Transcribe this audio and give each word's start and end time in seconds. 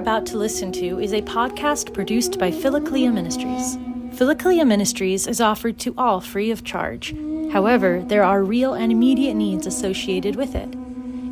about 0.00 0.24
to 0.24 0.38
listen 0.38 0.72
to 0.72 0.98
is 0.98 1.12
a 1.12 1.20
podcast 1.20 1.92
produced 1.92 2.38
by 2.38 2.50
Philokalia 2.50 3.12
Ministries. 3.12 3.76
Philokalia 4.16 4.66
Ministries 4.66 5.26
is 5.26 5.42
offered 5.42 5.78
to 5.80 5.92
all 5.98 6.22
free 6.22 6.50
of 6.50 6.64
charge. 6.64 7.14
However, 7.52 8.02
there 8.06 8.24
are 8.24 8.42
real 8.42 8.72
and 8.72 8.90
immediate 8.90 9.34
needs 9.34 9.66
associated 9.66 10.36
with 10.36 10.54
it. 10.54 10.74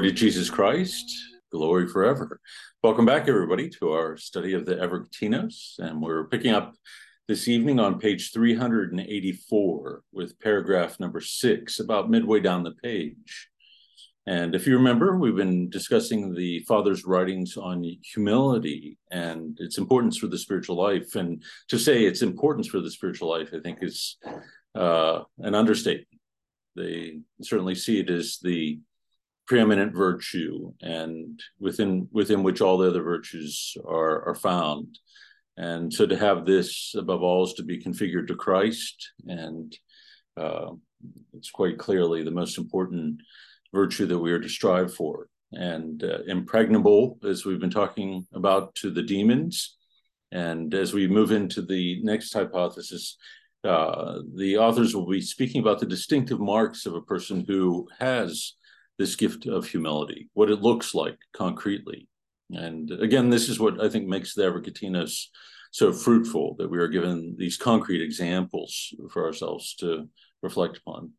Glory 0.01 0.13
to 0.13 0.19
Jesus 0.19 0.49
Christ, 0.49 1.13
glory 1.53 1.87
forever. 1.87 2.41
Welcome 2.83 3.05
back, 3.05 3.29
everybody, 3.29 3.69
to 3.69 3.91
our 3.91 4.17
study 4.17 4.55
of 4.55 4.65
the 4.65 4.77
Evergetinos. 4.77 5.79
And 5.79 6.01
we're 6.01 6.25
picking 6.25 6.55
up 6.55 6.73
this 7.29 7.49
evening 7.49 7.79
on 7.79 7.99
page 7.99 8.33
384 8.33 10.03
with 10.11 10.41
paragraph 10.41 10.99
number 11.01 11.21
six, 11.21 11.81
about 11.81 12.09
midway 12.09 12.41
down 12.41 12.63
the 12.63 12.71
page. 12.83 13.51
And 14.27 14.55
if 14.55 14.67
you 14.67 14.79
remember, 14.79 15.19
we've 15.19 15.37
been 15.37 15.69
discussing 15.69 16.35
the 16.35 16.61
Father's 16.61 17.05
writings 17.05 17.59
on 17.59 17.85
humility 18.03 18.97
and 19.11 19.59
its 19.61 19.77
importance 19.77 20.17
for 20.17 20.29
the 20.29 20.39
spiritual 20.39 20.77
life. 20.77 21.15
And 21.15 21.43
to 21.69 21.79
say 21.79 22.05
its 22.05 22.23
importance 22.23 22.69
for 22.69 22.81
the 22.81 22.91
spiritual 22.91 23.29
life, 23.29 23.51
I 23.53 23.61
think, 23.61 23.81
is 23.83 24.17
uh, 24.75 25.25
an 25.41 25.55
understatement. 25.55 26.09
They 26.75 27.21
certainly 27.43 27.75
see 27.75 28.01
it 28.01 28.09
as 28.09 28.39
the 28.43 28.81
preeminent 29.51 29.93
virtue 29.93 30.73
and 30.81 31.43
within 31.59 32.07
within 32.13 32.45
which 32.45 32.61
all 32.61 32.79
the 32.79 32.89
other 32.89 33.03
virtues 33.03 33.77
are 33.85 34.29
are 34.29 34.35
found. 34.37 34.97
And 35.57 35.93
so 35.93 36.07
to 36.07 36.17
have 36.17 36.47
this 36.47 36.95
above 36.97 37.25
all 37.25 37.43
is 37.43 37.55
to 37.55 37.65
be 37.65 37.83
configured 37.83 38.29
to 38.29 38.37
christ 38.37 39.11
and 39.27 39.77
uh, 40.37 40.71
it's 41.37 41.51
quite 41.51 41.79
clearly 41.81 42.23
the 42.23 42.39
most 42.43 42.59
important 42.59 43.23
virtue 43.75 44.07
that 44.07 44.21
we 44.21 44.31
are 44.31 44.39
to 44.39 44.49
strive 44.49 44.95
for. 44.95 45.27
And 45.51 46.05
uh, 46.05 46.19
impregnable 46.29 47.19
as 47.25 47.45
we've 47.45 47.59
been 47.59 47.79
talking 47.83 48.25
about 48.33 48.77
to 48.77 48.93
the 48.93 49.03
demons. 49.03 49.77
And 50.31 50.73
as 50.75 50.95
we 50.95 51.09
move 51.09 51.33
into 51.33 51.61
the 51.61 52.01
next 52.05 52.33
hypothesis 52.33 53.17
uh, 53.65 54.21
the 54.37 54.57
authors 54.57 54.95
will 54.95 55.09
be 55.09 55.21
speaking 55.21 55.61
about 55.61 55.81
the 55.81 55.87
distinctive 55.95 56.41
marks 56.41 56.87
of 56.87 56.95
a 56.95 57.03
person 57.03 57.45
who 57.47 57.89
has 57.99 58.55
this 59.01 59.17
gift 59.17 59.47
of 59.47 59.67
humility, 59.67 60.29
what 60.35 60.51
it 60.51 60.61
looks 60.61 60.95
like 60.95 61.17
concretely. 61.33 62.07
And 62.51 62.91
again, 62.91 63.31
this 63.31 63.49
is 63.49 63.59
what 63.59 63.83
I 63.83 63.89
think 63.89 64.07
makes 64.07 64.35
the 64.35 64.43
Evergetinos 64.43 65.25
so 65.73 65.91
fruitful 65.91 66.57
that 66.59 66.71
we 66.71 66.77
are 66.77 66.89
given 66.89 67.35
these 67.39 67.57
concrete 67.57 68.03
examples 68.03 68.93
for 69.11 69.25
ourselves 69.25 69.75
to 69.77 70.07
reflect 70.43 70.77
upon. 70.77 71.13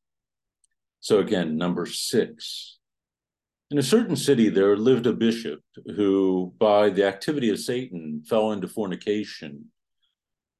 So, 0.99 1.17
again, 1.17 1.57
number 1.57 1.87
six. 1.87 2.77
In 3.71 3.79
a 3.79 3.83
certain 3.83 4.15
city, 4.15 4.49
there 4.49 4.77
lived 4.77 5.07
a 5.07 5.13
bishop 5.13 5.61
who, 5.95 6.53
by 6.59 6.91
the 6.91 7.07
activity 7.07 7.49
of 7.49 7.57
Satan, 7.57 8.21
fell 8.27 8.51
into 8.51 8.67
fornication. 8.67 9.71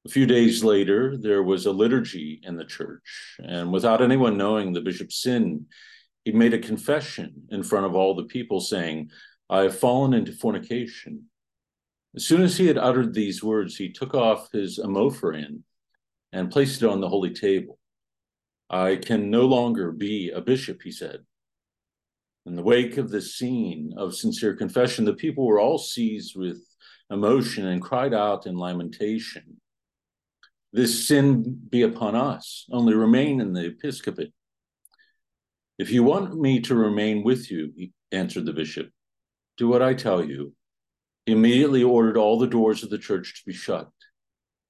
A 0.07 0.09
few 0.09 0.25
days 0.25 0.63
later, 0.63 1.17
there 1.17 1.43
was 1.43 1.67
a 1.67 1.71
liturgy 1.71 2.41
in 2.41 2.55
the 2.57 2.65
church, 2.65 3.35
and 3.37 3.71
without 3.71 4.01
anyone 4.01 4.37
knowing 4.37 4.73
the 4.73 4.81
bishop's 4.81 5.21
sin, 5.21 5.67
he 6.23 6.31
made 6.31 6.53
a 6.53 6.59
confession 6.59 7.47
in 7.49 7.63
front 7.63 7.85
of 7.85 7.95
all 7.95 8.15
the 8.15 8.25
people, 8.25 8.59
saying, 8.59 9.09
I 9.49 9.61
have 9.63 9.77
fallen 9.77 10.13
into 10.13 10.31
fornication. 10.31 11.25
As 12.15 12.25
soon 12.25 12.41
as 12.41 12.57
he 12.57 12.67
had 12.67 12.77
uttered 12.77 13.13
these 13.13 13.43
words, 13.43 13.75
he 13.75 13.91
took 13.91 14.13
off 14.13 14.51
his 14.51 14.79
omophorion 14.79 15.63
and 16.31 16.51
placed 16.51 16.81
it 16.81 16.89
on 16.89 17.01
the 17.01 17.09
holy 17.09 17.31
table. 17.31 17.79
I 18.69 18.97
can 18.97 19.29
no 19.29 19.45
longer 19.45 19.91
be 19.91 20.29
a 20.29 20.41
bishop, 20.41 20.81
he 20.83 20.91
said. 20.91 21.21
In 22.45 22.55
the 22.55 22.63
wake 22.63 22.97
of 22.97 23.09
this 23.09 23.35
scene 23.35 23.93
of 23.97 24.15
sincere 24.15 24.55
confession, 24.55 25.05
the 25.05 25.13
people 25.13 25.45
were 25.45 25.59
all 25.59 25.77
seized 25.77 26.35
with 26.35 26.59
emotion 27.09 27.67
and 27.67 27.81
cried 27.81 28.13
out 28.13 28.47
in 28.47 28.57
lamentation. 28.57 29.57
This 30.73 31.07
sin 31.07 31.59
be 31.69 31.81
upon 31.81 32.15
us, 32.15 32.65
only 32.71 32.93
remain 32.93 33.41
in 33.41 33.53
the 33.53 33.65
episcopate 33.65 34.33
if 35.81 35.89
you 35.89 36.03
want 36.03 36.39
me 36.39 36.59
to 36.59 36.75
remain 36.75 37.23
with 37.23 37.49
you, 37.49 37.73
answered 38.11 38.45
the 38.45 38.53
bishop, 38.53 38.91
do 39.57 39.67
what 39.67 39.81
I 39.81 39.95
tell 39.95 40.23
you. 40.23 40.53
He 41.25 41.31
immediately 41.31 41.81
ordered 41.81 42.17
all 42.17 42.37
the 42.37 42.45
doors 42.45 42.83
of 42.83 42.91
the 42.91 42.99
church 42.99 43.33
to 43.33 43.41
be 43.47 43.53
shut, 43.53 43.89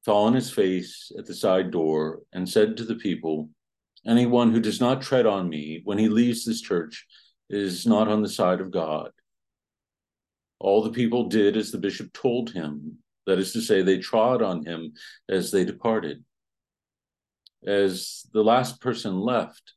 fell 0.06 0.20
on 0.20 0.34
his 0.34 0.50
face 0.50 1.12
at 1.20 1.26
the 1.26 1.34
side 1.34 1.70
door, 1.70 2.22
and 2.32 2.48
said 2.48 2.78
to 2.78 2.86
the 2.86 2.96
people, 2.96 3.50
Anyone 4.08 4.54
who 4.54 4.62
does 4.62 4.80
not 4.80 5.02
tread 5.02 5.26
on 5.26 5.50
me 5.50 5.82
when 5.84 5.98
he 5.98 6.08
leaves 6.08 6.46
this 6.46 6.62
church 6.62 7.06
is 7.50 7.86
not 7.86 8.08
on 8.08 8.22
the 8.22 8.30
side 8.30 8.62
of 8.62 8.72
God. 8.72 9.12
All 10.60 10.82
the 10.82 10.92
people 10.92 11.28
did 11.28 11.58
as 11.58 11.72
the 11.72 11.78
bishop 11.78 12.14
told 12.14 12.52
him, 12.52 13.00
that 13.28 13.38
is 13.38 13.52
to 13.52 13.62
say, 13.62 13.82
they 13.82 13.98
trod 13.98 14.42
on 14.42 14.66
him 14.66 14.94
as 15.28 15.52
they 15.52 15.66
departed. 15.66 16.24
As 17.68 18.26
the 18.32 18.46
last 18.46 18.80
person 18.80 19.20
left, 19.20 19.74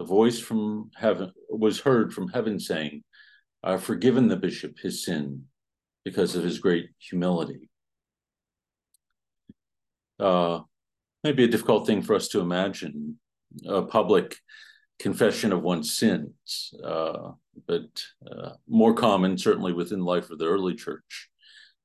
a 0.00 0.04
voice 0.04 0.38
from 0.38 0.90
heaven 0.96 1.30
was 1.50 1.80
heard 1.80 2.12
from 2.12 2.28
heaven 2.28 2.58
saying, 2.58 3.04
I've 3.62 3.84
forgiven 3.84 4.28
the 4.28 4.36
bishop 4.36 4.78
his 4.78 5.04
sin 5.04 5.44
because 6.04 6.34
of 6.34 6.42
his 6.42 6.58
great 6.58 6.88
humility. 6.98 7.68
Uh, 10.18 10.60
maybe 11.22 11.44
a 11.44 11.48
difficult 11.48 11.86
thing 11.86 12.00
for 12.00 12.14
us 12.14 12.28
to 12.28 12.40
imagine 12.40 13.18
a 13.68 13.82
public 13.82 14.36
confession 14.98 15.52
of 15.52 15.62
one's 15.62 15.94
sins, 15.94 16.72
uh, 16.82 17.32
but 17.68 18.02
uh, 18.30 18.52
more 18.66 18.94
common 18.94 19.36
certainly 19.36 19.74
within 19.74 20.00
life 20.00 20.30
of 20.30 20.38
the 20.38 20.46
early 20.46 20.74
church, 20.74 21.28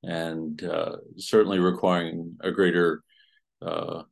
and 0.03 0.63
uh, 0.63 0.95
certainly 1.17 1.59
requiring 1.59 2.37
a 2.39 2.51
greater 2.51 3.03
uh, 3.61 4.03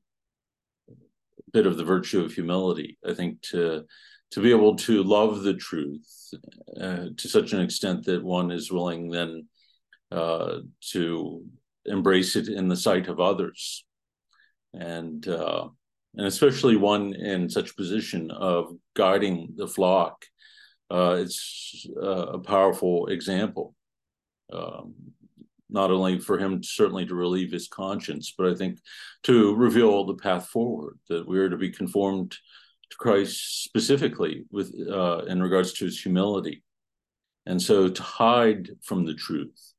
bit 1.54 1.66
of 1.66 1.78
the 1.78 1.86
virtue 1.86 2.24
of 2.24 2.34
humility. 2.34 2.98
I 3.08 3.14
think 3.14 3.42
to 3.52 3.86
to 4.32 4.42
be 4.42 4.50
able 4.50 4.76
to 4.76 5.04
love 5.04 5.44
the 5.44 5.54
truth 5.54 6.34
uh, 6.82 7.06
to 7.16 7.28
such 7.28 7.54
an 7.54 7.62
extent 7.62 8.06
that 8.06 8.24
one 8.24 8.50
is 8.50 8.72
willing 8.72 9.12
then 9.12 9.48
uh, 10.12 10.58
to 10.92 11.46
embrace 11.86 12.36
it 12.36 12.48
in 12.48 12.68
the 12.68 12.76
sight 12.76 13.08
of 13.08 13.20
others, 13.20 13.86
and 14.74 15.28
uh, 15.28 15.68
and 16.16 16.28
especially 16.28 16.76
one 16.76 17.14
in 17.14 17.50
such 17.50 17.78
position 17.78 18.32
of 18.32 18.74
guiding 18.96 19.54
the 19.56 19.68
flock. 19.68 20.26
Uh, 20.90 21.18
it's 21.20 21.88
uh, 22.02 22.38
a 22.38 22.40
powerful 22.40 23.08
example. 23.08 23.76
Um, 24.52 24.94
not 25.74 25.92
only 25.92 26.20
for 26.20 26.38
him 26.38 26.62
certainly 26.64 27.06
to 27.06 27.16
relieve 27.16 27.52
his 27.52 27.68
conscience, 27.68 28.34
but 28.38 28.48
I 28.48 28.56
think 28.56 28.80
to 29.24 29.56
reveal 29.56 30.06
the 30.06 30.16
path 30.16 30.48
forward 30.48 31.00
that 31.10 31.28
we 31.28 31.40
are 31.40 31.50
to 31.50 31.58
be 31.58 31.72
conformed 31.72 32.32
to 32.32 32.98
Christ 32.98 33.64
specifically 33.64 34.46
with 34.52 34.74
uh, 34.90 35.24
in 35.26 35.42
regards 35.42 35.74
to 35.74 35.86
his 35.86 36.00
humility, 36.00 36.64
and 37.46 37.62
so 37.62 37.90
to 37.90 38.04
hide 38.04 38.70
from 38.84 39.06
the 39.06 39.16
truth 39.16 39.74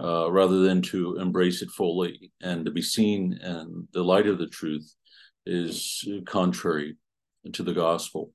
uh, 0.00 0.30
rather 0.30 0.60
than 0.60 0.82
to 0.82 1.16
embrace 1.16 1.62
it 1.62 1.70
fully 1.70 2.32
and 2.40 2.64
to 2.64 2.70
be 2.70 2.82
seen 2.82 3.38
in 3.42 3.88
the 3.92 4.02
light 4.02 4.26
of 4.26 4.38
the 4.38 4.46
truth 4.46 4.94
is 5.46 6.08
contrary 6.26 6.96
to 7.52 7.62
the 7.62 7.74
gospel. 7.74 8.32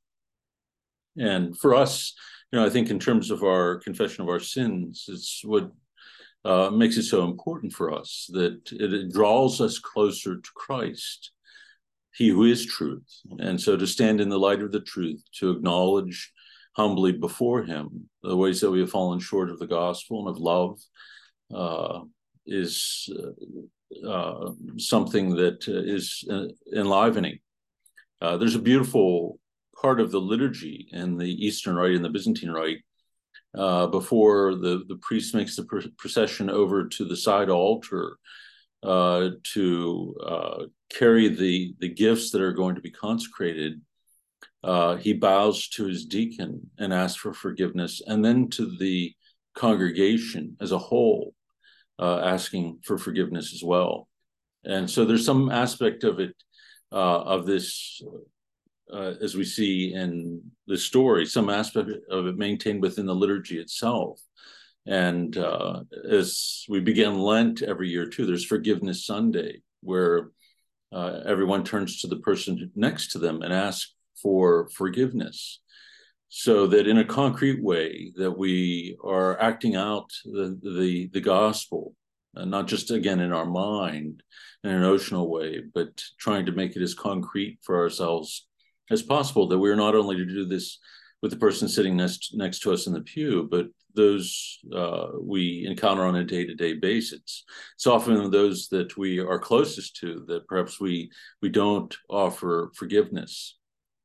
And 1.17 1.57
for 1.57 1.73
us, 1.73 2.13
you 2.51 2.59
know, 2.59 2.65
I 2.65 2.69
think 2.69 2.89
in 2.89 2.99
terms 2.99 3.31
of 3.31 3.43
our 3.43 3.77
confession 3.77 4.21
of 4.21 4.29
our 4.29 4.39
sins, 4.39 5.05
it's 5.07 5.41
what 5.43 5.71
uh, 6.47 6.69
makes 6.71 6.95
it 6.95 7.03
so 7.03 7.25
important 7.25 7.73
for 7.73 7.93
us 7.93 8.29
that 8.31 8.71
it, 8.71 9.11
draws 9.11 9.59
us 9.59 9.79
closer 9.79 10.37
to 10.37 10.49
Christ, 10.55 11.31
He 12.15 12.29
who 12.29 12.45
is 12.45 12.65
truth. 12.65 13.21
And 13.39 13.59
so 13.59 13.75
to 13.75 13.85
stand 13.85 14.21
in 14.21 14.29
the 14.29 14.39
light 14.39 14.61
of 14.61 14.71
the 14.71 14.79
truth, 14.79 15.21
to 15.39 15.51
acknowledge 15.51 16.31
humbly 16.77 17.11
before 17.11 17.63
Him 17.63 18.09
the 18.23 18.37
ways 18.37 18.61
that 18.61 18.71
we 18.71 18.79
have 18.79 18.89
fallen 18.89 19.19
short 19.19 19.49
of 19.49 19.59
the 19.59 19.67
gospel 19.67 20.19
and 20.19 20.29
of 20.29 20.41
love 20.41 20.79
uh, 21.53 21.99
is 22.45 23.09
uh, 23.19 24.07
uh 24.07 24.51
something 24.77 25.35
that 25.35 25.67
is 25.67 26.23
enlivening. 26.73 27.39
there's 28.21 28.55
a 28.55 28.69
beautiful 28.71 29.37
part 29.81 29.99
of 29.99 30.11
the 30.11 30.21
liturgy 30.21 30.87
in 30.93 31.17
the 31.17 31.45
Eastern 31.45 31.75
Rite 31.75 31.95
and 31.95 32.05
the 32.05 32.09
Byzantine 32.09 32.51
Rite 32.51 32.83
uh, 33.57 33.87
before 33.87 34.55
the, 34.55 34.83
the 34.87 34.99
priest 35.01 35.33
makes 35.33 35.55
the 35.55 35.63
pr- 35.63 35.87
procession 35.97 36.49
over 36.49 36.87
to 36.87 37.05
the 37.05 37.17
side 37.17 37.49
altar 37.49 38.17
uh, 38.83 39.29
to 39.43 40.15
uh, 40.25 40.63
carry 40.89 41.27
the, 41.27 41.73
the 41.79 41.89
gifts 41.89 42.31
that 42.31 42.41
are 42.41 42.53
going 42.53 42.75
to 42.75 42.81
be 42.81 42.91
consecrated. 42.91 43.81
Uh, 44.63 44.95
he 44.97 45.13
bows 45.13 45.67
to 45.69 45.85
his 45.85 46.05
deacon 46.05 46.69
and 46.77 46.93
asks 46.93 47.17
for 47.17 47.33
forgiveness, 47.33 48.01
and 48.05 48.23
then 48.23 48.49
to 48.49 48.77
the 48.77 49.13
congregation 49.55 50.55
as 50.61 50.71
a 50.71 50.77
whole, 50.77 51.33
uh, 51.99 52.19
asking 52.19 52.79
for 52.83 52.97
forgiveness 52.97 53.53
as 53.53 53.63
well. 53.63 54.07
And 54.63 54.89
so 54.89 55.05
there's 55.05 55.25
some 55.25 55.49
aspect 55.49 56.03
of 56.03 56.19
it, 56.19 56.35
uh, 56.91 57.21
of 57.21 57.45
this 57.45 58.01
uh, 58.93 59.13
as 59.21 59.35
we 59.35 59.43
see 59.43 59.93
in 59.93 60.41
the 60.67 60.77
story, 60.77 61.25
some 61.25 61.49
aspect 61.49 61.89
of 62.09 62.27
it 62.27 62.37
maintained 62.37 62.81
within 62.81 63.05
the 63.05 63.15
liturgy 63.15 63.59
itself. 63.59 64.19
And 64.85 65.37
uh, 65.37 65.81
as 66.09 66.63
we 66.69 66.79
begin 66.79 67.19
Lent 67.19 67.61
every 67.61 67.89
year, 67.89 68.05
too, 68.05 68.25
there's 68.25 68.45
Forgiveness 68.45 69.05
Sunday, 69.05 69.61
where 69.81 70.31
uh, 70.93 71.21
everyone 71.25 71.63
turns 71.63 71.99
to 72.01 72.07
the 72.07 72.17
person 72.17 72.71
next 72.75 73.11
to 73.11 73.19
them 73.19 73.41
and 73.41 73.53
asks 73.53 73.93
for 74.21 74.69
forgiveness. 74.69 75.59
So 76.29 76.67
that 76.67 76.87
in 76.87 76.97
a 76.97 77.05
concrete 77.05 77.63
way, 77.63 78.11
that 78.15 78.37
we 78.37 78.97
are 79.03 79.39
acting 79.41 79.75
out 79.75 80.09
the, 80.25 80.59
the, 80.61 81.09
the 81.13 81.21
gospel, 81.21 81.93
and 82.35 82.51
not 82.51 82.67
just 82.67 82.91
again 82.91 83.19
in 83.19 83.33
our 83.33 83.45
mind 83.45 84.23
in 84.63 84.69
an 84.69 84.83
emotional 84.83 85.29
way, 85.29 85.61
but 85.73 86.01
trying 86.19 86.45
to 86.45 86.51
make 86.51 86.75
it 86.75 86.81
as 86.81 86.93
concrete 86.93 87.59
for 87.63 87.77
ourselves 87.77 88.47
as 88.89 89.01
possible 89.01 89.47
that 89.47 89.59
we're 89.59 89.75
not 89.75 89.95
only 89.95 90.15
to 90.15 90.25
do 90.25 90.45
this 90.45 90.79
with 91.21 91.31
the 91.31 91.37
person 91.37 91.67
sitting 91.67 91.97
next 91.97 92.31
next 92.35 92.59
to 92.59 92.71
us 92.71 92.87
in 92.87 92.93
the 92.93 93.01
pew, 93.01 93.47
but 93.49 93.67
those 93.95 94.59
uh, 94.73 95.07
we 95.19 95.65
encounter 95.67 96.03
on 96.03 96.15
a 96.15 96.23
day 96.23 96.45
to 96.45 96.53
day 96.53 96.73
basis. 96.73 97.43
It's 97.75 97.87
often 97.87 98.29
those 98.29 98.67
that 98.69 98.95
we 98.97 99.19
are 99.19 99.39
closest 99.39 99.95
to 99.97 100.23
that 100.27 100.47
perhaps 100.47 100.79
we 100.79 101.09
we 101.41 101.49
don't 101.49 101.95
offer 102.09 102.71
forgiveness. 102.75 103.57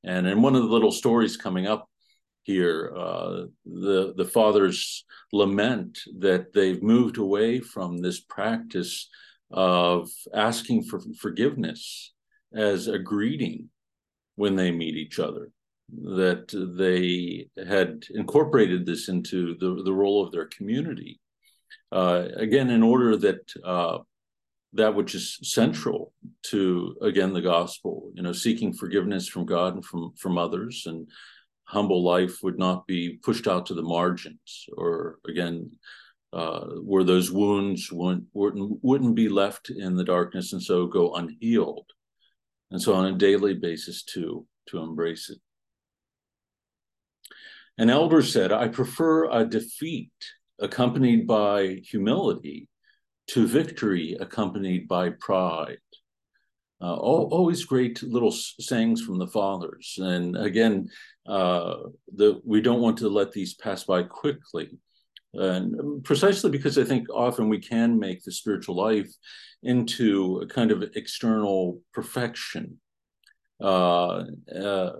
And 0.05 0.27
in 0.27 0.43
one 0.43 0.57
of 0.57 0.63
the 0.63 0.69
little 0.69 0.91
stories 0.91 1.37
coming 1.37 1.67
up 1.67 1.89
here, 2.43 2.93
uh, 2.97 3.45
the 3.67 4.15
the 4.17 4.25
fathers 4.25 5.05
lament 5.33 5.99
that 6.19 6.53
they've 6.53 6.83
moved 6.83 7.19
away 7.19 7.61
from 7.61 7.99
this 7.99 8.21
practice 8.21 9.09
of 9.51 10.09
asking 10.35 10.85
for 10.85 11.01
forgiveness 11.21 12.13
as 12.55 12.89
a 12.89 12.99
greeting 12.99 13.69
when 14.43 14.57
they 14.57 14.73
meet 14.73 14.97
each 14.97 15.21
other 15.21 15.53
that 16.21 16.47
they 16.83 17.47
had 17.65 18.03
incorporated 18.11 18.85
this 18.85 19.09
into 19.09 19.57
the, 19.61 19.85
the 19.85 19.93
role 19.93 20.25
of 20.25 20.33
their 20.33 20.47
community. 20.47 21.21
Uh, 21.93 22.27
again 22.37 22.69
in 22.71 22.83
order 22.83 23.17
that 23.17 23.43
uh, 23.65 23.99
that 24.73 24.95
which 24.97 25.15
is 25.15 25.39
central 25.43 26.13
to 26.51 26.97
again 27.03 27.33
the 27.33 27.49
gospel 27.55 28.11
you 28.17 28.23
know 28.23 28.33
seeking 28.33 28.73
forgiveness 28.73 29.29
from 29.29 29.45
god 29.45 29.75
and 29.75 29.85
from 29.85 30.03
from 30.23 30.39
others 30.39 30.85
and 30.87 31.01
humble 31.75 32.03
life 32.15 32.35
would 32.43 32.59
not 32.67 32.87
be 32.87 33.03
pushed 33.27 33.47
out 33.53 33.65
to 33.67 33.75
the 33.75 33.89
margins 33.97 34.51
or 34.81 35.19
again 35.33 35.71
uh, 36.41 36.65
where 36.91 37.05
those 37.05 37.31
wounds 37.31 37.93
wouldn't, 37.93 38.25
wouldn't, 38.33 38.79
wouldn't 38.89 39.15
be 39.15 39.29
left 39.29 39.65
in 39.69 39.95
the 39.97 40.09
darkness 40.15 40.53
and 40.53 40.63
so 40.63 40.87
go 40.87 41.15
unhealed 41.21 41.89
and 42.73 42.81
so 42.81 42.95
on 42.95 43.07
a 43.07 43.17
daily 43.17 43.55
basis 43.55 44.03
too 44.03 44.47
to 44.69 44.79
embrace 44.79 45.31
it. 45.31 45.39
An 47.79 47.91
elder 47.91 48.23
said 48.23 48.51
i 48.53 48.69
prefer 48.69 49.31
a 49.31 49.45
defeat 49.45 50.13
accompanied 50.59 51.27
by 51.27 51.81
humility 51.85 52.69
to 53.29 53.47
victory 53.47 54.17
accompanied 54.19 54.89
by 54.89 55.11
pride. 55.11 55.79
Uh, 56.81 56.97
always 56.97 57.65
great 57.65 58.03
little 58.03 58.33
sayings 58.33 59.01
from 59.01 59.19
the 59.19 59.27
fathers. 59.29 59.97
And 59.99 60.37
again 60.37 60.89
uh, 61.27 61.75
the, 62.13 62.41
we 62.45 62.61
don't 62.61 62.81
want 62.81 62.99
to 62.99 63.09
let 63.09 63.33
these 63.33 63.55
pass 63.55 63.85
by 63.85 64.03
quickly 64.03 64.71
and 65.35 66.05
precisely 66.05 66.51
because 66.51 66.79
I 66.79 66.85
think 66.85 67.09
often 67.11 67.49
we 67.49 67.59
can 67.59 67.99
make 67.99 68.23
the 68.23 68.33
spiritual 68.33 68.77
life 68.77 69.11
into 69.63 70.41
a 70.43 70.47
kind 70.47 70.71
of 70.71 70.83
external 70.95 71.81
perfection, 71.95 72.79
uh, 73.61 74.25
uh, 74.55 74.93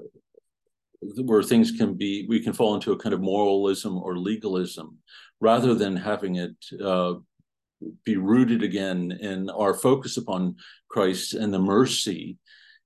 where 1.01 1.43
things 1.43 1.73
can 1.73 1.95
be, 1.95 2.27
we 2.29 2.41
can 2.41 2.53
fall 2.53 2.75
into 2.75 2.93
a 2.93 2.99
kind 2.99 3.13
of 3.13 3.21
moralism 3.21 3.99
or 3.99 4.17
legalism, 4.17 4.99
rather 5.41 5.75
than 5.75 5.97
having 5.97 6.37
it 6.37 6.57
uh, 6.83 7.15
be 8.05 8.17
rooted 8.17 8.63
again 8.63 9.13
in 9.21 9.51
our 9.51 9.75
focus 9.75 10.17
upon 10.17 10.57
Christ 10.89 11.35
and 11.35 11.53
the 11.53 11.59
mercy 11.59 12.39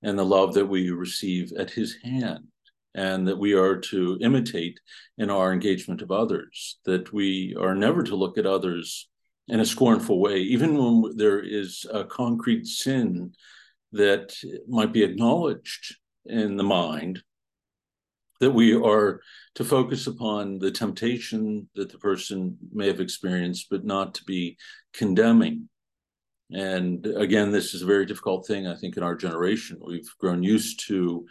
and 0.02 0.18
the 0.18 0.24
love 0.24 0.54
that 0.54 0.66
we 0.66 0.90
receive 0.90 1.52
at 1.58 1.70
His 1.70 1.96
hand 2.02 2.48
and 2.96 3.28
that 3.28 3.38
we 3.38 3.52
are 3.52 3.76
to 3.76 4.18
imitate 4.22 4.80
in 5.18 5.30
our 5.30 5.52
engagement 5.52 6.00
of 6.00 6.10
others, 6.10 6.78
that 6.86 7.12
we 7.12 7.54
are 7.60 7.74
never 7.74 8.02
to 8.02 8.16
look 8.16 8.38
at 8.38 8.46
others 8.46 9.08
in 9.48 9.60
a 9.60 9.66
scornful 9.66 10.18
way, 10.18 10.38
even 10.38 10.76
when 10.76 11.16
there 11.16 11.38
is 11.40 11.86
a 11.92 12.04
concrete 12.04 12.66
sin 12.66 13.32
that 13.92 14.34
might 14.66 14.92
be 14.92 15.04
acknowledged 15.04 15.96
in 16.24 16.56
the 16.56 16.64
mind, 16.64 17.22
that 18.40 18.50
we 18.50 18.74
are 18.74 19.20
to 19.54 19.64
focus 19.64 20.06
upon 20.06 20.58
the 20.58 20.70
temptation 20.70 21.68
that 21.74 21.92
the 21.92 21.98
person 21.98 22.56
may 22.72 22.86
have 22.86 23.00
experienced, 23.00 23.68
but 23.70 23.84
not 23.84 24.14
to 24.14 24.24
be 24.24 24.56
condemning. 24.92 25.68
And 26.50 27.06
again, 27.06 27.50
this 27.50 27.74
is 27.74 27.82
a 27.82 27.86
very 27.86 28.06
difficult 28.06 28.46
thing, 28.46 28.66
I 28.66 28.74
think, 28.74 28.96
in 28.96 29.02
our 29.02 29.16
generation. 29.16 29.78
We've 29.84 30.10
grown 30.18 30.42
used 30.42 30.86
to 30.88 31.26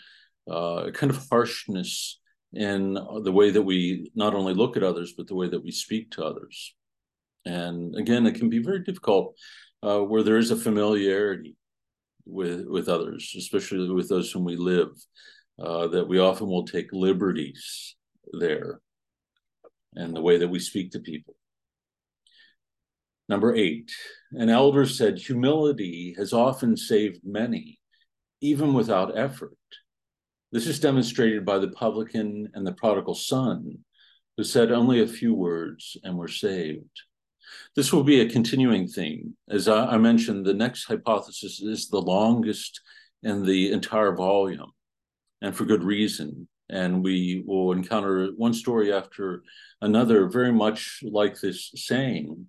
uh, 0.49 0.91
kind 0.93 1.11
of 1.11 1.25
harshness 1.31 2.19
in 2.53 2.93
the 2.93 3.31
way 3.31 3.51
that 3.51 3.61
we 3.61 4.11
not 4.15 4.33
only 4.33 4.53
look 4.53 4.77
at 4.77 4.83
others, 4.83 5.13
but 5.17 5.27
the 5.27 5.35
way 5.35 5.49
that 5.49 5.63
we 5.63 5.71
speak 5.71 6.11
to 6.11 6.23
others. 6.23 6.73
And 7.45 7.95
again, 7.95 8.25
it 8.25 8.35
can 8.35 8.49
be 8.49 8.59
very 8.59 8.79
difficult 8.79 9.35
uh, 9.83 9.99
where 9.99 10.23
there 10.23 10.37
is 10.37 10.51
a 10.51 10.55
familiarity 10.55 11.55
with 12.25 12.65
with 12.65 12.89
others, 12.89 13.33
especially 13.37 13.91
with 13.91 14.09
those 14.09 14.31
whom 14.31 14.45
we 14.45 14.55
live, 14.55 14.89
uh, 15.59 15.87
that 15.87 16.07
we 16.07 16.19
often 16.19 16.47
will 16.47 16.65
take 16.65 16.91
liberties 16.91 17.95
there, 18.39 18.79
and 19.93 20.15
the 20.15 20.21
way 20.21 20.37
that 20.37 20.47
we 20.47 20.59
speak 20.59 20.91
to 20.91 20.99
people. 20.99 21.35
Number 23.27 23.55
eight, 23.55 23.91
an 24.31 24.49
elder 24.49 24.85
said, 24.85 25.17
humility 25.17 26.15
has 26.17 26.31
often 26.31 26.77
saved 26.77 27.21
many, 27.23 27.79
even 28.39 28.73
without 28.73 29.17
effort. 29.17 29.57
This 30.51 30.67
is 30.67 30.79
demonstrated 30.79 31.45
by 31.45 31.57
the 31.57 31.69
publican 31.69 32.49
and 32.53 32.65
the 32.65 32.73
prodigal 32.73 33.15
son, 33.15 33.79
who 34.37 34.43
said 34.43 34.71
only 34.71 35.01
a 35.01 35.07
few 35.07 35.33
words 35.33 35.97
and 36.03 36.17
were 36.17 36.27
saved. 36.27 37.01
This 37.75 37.91
will 37.91 38.03
be 38.03 38.21
a 38.21 38.29
continuing 38.29 38.87
theme. 38.87 39.35
As 39.49 39.67
I, 39.67 39.97
mentioned, 39.97 40.45
the 40.45 40.53
next 40.53 40.85
hypothesis 40.85 41.61
is 41.61 41.89
the 41.89 42.01
longest 42.01 42.81
in 43.23 43.45
the 43.45 43.71
entire 43.71 44.15
volume, 44.15 44.71
and 45.41 45.55
for 45.55 45.65
good 45.65 45.83
reason. 45.83 46.47
And 46.69 47.03
we 47.03 47.43
will 47.45 47.73
encounter 47.73 48.29
one 48.35 48.53
story 48.53 48.91
after 48.91 49.43
another, 49.81 50.27
very 50.27 50.51
much 50.51 51.03
like 51.03 51.39
this 51.39 51.71
saying, 51.75 52.47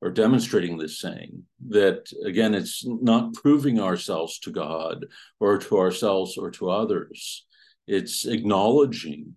or 0.00 0.10
demonstrating 0.10 0.78
this 0.78 1.00
saying 1.00 1.42
that 1.68 2.06
again 2.24 2.54
it's 2.54 2.84
not 2.86 3.34
proving 3.34 3.80
ourselves 3.80 4.38
to 4.38 4.50
god 4.50 5.04
or 5.40 5.58
to 5.58 5.78
ourselves 5.78 6.38
or 6.38 6.50
to 6.50 6.70
others 6.70 7.46
it's 7.86 8.26
acknowledging 8.26 9.34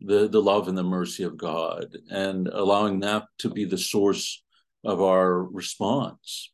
the, 0.00 0.28
the 0.28 0.40
love 0.40 0.68
and 0.68 0.76
the 0.76 0.82
mercy 0.82 1.22
of 1.22 1.36
God 1.36 1.96
and 2.10 2.48
allowing 2.48 3.00
that 3.00 3.24
to 3.38 3.50
be 3.50 3.64
the 3.64 3.78
source 3.78 4.42
of 4.84 5.02
our 5.02 5.42
response, 5.44 6.52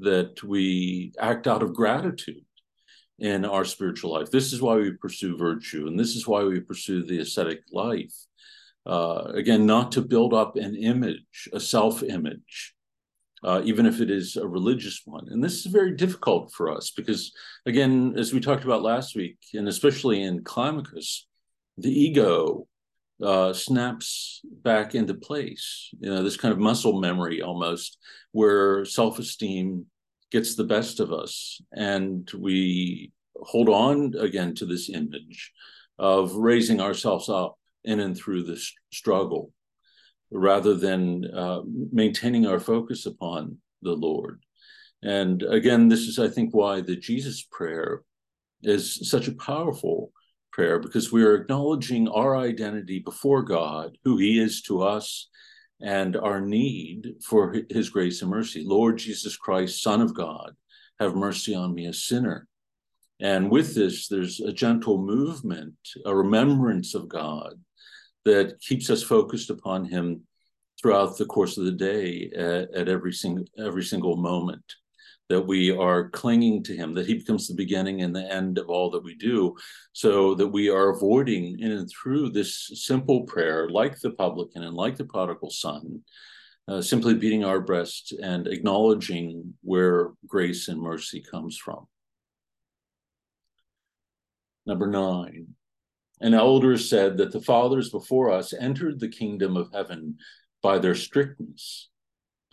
that 0.00 0.42
we 0.42 1.12
act 1.18 1.46
out 1.46 1.62
of 1.62 1.74
gratitude 1.74 2.44
in 3.18 3.44
our 3.44 3.64
spiritual 3.64 4.12
life. 4.12 4.30
This 4.30 4.52
is 4.52 4.62
why 4.62 4.76
we 4.76 4.92
pursue 4.92 5.36
virtue, 5.36 5.86
and 5.86 5.98
this 5.98 6.14
is 6.14 6.26
why 6.26 6.44
we 6.44 6.60
pursue 6.60 7.02
the 7.02 7.18
ascetic 7.18 7.60
life. 7.72 8.14
Uh, 8.86 9.32
again, 9.34 9.66
not 9.66 9.92
to 9.92 10.02
build 10.02 10.34
up 10.34 10.56
an 10.56 10.76
image, 10.76 11.48
a 11.52 11.60
self 11.60 12.02
image, 12.02 12.73
uh, 13.44 13.60
even 13.64 13.84
if 13.84 14.00
it 14.00 14.10
is 14.10 14.36
a 14.36 14.48
religious 14.48 15.02
one. 15.04 15.28
And 15.28 15.44
this 15.44 15.64
is 15.64 15.66
very 15.66 15.94
difficult 15.94 16.52
for 16.52 16.70
us 16.70 16.90
because, 16.90 17.32
again, 17.66 18.14
as 18.16 18.32
we 18.32 18.40
talked 18.40 18.64
about 18.64 18.82
last 18.82 19.14
week, 19.14 19.36
and 19.52 19.68
especially 19.68 20.22
in 20.22 20.42
Climacus, 20.42 21.26
the 21.76 21.90
ego 21.90 22.66
uh, 23.22 23.52
snaps 23.52 24.40
back 24.44 24.94
into 24.94 25.14
place. 25.14 25.90
You 26.00 26.10
know, 26.10 26.22
this 26.22 26.38
kind 26.38 26.52
of 26.52 26.58
muscle 26.58 27.00
memory 27.00 27.42
almost, 27.42 27.98
where 28.32 28.84
self 28.86 29.18
esteem 29.18 29.86
gets 30.32 30.54
the 30.54 30.64
best 30.64 30.98
of 30.98 31.12
us. 31.12 31.60
And 31.72 32.28
we 32.36 33.12
hold 33.36 33.68
on 33.68 34.14
again 34.18 34.54
to 34.54 34.66
this 34.66 34.88
image 34.88 35.52
of 35.98 36.34
raising 36.34 36.80
ourselves 36.80 37.28
up 37.28 37.58
in 37.84 38.00
and 38.00 38.16
through 38.16 38.44
this 38.44 38.72
struggle 38.90 39.52
rather 40.34 40.74
than 40.74 41.24
uh, 41.32 41.60
maintaining 41.92 42.46
our 42.46 42.58
focus 42.58 43.06
upon 43.06 43.56
the 43.82 43.92
Lord. 43.92 44.42
And 45.02 45.42
again, 45.42 45.88
this 45.88 46.00
is, 46.00 46.18
I 46.18 46.28
think, 46.28 46.54
why 46.54 46.80
the 46.80 46.96
Jesus 46.96 47.46
prayer 47.50 48.02
is 48.62 49.08
such 49.08 49.28
a 49.28 49.34
powerful 49.36 50.10
prayer 50.52 50.78
because 50.80 51.12
we 51.12 51.22
are 51.22 51.36
acknowledging 51.36 52.08
our 52.08 52.36
identity 52.36 52.98
before 52.98 53.42
God, 53.42 53.96
who 54.04 54.16
He 54.16 54.40
is 54.40 54.62
to 54.62 54.82
us, 54.82 55.28
and 55.80 56.16
our 56.16 56.40
need 56.40 57.14
for 57.22 57.56
His 57.70 57.90
grace 57.90 58.22
and 58.22 58.30
mercy. 58.30 58.64
Lord 58.66 58.98
Jesus 58.98 59.36
Christ, 59.36 59.82
Son 59.82 60.00
of 60.00 60.14
God, 60.14 60.54
have 60.98 61.14
mercy 61.14 61.54
on 61.54 61.74
me, 61.74 61.86
a 61.86 61.92
sinner. 61.92 62.48
And 63.20 63.50
with 63.50 63.74
this, 63.74 64.08
there's 64.08 64.40
a 64.40 64.52
gentle 64.52 64.98
movement, 64.98 65.76
a 66.04 66.14
remembrance 66.14 66.94
of 66.94 67.08
God 67.08 67.54
that 68.24 68.60
keeps 68.60 68.90
us 68.90 69.02
focused 69.02 69.50
upon 69.50 69.84
Him 69.84 70.22
throughout 70.80 71.16
the 71.16 71.26
course 71.26 71.56
of 71.56 71.64
the 71.64 71.72
day 71.72 72.30
at, 72.36 72.74
at 72.74 72.88
every 72.88 73.12
single 73.12 73.44
every 73.58 73.82
single 73.82 74.16
moment 74.16 74.64
that 75.28 75.40
we 75.40 75.70
are 75.70 76.10
clinging 76.10 76.62
to 76.62 76.76
him, 76.76 76.92
that 76.94 77.06
he 77.06 77.14
becomes 77.14 77.48
the 77.48 77.54
beginning 77.54 78.02
and 78.02 78.14
the 78.14 78.30
end 78.30 78.58
of 78.58 78.68
all 78.68 78.90
that 78.90 79.02
we 79.02 79.14
do, 79.14 79.56
so 79.92 80.34
that 80.34 80.48
we 80.48 80.68
are 80.68 80.90
avoiding 80.90 81.58
in 81.60 81.72
and 81.72 81.88
through 81.90 82.28
this 82.28 82.70
simple 82.74 83.22
prayer, 83.22 83.70
like 83.70 83.98
the 84.00 84.10
publican 84.10 84.62
and 84.62 84.76
like 84.76 84.96
the 84.96 85.04
prodigal 85.04 85.50
son, 85.50 86.02
uh, 86.68 86.82
simply 86.82 87.14
beating 87.14 87.44
our 87.44 87.60
breast 87.60 88.12
and 88.22 88.46
acknowledging 88.46 89.54
where 89.62 90.10
grace 90.26 90.68
and 90.68 90.80
mercy 90.80 91.24
comes 91.30 91.56
from. 91.56 91.86
Number 94.66 94.86
nine, 94.86 95.54
an 96.20 96.34
elder 96.34 96.78
said 96.78 97.16
that 97.16 97.32
the 97.32 97.40
fathers 97.40 97.90
before 97.90 98.30
us 98.30 98.52
entered 98.52 99.00
the 99.00 99.08
kingdom 99.08 99.56
of 99.56 99.70
heaven 99.72 100.16
by 100.62 100.78
their 100.78 100.94
strictness 100.94 101.88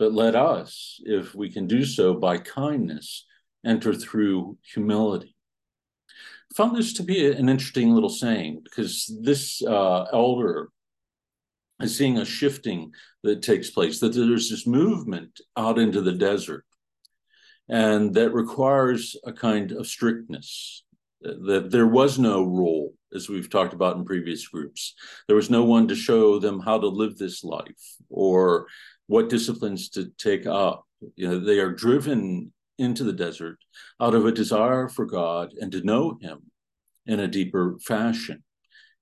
but 0.02 0.14
let 0.14 0.34
us, 0.34 1.00
if 1.04 1.32
we 1.32 1.48
can 1.48 1.68
do 1.68 1.84
so 1.84 2.12
by 2.12 2.36
kindness, 2.36 3.24
enter 3.64 3.94
through 3.94 4.58
humility. 4.64 5.36
I 6.10 6.54
found 6.56 6.76
this 6.76 6.94
to 6.94 7.04
be 7.04 7.30
an 7.30 7.48
interesting 7.48 7.94
little 7.94 8.08
saying 8.08 8.62
because 8.64 9.16
this 9.22 9.62
uh, 9.62 10.06
elder 10.12 10.70
is 11.80 11.96
seeing 11.96 12.18
a 12.18 12.24
shifting 12.24 12.90
that 13.22 13.42
takes 13.42 13.70
place, 13.70 14.00
that 14.00 14.12
there's 14.12 14.50
this 14.50 14.66
movement 14.66 15.40
out 15.56 15.78
into 15.78 16.00
the 16.00 16.10
desert 16.10 16.64
and 17.68 18.12
that 18.14 18.34
requires 18.34 19.14
a 19.24 19.32
kind 19.32 19.70
of 19.70 19.86
strictness, 19.86 20.82
that 21.22 21.68
there 21.70 21.86
was 21.86 22.18
no 22.18 22.42
rule, 22.42 22.92
as 23.14 23.28
we've 23.28 23.50
talked 23.50 23.72
about 23.72 23.96
in 23.96 24.04
previous 24.04 24.46
groups. 24.48 24.94
There 25.26 25.36
was 25.36 25.50
no 25.50 25.64
one 25.64 25.88
to 25.88 25.94
show 25.94 26.38
them 26.38 26.60
how 26.60 26.78
to 26.78 26.88
live 26.88 27.16
this 27.16 27.44
life 27.44 27.96
or 28.08 28.66
what 29.06 29.28
disciplines 29.28 29.88
to 29.90 30.10
take 30.18 30.46
up. 30.46 30.86
You 31.16 31.28
know, 31.28 31.38
they 31.38 31.58
are 31.58 31.72
driven 31.72 32.52
into 32.78 33.04
the 33.04 33.12
desert 33.12 33.58
out 34.00 34.14
of 34.14 34.26
a 34.26 34.32
desire 34.32 34.88
for 34.88 35.06
God 35.06 35.52
and 35.60 35.70
to 35.72 35.82
know 35.82 36.18
Him 36.20 36.50
in 37.06 37.20
a 37.20 37.28
deeper 37.28 37.76
fashion. 37.80 38.42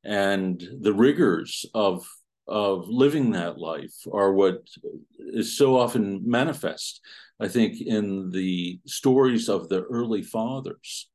And 0.05 0.63
the 0.81 0.95
rigors 0.95 1.67
of 1.75 2.07
of 2.51 2.89
living 2.89 3.31
that 3.31 3.59
life 3.59 3.95
are 4.13 4.33
what 4.33 4.69
is 5.19 5.57
so 5.57 5.79
often 5.79 6.21
manifest, 6.29 7.01
I 7.39 7.47
think, 7.47 7.81
in 7.81 8.31
the 8.31 8.81
stories 8.87 9.49
of 9.49 9.69
the 9.69 9.83
early 9.85 10.23
fathers. 10.23 11.09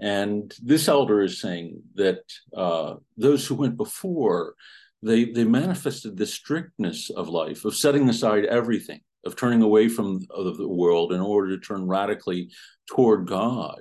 And 0.00 0.54
this 0.62 0.88
elder 0.88 1.22
is 1.22 1.40
saying 1.40 1.82
that 1.94 2.20
uh, 2.56 2.94
those 3.16 3.46
who 3.46 3.56
went 3.56 3.76
before 3.76 4.54
they 5.02 5.26
they 5.26 5.44
manifested 5.44 6.16
the 6.16 6.26
strictness 6.26 7.10
of 7.10 7.28
life, 7.28 7.64
of 7.64 7.76
setting 7.76 8.08
aside 8.08 8.44
everything, 8.44 9.00
of 9.24 9.36
turning 9.36 9.62
away 9.62 9.88
from 9.88 10.20
the 10.28 10.68
world 10.68 11.12
in 11.12 11.20
order 11.20 11.50
to 11.50 11.64
turn 11.64 11.86
radically 11.86 12.50
toward 12.90 13.26
God. 13.26 13.80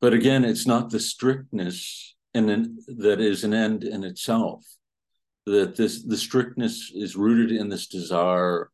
But 0.00 0.14
again, 0.14 0.44
it's 0.44 0.66
not 0.66 0.90
the 0.90 0.98
strictness 0.98 2.16
in 2.34 2.78
that 2.88 3.20
is 3.20 3.44
an 3.44 3.54
end 3.54 3.84
in 3.84 4.04
itself. 4.04 4.64
That 5.46 5.76
this 5.76 6.02
the 6.02 6.16
strictness 6.16 6.90
is 6.94 7.16
rooted 7.16 7.52
in 7.56 7.68
this 7.68 7.86
desire 7.86 8.70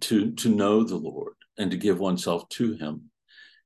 to 0.00 0.32
to 0.32 0.48
know 0.48 0.82
the 0.82 0.96
Lord 0.96 1.34
and 1.58 1.70
to 1.70 1.76
give 1.76 1.98
oneself 1.98 2.48
to 2.50 2.74
Him. 2.74 3.10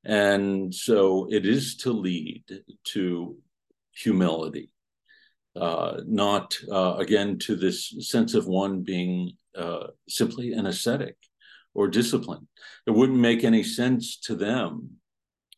And 0.04 0.74
so 0.74 1.28
it 1.30 1.44
is 1.46 1.76
to 1.78 1.92
lead 1.92 2.44
to 2.92 3.36
humility 3.94 4.70
uh, 5.56 6.00
not 6.06 6.56
uh, 6.70 6.94
again 6.98 7.38
to 7.38 7.56
this 7.56 7.92
sense 8.08 8.34
of 8.34 8.46
one 8.46 8.82
being 8.82 9.32
uh, 9.56 9.88
simply 10.08 10.52
an 10.52 10.66
ascetic 10.66 11.16
or 11.74 11.88
disciplined. 11.88 12.46
It 12.86 12.92
wouldn't 12.92 13.18
make 13.18 13.44
any 13.44 13.62
sense 13.62 14.18
to 14.20 14.34
them. 14.34 14.90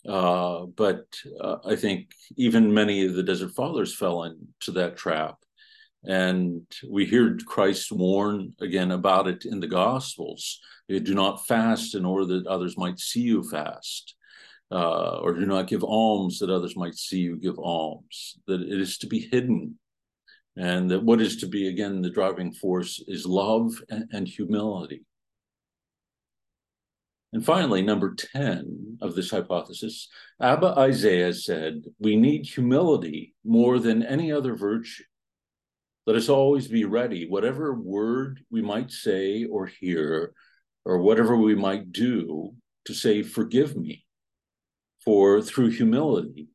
Uh, 0.08 0.62
but 0.76 1.04
uh, 1.40 1.56
I 1.64 1.76
think 1.76 2.10
even 2.36 2.74
many 2.74 3.04
of 3.04 3.14
the 3.14 3.22
Desert 3.22 3.52
Fathers 3.54 3.94
fell 3.94 4.24
into 4.24 4.72
that 4.72 4.96
trap. 4.96 5.36
And 6.04 6.62
we 6.90 7.06
hear 7.06 7.38
Christ 7.46 7.92
warn 7.92 8.54
again 8.60 8.90
about 8.90 9.28
it 9.28 9.44
in 9.44 9.60
the 9.60 9.68
Gospels. 9.68 10.58
Do 10.88 11.14
not 11.14 11.46
fast 11.46 11.94
in 11.94 12.04
order 12.04 12.26
that 12.26 12.46
others 12.48 12.76
might 12.76 12.98
see 12.98 13.20
you 13.20 13.48
fast. 13.48 14.16
Uh, 14.72 15.18
or 15.22 15.34
do 15.34 15.44
not 15.44 15.66
give 15.66 15.84
alms 15.84 16.38
that 16.38 16.48
others 16.48 16.76
might 16.76 16.94
see 16.94 17.18
you 17.18 17.36
give 17.36 17.58
alms, 17.58 18.38
that 18.46 18.62
it 18.62 18.80
is 18.80 18.96
to 18.96 19.06
be 19.06 19.28
hidden 19.30 19.78
and 20.56 20.90
that 20.90 21.02
what 21.02 21.20
is 21.20 21.36
to 21.36 21.46
be 21.46 21.68
again 21.68 22.02
the 22.02 22.10
driving 22.10 22.52
force 22.52 23.02
is 23.06 23.26
love 23.26 23.72
and, 23.88 24.08
and 24.12 24.28
humility. 24.28 25.04
And 27.32 27.44
finally, 27.44 27.80
number 27.80 28.14
10 28.14 28.98
of 29.00 29.14
this 29.14 29.30
hypothesis, 29.30 30.08
Abba 30.40 30.74
Isaiah 30.78 31.32
said, 31.32 31.84
We 31.98 32.16
need 32.16 32.44
humility 32.44 33.34
more 33.42 33.78
than 33.78 34.02
any 34.02 34.30
other 34.30 34.54
virtue. 34.54 35.04
Let 36.06 36.16
us 36.16 36.28
always 36.28 36.68
be 36.68 36.84
ready, 36.84 37.26
whatever 37.26 37.72
word 37.72 38.40
we 38.50 38.60
might 38.60 38.90
say 38.90 39.44
or 39.44 39.66
hear, 39.66 40.34
or 40.84 40.98
whatever 40.98 41.36
we 41.36 41.54
might 41.54 41.90
do, 41.90 42.54
to 42.84 42.92
say, 42.92 43.22
Forgive 43.22 43.76
me. 43.78 44.04
For 45.04 45.42
through 45.42 45.70
humility, 45.70 46.48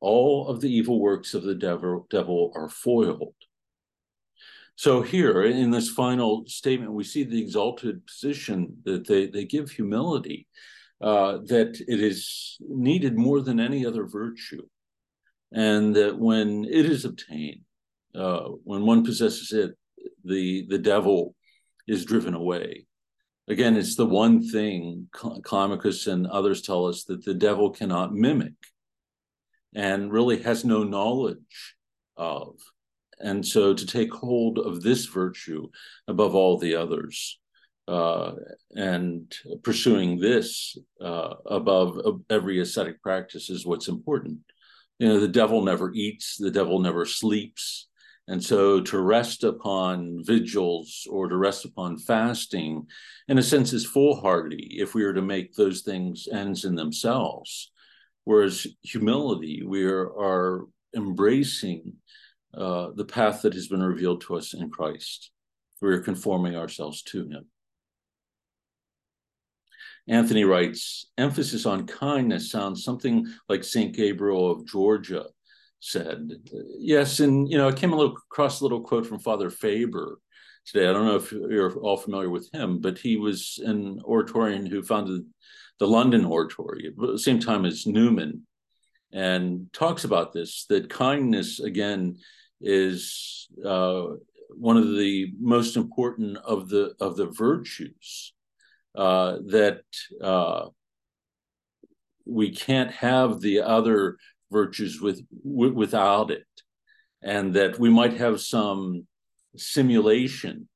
all 0.00 0.48
of 0.48 0.60
the 0.60 0.70
evil 0.70 1.00
works 1.00 1.32
of 1.34 1.42
the 1.42 1.54
devil, 1.54 2.06
devil 2.10 2.52
are 2.54 2.68
foiled. 2.68 3.34
So 4.76 5.02
here 5.02 5.42
in 5.42 5.70
this 5.70 5.88
final 5.88 6.44
statement, 6.46 6.92
we 6.92 7.04
see 7.04 7.22
the 7.22 7.40
exalted 7.40 8.04
position 8.06 8.78
that 8.84 9.06
they, 9.06 9.28
they 9.28 9.44
give 9.44 9.70
humility, 9.70 10.48
uh, 11.00 11.38
that 11.46 11.80
it 11.86 12.00
is 12.00 12.56
needed 12.60 13.16
more 13.16 13.40
than 13.40 13.60
any 13.60 13.86
other 13.86 14.04
virtue. 14.04 14.62
And 15.52 15.94
that 15.94 16.18
when 16.18 16.64
it 16.64 16.86
is 16.86 17.04
obtained, 17.04 17.60
uh, 18.16 18.48
when 18.64 18.84
one 18.84 19.04
possesses 19.04 19.52
it, 19.52 19.76
the, 20.24 20.66
the 20.68 20.78
devil 20.78 21.36
is 21.86 22.04
driven 22.04 22.34
away. 22.34 22.86
Again, 23.46 23.76
it's 23.76 23.94
the 23.96 24.06
one 24.06 24.42
thing 24.48 25.08
Climacus 25.12 26.06
and 26.06 26.26
others 26.26 26.62
tell 26.62 26.86
us 26.86 27.04
that 27.04 27.24
the 27.24 27.34
devil 27.34 27.70
cannot 27.70 28.14
mimic 28.14 28.54
and 29.74 30.10
really 30.10 30.42
has 30.42 30.64
no 30.64 30.82
knowledge 30.82 31.74
of. 32.16 32.56
And 33.20 33.46
so 33.46 33.74
to 33.74 33.86
take 33.86 34.12
hold 34.12 34.58
of 34.58 34.82
this 34.82 35.06
virtue 35.06 35.68
above 36.08 36.34
all 36.34 36.58
the 36.58 36.76
others 36.76 37.38
uh, 37.86 38.32
and 38.70 39.32
pursuing 39.62 40.18
this 40.18 40.76
uh, 41.00 41.34
above 41.46 41.98
every 42.30 42.60
ascetic 42.60 43.02
practice 43.02 43.50
is 43.50 43.66
what's 43.66 43.88
important. 43.88 44.38
You 44.98 45.08
know, 45.08 45.20
the 45.20 45.28
devil 45.28 45.62
never 45.62 45.92
eats, 45.92 46.36
the 46.38 46.50
devil 46.50 46.78
never 46.80 47.04
sleeps. 47.04 47.88
And 48.26 48.42
so 48.42 48.80
to 48.80 49.00
rest 49.00 49.44
upon 49.44 50.24
vigils 50.24 51.06
or 51.10 51.28
to 51.28 51.36
rest 51.36 51.64
upon 51.64 51.98
fasting, 51.98 52.86
in 53.28 53.36
a 53.36 53.42
sense, 53.42 53.72
is 53.72 53.84
foolhardy 53.84 54.78
if 54.80 54.94
we 54.94 55.04
are 55.04 55.12
to 55.12 55.20
make 55.22 55.54
those 55.54 55.82
things 55.82 56.26
ends 56.32 56.64
in 56.64 56.74
themselves. 56.74 57.70
Whereas 58.24 58.66
humility, 58.80 59.62
we 59.66 59.84
are, 59.84 60.06
are 60.18 60.66
embracing 60.96 61.94
uh, 62.56 62.88
the 62.94 63.04
path 63.04 63.42
that 63.42 63.52
has 63.52 63.68
been 63.68 63.82
revealed 63.82 64.22
to 64.22 64.36
us 64.36 64.54
in 64.54 64.70
Christ. 64.70 65.30
We 65.82 65.90
are 65.90 66.00
conforming 66.00 66.56
ourselves 66.56 67.02
to 67.02 67.26
him. 67.28 67.46
Anthony 70.08 70.44
writes 70.44 71.06
emphasis 71.18 71.66
on 71.66 71.86
kindness 71.86 72.50
sounds 72.50 72.84
something 72.84 73.26
like 73.48 73.64
St. 73.64 73.94
Gabriel 73.94 74.50
of 74.50 74.66
Georgia 74.66 75.26
said. 75.84 76.30
Yes, 76.78 77.20
and 77.20 77.50
you 77.50 77.58
know, 77.58 77.68
I 77.68 77.72
came 77.72 77.92
a 77.92 77.96
little 77.96 78.16
across 78.16 78.60
a 78.60 78.64
little 78.64 78.80
quote 78.80 79.06
from 79.06 79.18
Father 79.18 79.50
Faber 79.50 80.18
today. 80.66 80.88
I 80.88 80.92
don't 80.92 81.06
know 81.06 81.16
if 81.16 81.30
you're 81.30 81.76
all 81.78 81.98
familiar 81.98 82.30
with 82.30 82.48
him, 82.54 82.80
but 82.80 82.98
he 82.98 83.16
was 83.16 83.60
an 83.64 84.00
Oratorian 84.02 84.64
who 84.66 84.82
founded 84.82 85.26
the 85.78 85.86
London 85.86 86.24
Oratory 86.24 86.86
at 86.86 86.96
the 86.96 87.18
same 87.18 87.38
time 87.38 87.66
as 87.66 87.86
Newman, 87.86 88.46
and 89.12 89.70
talks 89.72 90.04
about 90.04 90.32
this 90.32 90.64
that 90.70 90.88
kindness 90.88 91.60
again 91.60 92.16
is 92.62 93.48
uh, 93.64 94.04
one 94.56 94.78
of 94.78 94.96
the 94.96 95.32
most 95.38 95.76
important 95.76 96.38
of 96.38 96.70
the 96.70 96.94
of 96.98 97.16
the 97.16 97.26
virtues 97.26 98.32
uh, 98.94 99.36
that 99.48 99.82
uh, 100.22 100.68
we 102.24 102.50
can't 102.50 102.90
have 102.90 103.40
the 103.40 103.60
other 103.60 104.16
virtues 104.60 104.94
with, 105.06 105.18
w- 105.42 105.78
without 105.82 106.28
it, 106.38 106.52
and 107.34 107.46
that 107.58 107.78
we 107.82 107.90
might 108.00 108.16
have 108.24 108.50
some 108.56 109.06
simulation, 109.56 110.68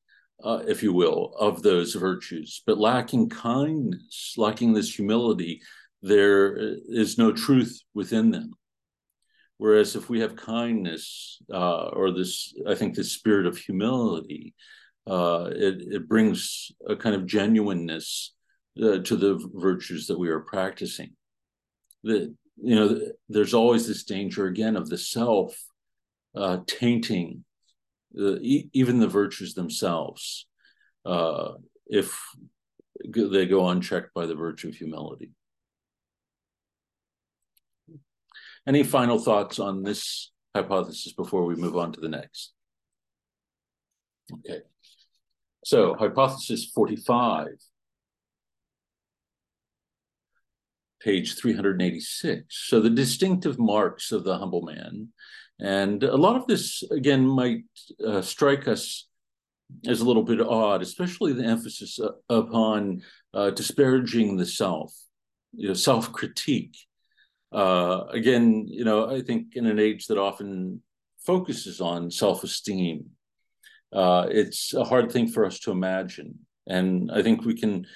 uh, 0.48 0.60
if 0.72 0.78
you 0.84 0.92
will, 1.02 1.20
of 1.48 1.62
those 1.62 1.90
virtues, 2.08 2.50
but 2.66 2.86
lacking 2.90 3.28
kindness, 3.28 4.34
lacking 4.44 4.70
this 4.74 4.90
humility, 4.98 5.54
there 6.12 6.40
is 7.04 7.18
no 7.18 7.28
truth 7.44 7.72
within 7.94 8.30
them. 8.30 8.50
Whereas 9.62 9.96
if 9.96 10.04
we 10.08 10.20
have 10.20 10.36
kindness, 10.54 11.38
uh, 11.52 11.86
or 11.98 12.06
this, 12.12 12.54
I 12.72 12.74
think, 12.78 12.94
this 12.94 13.12
spirit 13.18 13.46
of 13.46 13.58
humility, 13.58 14.54
uh, 15.14 15.50
it, 15.66 15.76
it 15.96 16.08
brings 16.12 16.70
a 16.86 16.94
kind 16.94 17.16
of 17.16 17.26
genuineness 17.26 18.08
uh, 18.80 18.98
to 19.08 19.16
the 19.16 19.32
virtues 19.54 20.06
that 20.06 20.18
we 20.22 20.28
are 20.28 20.52
practicing. 20.54 21.10
That 22.04 22.32
you 22.62 22.74
know, 22.74 23.00
there's 23.28 23.54
always 23.54 23.86
this 23.86 24.04
danger 24.04 24.46
again 24.46 24.76
of 24.76 24.88
the 24.88 24.98
self 24.98 25.56
uh, 26.36 26.58
tainting 26.66 27.44
e- 28.16 28.68
even 28.72 28.98
the 28.98 29.08
virtues 29.08 29.54
themselves 29.54 30.46
uh, 31.06 31.52
if 31.86 32.20
they 33.14 33.46
go 33.46 33.68
unchecked 33.68 34.12
by 34.14 34.26
the 34.26 34.34
virtue 34.34 34.68
of 34.68 34.74
humility. 34.74 35.30
Any 38.66 38.82
final 38.82 39.18
thoughts 39.18 39.58
on 39.58 39.82
this 39.82 40.30
hypothesis 40.54 41.12
before 41.12 41.44
we 41.44 41.54
move 41.54 41.76
on 41.76 41.92
to 41.92 42.00
the 42.00 42.08
next? 42.08 42.52
Okay. 44.32 44.60
So, 45.64 45.94
hypothesis 45.94 46.66
45, 46.74 47.48
page 51.00 51.36
386. 51.36 52.44
So, 52.48 52.80
the 52.80 52.90
distinctive 52.90 53.58
marks 53.58 54.12
of 54.12 54.24
the 54.24 54.38
humble 54.38 54.62
man. 54.62 55.08
And 55.60 56.04
a 56.04 56.16
lot 56.16 56.36
of 56.36 56.46
this, 56.46 56.82
again, 56.90 57.26
might 57.26 57.64
uh, 58.06 58.22
strike 58.22 58.68
us 58.68 59.08
as 59.86 60.00
a 60.00 60.04
little 60.04 60.22
bit 60.22 60.40
odd, 60.40 60.82
especially 60.82 61.32
the 61.32 61.44
emphasis 61.44 61.98
uh, 61.98 62.10
upon 62.28 63.02
uh, 63.34 63.50
disparaging 63.50 64.36
the 64.36 64.46
self, 64.46 64.94
you 65.54 65.68
know, 65.68 65.74
self 65.74 66.12
critique. 66.12 66.76
Uh, 67.52 68.04
again, 68.10 68.66
you 68.68 68.84
know, 68.84 69.10
I 69.10 69.22
think 69.22 69.56
in 69.56 69.66
an 69.66 69.78
age 69.78 70.06
that 70.06 70.18
often 70.18 70.82
focuses 71.26 71.80
on 71.80 72.10
self 72.10 72.44
esteem 72.44 73.10
uh, 73.92 74.26
it's 74.30 74.74
a 74.74 74.84
hard 74.84 75.10
thing 75.10 75.28
for 75.28 75.44
us 75.44 75.58
to 75.60 75.70
imagine. 75.70 76.38
And 76.66 77.10
I 77.10 77.22
think 77.22 77.44
we 77.44 77.54
can 77.54 77.86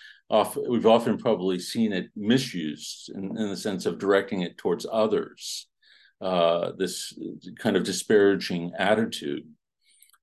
we've 0.69 0.87
often 0.87 1.19
probably 1.19 1.59
seen 1.59 1.93
it 1.93 2.11
misused 2.17 3.11
in, 3.15 3.37
in 3.37 3.51
the 3.51 3.57
sense 3.57 3.85
of 3.85 3.99
directing 3.99 4.41
it 4.41 4.57
towards 4.57 4.87
others. 4.91 5.69
Uh, 6.21 6.73
this 6.79 7.13
kind 7.59 7.77
of 7.77 7.83
disparaging 7.85 8.73
attitude, 8.79 9.45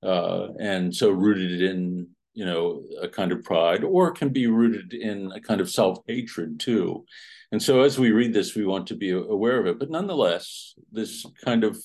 uh, 0.02 0.48
and 0.60 0.96
so 0.96 1.10
rooted 1.10 1.62
in 1.62 2.08
you 2.34 2.46
know 2.46 2.84
a 3.02 3.08
kind 3.08 3.34
of 3.34 3.44
pride, 3.44 3.84
or 3.84 4.12
can 4.12 4.30
be 4.30 4.48
rooted 4.48 4.94
in 4.94 5.32
a 5.34 5.42
kind 5.42 5.60
of 5.60 5.70
self 5.70 6.00
hatred 6.08 6.60
too. 6.60 7.06
And 7.52 7.62
so, 7.62 7.82
as 7.82 8.00
we 8.00 8.12
read 8.12 8.34
this, 8.34 8.56
we 8.56 8.66
want 8.66 8.88
to 8.88 8.96
be 8.96 9.12
aware 9.12 9.60
of 9.60 9.68
it. 9.68 9.78
But 9.78 9.90
nonetheless, 9.90 10.74
this 10.92 11.26
kind 11.44 11.66
of 11.66 11.78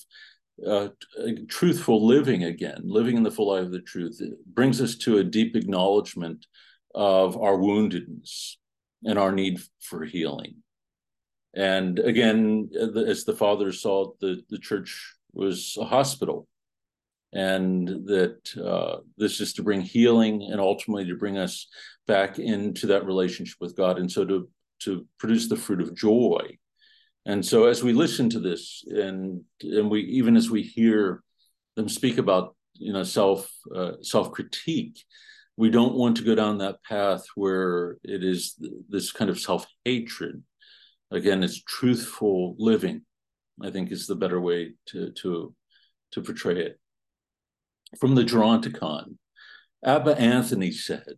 uh, 0.65 0.87
truthful 1.49 2.07
living 2.07 2.45
again, 2.45 2.81
living 2.85 3.17
in 3.17 3.23
the 3.23 3.31
full 3.31 3.49
light 3.49 3.63
of 3.63 3.71
the 3.71 3.81
truth, 3.81 4.21
brings 4.47 4.81
us 4.81 4.95
to 4.95 5.17
a 5.17 5.23
deep 5.23 5.57
acknowledgement 5.57 6.45
of 6.95 7.37
our 7.37 7.57
woundedness 7.57 8.55
and 9.03 9.19
our 9.19 9.31
need 9.31 9.59
for 9.81 10.03
healing. 10.03 10.55
And 11.53 11.99
again, 11.99 12.69
as 13.07 13.23
the 13.23 13.35
fathers 13.35 13.81
saw, 13.81 14.13
the, 14.19 14.41
the 14.49 14.57
church 14.57 15.13
was 15.33 15.77
a 15.79 15.85
hospital, 15.85 16.47
and 17.31 17.87
that 18.07 18.39
uh, 18.57 19.01
this 19.17 19.39
is 19.39 19.53
to 19.53 19.63
bring 19.63 19.81
healing 19.81 20.49
and 20.51 20.59
ultimately 20.59 21.05
to 21.05 21.15
bring 21.15 21.37
us 21.37 21.67
back 22.07 22.39
into 22.39 22.87
that 22.87 23.05
relationship 23.05 23.57
with 23.59 23.77
God, 23.77 23.99
and 23.99 24.11
so 24.11 24.25
to 24.25 24.49
to 24.81 25.05
produce 25.17 25.47
the 25.47 25.55
fruit 25.55 25.81
of 25.81 25.95
joy 25.95 26.57
and 27.25 27.43
so 27.43 27.65
as 27.65 27.83
we 27.83 27.93
listen 27.93 28.29
to 28.29 28.39
this 28.39 28.83
and 28.87 29.41
and 29.61 29.89
we 29.89 30.01
even 30.01 30.35
as 30.35 30.49
we 30.49 30.61
hear 30.61 31.23
them 31.75 31.89
speak 31.89 32.17
about 32.17 32.55
you 32.73 32.93
know 32.93 33.03
self 33.03 33.51
uh, 33.75 33.93
self 34.01 34.31
critique 34.31 35.03
we 35.57 35.69
don't 35.69 35.95
want 35.95 36.17
to 36.17 36.23
go 36.23 36.35
down 36.35 36.57
that 36.57 36.83
path 36.83 37.25
where 37.35 37.97
it 38.03 38.23
is 38.23 38.55
this 38.89 39.11
kind 39.11 39.29
of 39.29 39.39
self 39.39 39.65
hatred 39.83 40.43
again 41.11 41.43
it's 41.43 41.61
truthful 41.63 42.55
living 42.57 43.01
i 43.63 43.69
think 43.69 43.91
is 43.91 44.07
the 44.07 44.15
better 44.15 44.39
way 44.39 44.73
to 44.85 45.11
to 45.11 45.53
to 46.11 46.21
portray 46.21 46.59
it 46.59 46.79
from 47.99 48.15
the 48.15 48.23
geronticon 48.23 49.17
abba 49.83 50.19
anthony 50.19 50.71
said 50.71 51.15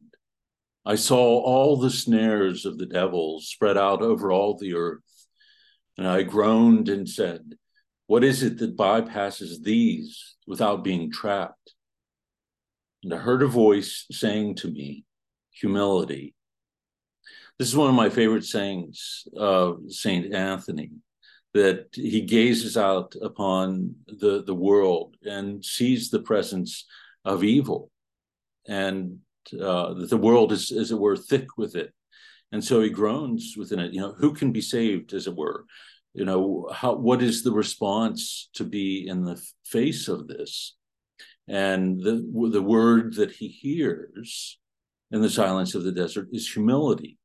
i 0.86 0.96
saw 0.96 1.40
all 1.40 1.78
the 1.78 1.90
snares 1.90 2.66
of 2.66 2.78
the 2.78 2.86
devil 2.86 3.40
spread 3.40 3.78
out 3.78 4.02
over 4.02 4.32
all 4.32 4.58
the 4.58 4.74
earth 4.74 5.02
and 5.98 6.08
I 6.08 6.24
groaned 6.24 6.90
and 6.90 7.10
said, 7.10 7.56
What 8.06 8.24
is 8.24 8.44
it 8.44 8.60
that 8.60 8.78
bypasses 8.78 9.64
these 9.64 10.36
without 10.46 10.84
being 10.84 11.12
trapped? 11.12 11.74
And 13.08 13.14
I 13.14 13.24
heard 13.24 13.42
a 13.42 13.48
voice 13.48 14.06
saying 14.12 14.56
to 14.56 14.68
me, 14.70 15.06
Humility. 15.52 16.36
This 17.58 17.70
is 17.70 17.76
one 17.78 17.88
of 17.88 17.96
my 17.96 18.10
favorite 18.10 18.44
sayings 18.44 19.26
of 19.34 19.80
St. 19.88 20.34
Anthony 20.34 20.92
that 21.54 21.88
he 21.94 22.20
gazes 22.20 22.76
out 22.76 23.16
upon 23.22 23.96
the, 24.08 24.44
the 24.46 24.54
world 24.54 25.16
and 25.24 25.64
sees 25.64 26.10
the 26.10 26.20
presence 26.20 26.86
of 27.24 27.46
evil 27.46 27.92
and 28.68 29.20
uh, 29.54 29.94
that 29.94 30.10
the 30.10 30.18
world 30.18 30.52
is, 30.52 30.70
as 30.74 30.92
it 30.92 31.00
were, 31.00 31.16
thick 31.16 31.58
with 31.58 31.78
it 31.78 31.94
and 32.52 32.62
so 32.62 32.82
he 32.82 32.90
groans 32.90 33.56
within 33.58 33.80
it 33.80 33.94
you 33.94 34.02
know 34.02 34.16
who 34.18 34.34
can 34.34 34.52
be 34.52 34.62
saved 34.62 35.14
as 35.14 35.28
it 35.28 35.36
were 35.36 35.66
you 36.14 36.26
know 36.26 36.70
how 36.74 36.94
what 36.94 37.22
is 37.22 37.44
the 37.44 37.52
response 37.52 38.50
to 38.54 38.64
be 38.64 39.08
in 39.08 39.24
the 39.24 39.42
face 39.66 40.08
of 40.10 40.28
this 40.28 40.76
and 41.48 42.00
the 42.02 42.26
the 42.52 42.62
word 42.62 43.16
that 43.16 43.32
he 43.32 43.48
hears 43.48 44.60
in 45.12 45.22
the 45.22 45.30
silence 45.30 45.76
of 45.76 45.84
the 45.84 45.92
desert 45.92 46.28
is 46.32 46.52
humility. 46.52 47.18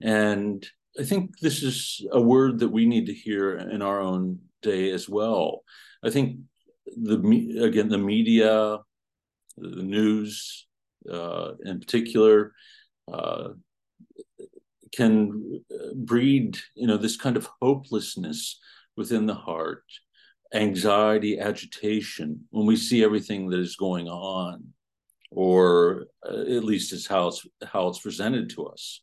And 0.00 0.66
i 1.00 1.04
think 1.04 1.38
this 1.40 1.62
is 1.62 2.06
a 2.12 2.20
word 2.20 2.58
that 2.58 2.68
we 2.68 2.84
need 2.84 3.06
to 3.06 3.14
hear 3.14 3.56
in 3.56 3.80
our 3.82 4.00
own 4.00 4.38
day 4.60 4.90
as 4.90 5.08
well. 5.08 5.62
I 6.04 6.10
think 6.10 6.40
the 6.86 7.18
again 7.62 7.88
the 7.88 7.98
media 7.98 8.78
the 9.56 9.82
news 9.82 10.66
uh, 11.10 11.52
in 11.64 11.80
particular 11.80 12.52
uh, 13.12 13.50
can 14.94 15.64
breed, 15.94 16.58
you 16.74 16.86
know, 16.86 16.96
this 16.96 17.16
kind 17.16 17.36
of 17.36 17.48
hopelessness 17.60 18.60
within 18.96 19.26
the 19.26 19.34
heart, 19.34 19.84
anxiety, 20.54 21.38
agitation 21.38 22.44
when 22.50 22.66
we 22.66 22.76
see 22.76 23.02
everything 23.02 23.48
that 23.48 23.60
is 23.60 23.76
going 23.76 24.08
on, 24.08 24.72
or 25.30 26.06
uh, 26.28 26.40
at 26.40 26.64
least 26.64 26.92
is 26.92 27.06
how 27.06 27.28
it's 27.28 27.46
how 27.64 27.88
it's 27.88 28.00
presented 28.00 28.50
to 28.50 28.66
us. 28.66 29.02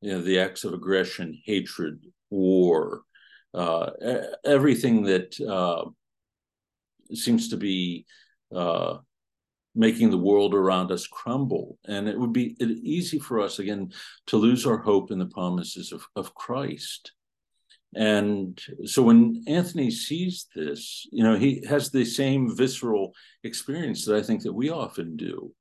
You 0.00 0.12
know, 0.12 0.22
the 0.22 0.40
acts 0.40 0.64
of 0.64 0.74
aggression, 0.74 1.40
hatred, 1.44 2.04
war, 2.30 3.02
uh, 3.54 3.90
everything 4.44 5.04
that 5.04 5.40
uh, 5.40 5.84
seems 7.14 7.48
to 7.50 7.56
be 7.56 8.06
uh, 8.54 8.98
making 9.74 10.10
the 10.10 10.18
world 10.18 10.54
around 10.54 10.90
us 10.90 11.06
crumble. 11.06 11.78
And 11.86 12.08
it 12.08 12.18
would 12.18 12.32
be 12.32 12.56
easy 12.60 13.18
for 13.18 13.40
us, 13.40 13.58
again, 13.58 13.92
to 14.26 14.36
lose 14.36 14.66
our 14.66 14.78
hope 14.78 15.10
in 15.10 15.18
the 15.18 15.26
promises 15.26 15.92
of, 15.92 16.06
of 16.16 16.34
Christ. 16.34 17.12
And 17.94 18.58
so 18.84 19.02
when 19.02 19.44
Anthony 19.46 19.90
sees 19.90 20.46
this, 20.54 21.06
you 21.12 21.22
know, 21.22 21.36
he 21.36 21.64
has 21.68 21.90
the 21.90 22.04
same 22.04 22.54
visceral 22.56 23.12
experience 23.44 24.06
that 24.06 24.16
I 24.16 24.22
think 24.22 24.42
that 24.42 24.52
we 24.52 24.70
often 24.70 25.16
do. 25.16 25.52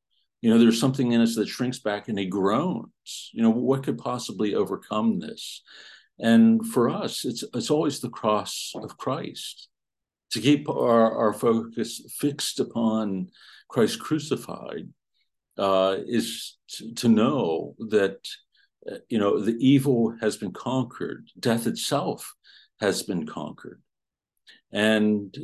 You 0.42 0.50
know, 0.50 0.58
there's 0.58 0.80
something 0.80 1.12
in 1.12 1.22
us 1.22 1.36
that 1.36 1.48
shrinks 1.48 1.80
back 1.80 2.08
and 2.08 2.18
he 2.18 2.26
groans. 2.26 3.30
You 3.34 3.44
know, 3.44 3.50
what 3.50 3.84
could 3.84 3.98
possibly 3.98 4.56
overcome 4.56 5.20
this? 5.20 5.62
And 6.20 6.66
for 6.66 6.90
us, 6.90 7.26
it's 7.26 7.44
it's 7.54 7.72
always 7.72 8.00
the 8.00 8.10
cross 8.10 8.72
of 8.76 8.98
Christ 8.98 9.70
to 10.32 10.40
keep 10.40 10.70
our, 10.70 11.16
our 11.16 11.34
focus 11.34 12.02
fixed 12.18 12.60
upon 12.60 13.30
Christ 13.68 14.00
crucified 14.00 14.90
uh, 15.58 15.98
is 16.08 16.58
to, 16.96 17.10
know 17.10 17.76
that 17.90 18.18
you 19.10 19.20
know 19.20 19.40
the 19.40 19.58
evil 19.60 20.16
has 20.22 20.38
been 20.38 20.54
conquered, 20.54 21.28
death 21.40 21.68
itself 21.68 22.34
has 22.80 23.04
been 23.04 23.26
conquered, 23.26 23.82
and 24.72 25.36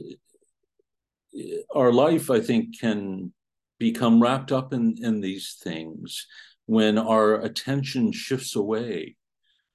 uh, 1.37 1.41
our 1.75 1.91
life, 1.91 2.31
I 2.31 2.39
think, 2.39 2.79
can 2.79 3.33
become 3.79 4.21
wrapped 4.21 4.51
up 4.51 4.73
in 4.73 4.95
in 5.01 5.21
these 5.21 5.57
things 5.61 6.25
when 6.65 6.97
our 6.97 7.35
attention 7.35 8.11
shifts 8.11 8.55
away 8.55 9.15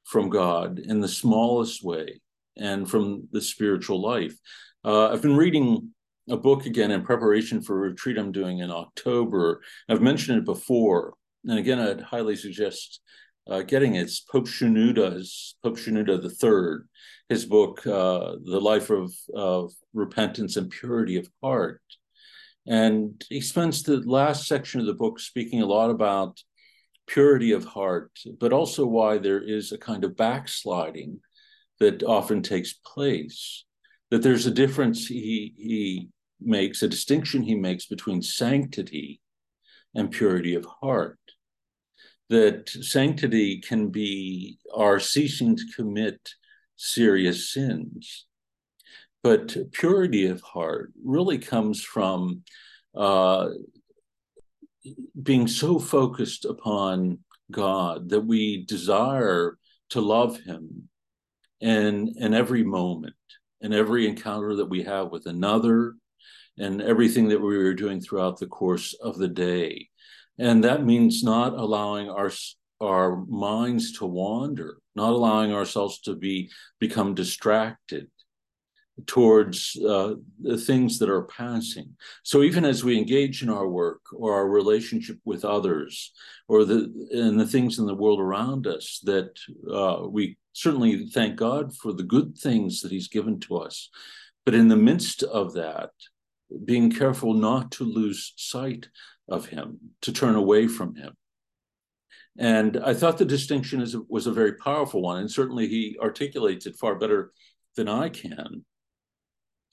from 0.04 0.28
God 0.28 0.78
in 0.78 1.00
the 1.00 1.08
smallest 1.08 1.82
way 1.82 2.20
and 2.56 2.88
from 2.88 3.28
the 3.32 3.40
spiritual 3.40 4.00
life. 4.00 4.36
Uh, 4.84 5.08
I've 5.08 5.22
been 5.22 5.36
reading 5.36 5.90
a 6.28 6.36
book 6.36 6.66
again 6.66 6.90
in 6.90 7.02
preparation 7.02 7.62
for 7.62 7.76
a 7.76 7.90
retreat 7.90 8.18
I'm 8.18 8.32
doing 8.32 8.58
in 8.58 8.70
October. 8.70 9.62
I've 9.88 10.02
mentioned 10.02 10.38
it 10.38 10.44
before, 10.44 11.14
and 11.44 11.58
again, 11.58 11.78
I'd 11.78 12.00
highly 12.00 12.36
suggest 12.36 13.00
uh, 13.48 13.62
getting 13.62 13.94
it. 13.94 14.02
It's 14.02 14.20
Pope 14.20 14.46
Shenouda's 14.46 15.56
Pope 15.62 15.76
Shenouda 15.76 16.22
III, 16.22 16.86
his 17.28 17.44
book, 17.46 17.86
uh, 17.86 18.36
The 18.44 18.60
Life 18.60 18.90
of, 18.90 19.12
of 19.34 19.72
Repentance 19.92 20.56
and 20.56 20.70
Purity 20.70 21.16
of 21.16 21.28
Heart. 21.42 21.82
And 22.66 23.22
he 23.28 23.40
spends 23.40 23.82
the 23.82 23.98
last 23.98 24.46
section 24.46 24.80
of 24.80 24.86
the 24.86 24.94
book 24.94 25.18
speaking 25.18 25.62
a 25.62 25.66
lot 25.66 25.90
about 25.90 26.40
purity 27.06 27.52
of 27.52 27.64
heart, 27.64 28.12
but 28.38 28.52
also 28.52 28.86
why 28.86 29.18
there 29.18 29.42
is 29.42 29.72
a 29.72 29.78
kind 29.78 30.04
of 30.04 30.16
backsliding 30.16 31.20
that 31.80 32.04
often 32.04 32.42
takes 32.42 32.74
place 32.74 33.64
that 34.12 34.22
there's 34.22 34.46
a 34.46 34.50
difference 34.50 35.06
he 35.06 35.54
he 35.56 36.08
makes 36.40 36.82
a 36.82 36.88
distinction 36.88 37.42
he 37.42 37.54
makes 37.54 37.86
between 37.86 38.20
sanctity 38.20 39.20
and 39.94 40.10
purity 40.10 40.54
of 40.54 40.66
heart 40.66 41.18
that 42.32 42.68
sanctity 42.68 43.60
can 43.60 43.88
be 43.88 44.58
our 44.74 44.98
ceasing 44.98 45.56
to 45.56 45.64
commit 45.76 46.18
serious 46.76 47.52
sins 47.52 48.26
but 49.22 49.56
purity 49.72 50.26
of 50.26 50.40
heart 50.40 50.92
really 51.04 51.38
comes 51.38 51.82
from 51.82 52.42
uh, 52.96 53.50
being 55.22 55.46
so 55.46 55.78
focused 55.78 56.44
upon 56.44 57.18
God 57.50 58.08
that 58.08 58.22
we 58.22 58.64
desire 58.66 59.58
to 59.90 60.00
love 60.00 60.40
Him 60.40 60.88
in, 61.60 62.14
in 62.18 62.34
every 62.34 62.64
moment 62.64 63.14
and 63.60 63.72
every 63.72 64.08
encounter 64.08 64.56
that 64.56 64.68
we 64.68 64.82
have 64.82 65.12
with 65.12 65.26
another 65.26 65.94
and 66.58 66.82
everything 66.82 67.28
that 67.28 67.40
we 67.40 67.56
are 67.56 67.74
doing 67.74 68.00
throughout 68.00 68.38
the 68.38 68.46
course 68.46 68.94
of 68.94 69.16
the 69.18 69.28
day. 69.28 69.88
And 70.38 70.64
that 70.64 70.84
means 70.84 71.22
not 71.22 71.54
allowing 71.54 72.08
our 72.08 72.30
our 72.80 73.24
minds 73.26 73.92
to 73.92 74.06
wander, 74.06 74.78
not 74.96 75.12
allowing 75.12 75.52
ourselves 75.52 76.00
to 76.00 76.16
be 76.16 76.50
become 76.80 77.14
distracted 77.14 78.08
towards 79.06 79.76
uh, 79.88 80.14
the 80.40 80.58
things 80.58 80.98
that 80.98 81.08
are 81.08 81.22
passing. 81.22 81.96
So 82.24 82.42
even 82.42 82.64
as 82.64 82.84
we 82.84 82.98
engage 82.98 83.42
in 83.42 83.48
our 83.48 83.68
work 83.68 84.00
or 84.12 84.34
our 84.34 84.48
relationship 84.48 85.18
with 85.24 85.44
others, 85.44 86.12
or 86.48 86.64
the 86.64 86.92
and 87.12 87.38
the 87.38 87.46
things 87.46 87.78
in 87.78 87.86
the 87.86 87.94
world 87.94 88.20
around 88.20 88.66
us, 88.66 89.00
that 89.04 89.30
uh, 89.70 90.08
we 90.08 90.36
certainly 90.52 91.06
thank 91.06 91.36
God 91.36 91.74
for 91.76 91.92
the 91.92 92.02
good 92.02 92.36
things 92.36 92.80
that 92.80 92.92
He's 92.92 93.08
given 93.08 93.40
to 93.40 93.58
us. 93.58 93.88
But 94.44 94.54
in 94.54 94.68
the 94.68 94.76
midst 94.76 95.22
of 95.22 95.54
that, 95.54 95.90
being 96.64 96.90
careful 96.90 97.32
not 97.32 97.70
to 97.72 97.84
lose 97.84 98.32
sight 98.36 98.88
of 99.32 99.46
Him, 99.46 99.78
to 100.02 100.12
turn 100.12 100.34
away 100.34 100.68
from 100.68 100.94
Him. 100.94 101.14
And 102.38 102.76
I 102.90 102.94
thought 102.94 103.18
the 103.18 103.24
distinction 103.24 103.80
is, 103.82 103.96
was 104.08 104.26
a 104.26 104.32
very 104.40 104.54
powerful 104.54 105.02
one. 105.02 105.18
And 105.18 105.30
certainly 105.30 105.68
he 105.68 105.96
articulates 106.00 106.66
it 106.66 106.76
far 106.76 106.94
better 106.94 107.32
than 107.76 107.88
I 107.88 108.08
can. 108.08 108.64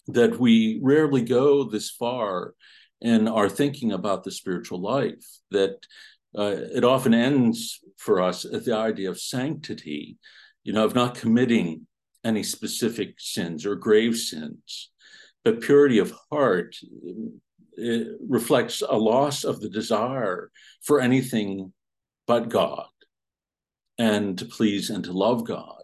That 0.07 0.39
we 0.39 0.79
rarely 0.81 1.21
go 1.21 1.63
this 1.63 1.89
far 1.89 2.53
in 3.01 3.27
our 3.27 3.49
thinking 3.49 3.91
about 3.91 4.23
the 4.23 4.31
spiritual 4.31 4.81
life, 4.81 5.25
that 5.51 5.77
uh, 6.37 6.55
it 6.73 6.83
often 6.83 7.13
ends 7.13 7.79
for 7.97 8.21
us 8.21 8.45
at 8.45 8.65
the 8.65 8.75
idea 8.75 9.09
of 9.09 9.19
sanctity, 9.19 10.17
you 10.63 10.73
know, 10.73 10.85
of 10.85 10.95
not 10.95 11.15
committing 11.15 11.87
any 12.23 12.43
specific 12.43 13.15
sins 13.17 13.65
or 13.65 13.75
grave 13.75 14.15
sins. 14.17 14.91
But 15.45 15.61
purity 15.61 15.99
of 15.99 16.13
heart 16.29 16.75
reflects 18.27 18.81
a 18.81 18.97
loss 18.97 19.43
of 19.43 19.59
the 19.59 19.69
desire 19.69 20.51
for 20.81 20.99
anything 20.99 21.73
but 22.27 22.49
God 22.49 22.87
and 23.97 24.37
to 24.37 24.45
please 24.45 24.89
and 24.89 25.03
to 25.03 25.11
love 25.11 25.45
God. 25.45 25.83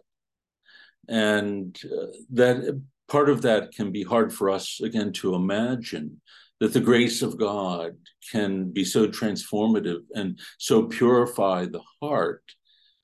And 1.08 1.78
uh, 1.84 2.06
that 2.30 2.82
part 3.08 3.28
of 3.28 3.42
that 3.42 3.72
can 3.72 3.92
be 3.92 4.02
hard 4.02 4.32
for 4.32 4.50
us, 4.50 4.80
again, 4.80 5.12
to 5.14 5.34
imagine 5.34 6.20
that 6.60 6.72
the 6.72 6.80
grace 6.80 7.22
of 7.22 7.38
God 7.38 7.96
can 8.32 8.70
be 8.70 8.84
so 8.84 9.06
transformative 9.06 10.02
and 10.14 10.38
so 10.58 10.84
purify 10.84 11.66
the 11.66 11.82
heart 12.00 12.42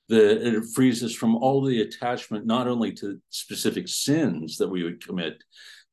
that 0.08 0.46
it 0.46 0.64
frees 0.74 1.02
us 1.02 1.14
from 1.14 1.36
all 1.36 1.64
the 1.64 1.82
attachment, 1.82 2.46
not 2.46 2.68
only 2.68 2.92
to 2.92 3.20
specific 3.30 3.88
sins 3.88 4.56
that 4.58 4.68
we 4.68 4.82
would 4.82 5.04
commit, 5.04 5.42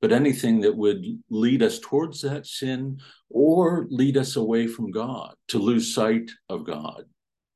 but 0.01 0.11
anything 0.11 0.61
that 0.61 0.75
would 0.75 1.05
lead 1.29 1.61
us 1.61 1.79
towards 1.79 2.21
that 2.21 2.45
sin 2.45 2.99
or 3.29 3.87
lead 3.89 4.17
us 4.17 4.35
away 4.35 4.67
from 4.67 4.91
God, 4.91 5.35
to 5.49 5.59
lose 5.59 5.93
sight 5.93 6.31
of 6.49 6.65
God. 6.65 7.03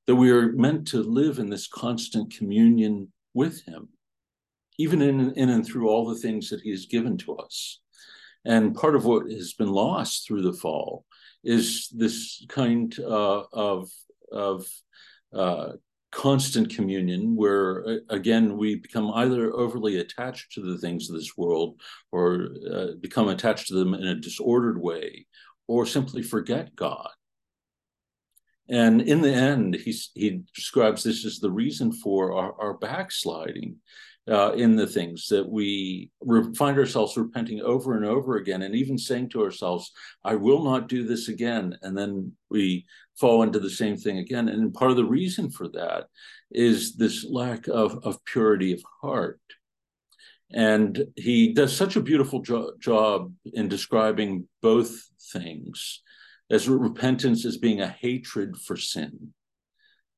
That 0.08 0.16
we 0.16 0.32
are 0.32 0.52
meant 0.52 0.88
to 0.88 1.02
live 1.02 1.40
in 1.40 1.50
this 1.50 1.68
constant 1.68 2.36
communion 2.36 3.12
with 3.34 3.64
Him, 3.64 3.90
even 4.78 5.02
in, 5.02 5.32
in 5.32 5.50
and 5.50 5.66
through 5.66 5.88
all 5.90 6.06
the 6.06 6.20
things 6.20 6.50
that 6.50 6.62
He 6.62 6.72
has 6.72 6.86
given 6.86 7.18
to 7.20 7.38
us. 7.38 7.80
And 8.46 8.76
part 8.76 8.96
of 8.96 9.06
what 9.06 9.32
has 9.32 9.54
been 9.54 9.72
lost 9.72 10.28
through 10.28 10.42
the 10.42 10.54
fall 10.54 11.06
is 11.46 11.88
this 11.96 12.46
kind 12.50 12.94
uh, 13.00 13.44
of, 13.54 13.90
of 14.32 14.68
uh, 15.34 15.74
constant 16.14 16.70
communion 16.70 17.36
where 17.36 17.88
uh, 17.88 17.96
again 18.10 18.58
we 18.58 18.76
become 18.76 19.12
either 19.16 19.52
overly 19.54 19.98
attached 19.98 20.52
to 20.52 20.62
the 20.62 20.78
things 20.78 21.10
of 21.10 21.16
this 21.16 21.36
world 21.36 21.82
or 22.12 22.50
uh, 22.72 22.88
become 23.02 23.30
attached 23.30 23.68
to 23.68 23.74
them 23.74 23.94
in 23.94 24.08
a 24.08 24.20
disordered 24.20 24.80
way 24.80 25.26
or 25.68 25.86
simply 25.86 26.22
forget 26.22 26.76
god. 26.76 27.10
And 28.70 29.02
in 29.02 29.22
the 29.22 29.34
end 29.34 29.76
he, 29.76 29.94
he 30.14 30.44
describes 30.56 31.04
this 31.04 31.26
as 31.26 31.40
the 31.40 31.52
reason 31.52 31.92
for 31.92 32.34
our, 32.34 32.54
our 32.62 32.74
backsliding 32.76 33.78
uh, 34.30 34.54
in 34.54 34.76
the 34.76 34.88
things 34.88 35.28
that 35.28 35.48
we 35.48 36.10
re- 36.22 36.54
find 36.56 36.78
ourselves 36.78 37.18
repenting 37.18 37.62
over 37.62 37.96
and 37.98 38.06
over 38.06 38.38
again, 38.38 38.62
and 38.62 38.76
even 38.76 38.98
saying 38.98 39.30
to 39.30 39.44
ourselves, 39.44 39.92
I 40.24 40.36
will 40.36 40.64
not 40.64 40.88
do 40.88 41.06
this 41.06 41.28
again. 41.28 41.78
And 41.82 41.98
then 41.98 42.32
we 42.50 42.86
fall 43.20 43.44
into 43.44 43.60
the 43.60 43.70
same 43.70 43.98
thing 43.98 44.20
again. 44.20 44.48
And 44.48 44.74
part 44.74 44.92
of 44.92 44.98
the 44.98 45.06
reason 45.06 45.52
for 45.52 45.68
that 45.70 46.06
is 46.52 46.96
this 46.96 47.26
lack 47.26 47.68
of, 47.68 48.00
of 48.06 48.24
purity 48.26 48.72
of 48.74 48.82
heart. 49.02 49.42
And 50.52 51.06
he 51.16 51.52
does 51.52 51.76
such 51.76 51.96
a 51.96 52.02
beautiful 52.02 52.42
jo- 52.42 52.74
job 52.80 53.34
in 53.54 53.68
describing 53.68 54.48
both 54.62 54.92
things 55.34 56.02
as 56.50 56.70
repentance 56.70 57.46
as 57.46 57.58
being 57.58 57.82
a 57.82 57.88
hatred 57.88 58.56
for 58.58 58.78
sin. 58.78 59.34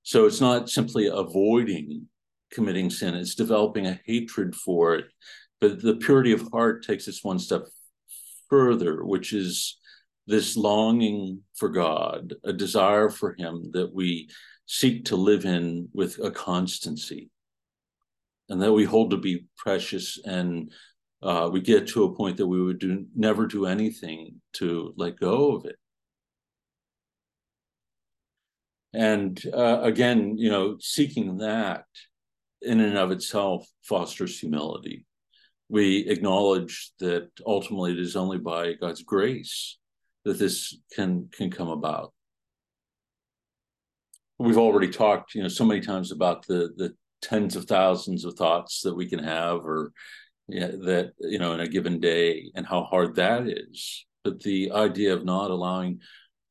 So 0.03 0.25
it's 0.25 0.41
not 0.41 0.69
simply 0.69 1.07
avoiding 1.07 2.07
committing 2.55 2.89
sin, 2.89 3.13
it's 3.13 3.35
developing 3.35 3.85
a 3.85 3.99
hatred 4.05 4.55
for 4.55 4.95
it. 4.95 5.05
But 5.61 5.81
the 5.81 5.95
purity 5.95 6.31
of 6.31 6.47
heart 6.51 6.83
takes 6.83 7.07
us 7.07 7.23
one 7.23 7.39
step 7.39 7.63
further, 8.49 9.03
which 9.03 9.33
is 9.33 9.77
this 10.27 10.57
longing 10.57 11.41
for 11.55 11.69
God, 11.69 12.33
a 12.43 12.53
desire 12.53 13.09
for 13.09 13.35
Him 13.37 13.71
that 13.73 13.93
we 13.93 14.29
seek 14.65 15.05
to 15.05 15.15
live 15.15 15.45
in 15.45 15.89
with 15.93 16.19
a 16.23 16.31
constancy 16.31 17.29
and 18.49 18.61
that 18.61 18.73
we 18.73 18.83
hold 18.83 19.11
to 19.11 19.17
be 19.17 19.45
precious. 19.57 20.19
And 20.23 20.71
uh, 21.21 21.49
we 21.51 21.61
get 21.61 21.87
to 21.89 22.03
a 22.03 22.15
point 22.15 22.37
that 22.37 22.47
we 22.47 22.61
would 22.61 22.79
do 22.79 23.05
never 23.15 23.47
do 23.47 23.65
anything 23.65 24.41
to 24.53 24.93
let 24.97 25.19
go 25.19 25.55
of 25.55 25.65
it. 25.65 25.75
And 28.93 29.41
uh, 29.53 29.81
again 29.81 30.37
you 30.37 30.49
know 30.49 30.77
seeking 30.79 31.37
that 31.37 31.85
in 32.61 32.79
and 32.79 32.97
of 32.97 33.11
itself 33.11 33.67
fosters 33.83 34.39
humility. 34.39 35.05
We 35.69 36.07
acknowledge 36.07 36.91
that 36.99 37.29
ultimately 37.45 37.93
it 37.93 37.99
is 37.99 38.15
only 38.15 38.37
by 38.37 38.73
God's 38.73 39.03
grace 39.03 39.77
that 40.23 40.39
this 40.39 40.77
can 40.93 41.29
can 41.35 41.51
come 41.51 41.69
about. 41.69 42.13
We've 44.37 44.57
already 44.57 44.89
talked, 44.89 45.33
you 45.33 45.41
know, 45.41 45.47
so 45.47 45.65
many 45.65 45.81
times 45.81 46.11
about 46.11 46.45
the 46.45 46.73
the 46.75 46.93
tens 47.21 47.55
of 47.55 47.65
thousands 47.65 48.25
of 48.25 48.35
thoughts 48.35 48.81
that 48.81 48.95
we 48.95 49.07
can 49.07 49.19
have, 49.19 49.57
or 49.65 49.91
yeah, 50.47 50.67
that 50.67 51.13
you 51.19 51.39
know 51.39 51.53
in 51.53 51.59
a 51.59 51.67
given 51.67 51.99
day 51.99 52.51
and 52.55 52.65
how 52.65 52.83
hard 52.83 53.15
that 53.15 53.47
is 53.47 54.05
but 54.25 54.41
the 54.41 54.71
idea 54.71 55.13
of 55.13 55.23
not 55.23 55.51
allowing 55.51 56.01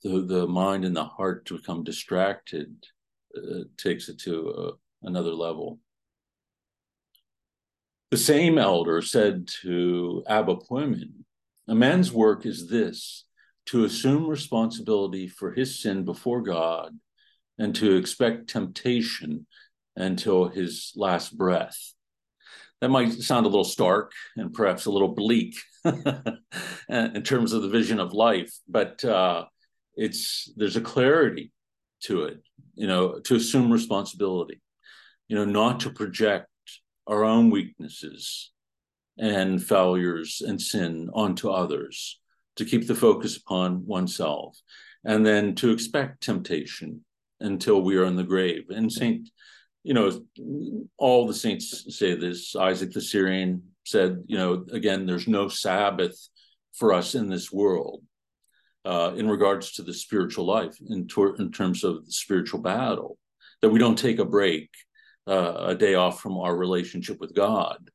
the, 0.02 0.22
the 0.22 0.46
mind 0.46 0.84
and 0.84 0.96
the 0.96 1.04
heart 1.04 1.44
to 1.44 1.58
become 1.58 1.82
distracted 1.82 2.72
uh, 3.36 3.64
takes 3.76 4.08
it 4.08 4.18
to 4.20 4.48
uh, 4.50 4.70
another 5.02 5.32
level 5.34 5.80
the 8.10 8.16
same 8.16 8.58
elder 8.58 9.02
said 9.02 9.48
to 9.62 10.22
abba 10.28 10.56
Poemen, 10.56 11.24
a 11.68 11.74
man's 11.74 12.12
work 12.12 12.46
is 12.46 12.68
this 12.68 13.24
to 13.66 13.84
assume 13.84 14.28
responsibility 14.28 15.26
for 15.26 15.52
his 15.52 15.80
sin 15.80 16.04
before 16.04 16.42
god 16.42 16.98
and 17.58 17.74
to 17.74 17.96
expect 17.96 18.48
temptation 18.48 19.46
until 19.96 20.48
his 20.48 20.92
last 20.96 21.36
breath. 21.36 21.78
That 22.80 22.90
might 22.90 23.12
sound 23.12 23.46
a 23.46 23.48
little 23.48 23.64
stark 23.64 24.12
and 24.36 24.52
perhaps 24.52 24.86
a 24.86 24.90
little 24.90 25.14
bleak 25.14 25.56
in 26.88 27.22
terms 27.22 27.52
of 27.52 27.62
the 27.62 27.68
vision 27.68 28.00
of 28.00 28.12
life, 28.12 28.52
but 28.68 29.02
uh, 29.04 29.44
it's 29.96 30.52
there's 30.56 30.76
a 30.76 30.80
clarity 30.82 31.52
to 32.02 32.24
it, 32.24 32.42
you 32.74 32.86
know, 32.86 33.20
to 33.20 33.36
assume 33.36 33.72
responsibility, 33.72 34.60
you 35.28 35.36
know, 35.36 35.44
not 35.44 35.80
to 35.80 35.90
project 35.90 36.48
our 37.06 37.24
own 37.24 37.50
weaknesses 37.50 38.52
and 39.18 39.62
failures 39.62 40.42
and 40.44 40.60
sin 40.60 41.10
onto 41.14 41.50
others, 41.50 42.20
to 42.56 42.64
keep 42.64 42.86
the 42.86 42.94
focus 42.94 43.36
upon 43.36 43.86
oneself, 43.86 44.58
and 45.04 45.24
then 45.24 45.54
to 45.54 45.70
expect 45.70 46.22
temptation 46.22 47.04
until 47.40 47.82
we 47.82 47.96
are 47.96 48.04
in 48.04 48.16
the 48.16 48.24
grave. 48.24 48.64
And 48.70 48.90
Saint 48.90 49.28
you 49.84 49.92
know, 49.92 50.18
all 50.96 51.26
the 51.26 51.34
saints 51.34 51.94
say 51.96 52.14
this. 52.14 52.56
Isaac 52.56 52.92
the 52.92 53.02
Syrian 53.02 53.62
said, 53.84 54.24
you 54.26 54.38
know, 54.38 54.64
again, 54.72 55.04
there's 55.04 55.28
no 55.28 55.48
Sabbath 55.48 56.16
for 56.72 56.92
us 56.92 57.14
in 57.14 57.28
this 57.28 57.52
world 57.52 58.02
uh, 58.86 59.12
in 59.14 59.28
regards 59.28 59.72
to 59.72 59.82
the 59.82 59.92
spiritual 59.92 60.46
life, 60.46 60.74
in, 60.88 61.06
tor- 61.06 61.36
in 61.36 61.52
terms 61.52 61.84
of 61.84 62.06
the 62.06 62.12
spiritual 62.12 62.60
battle, 62.60 63.18
that 63.60 63.68
we 63.68 63.78
don't 63.78 63.98
take 63.98 64.18
a 64.18 64.24
break, 64.24 64.70
uh, 65.26 65.54
a 65.68 65.74
day 65.74 65.94
off 65.94 66.20
from 66.20 66.38
our 66.38 66.56
relationship 66.56 67.20
with 67.20 67.34
God. 67.34 67.90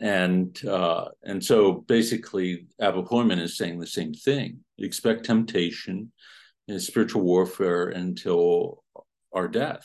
And 0.00 0.64
uh, 0.64 1.06
and 1.24 1.44
so 1.44 1.84
basically, 1.88 2.66
Abba 2.80 3.02
Poemen 3.02 3.40
is 3.40 3.56
saying 3.56 3.80
the 3.80 3.86
same 3.86 4.14
thing. 4.14 4.60
Expect 4.78 5.24
temptation 5.24 6.12
and 6.68 6.80
spiritual 6.80 7.22
warfare 7.22 7.88
until 7.88 8.84
our 9.32 9.48
death 9.48 9.84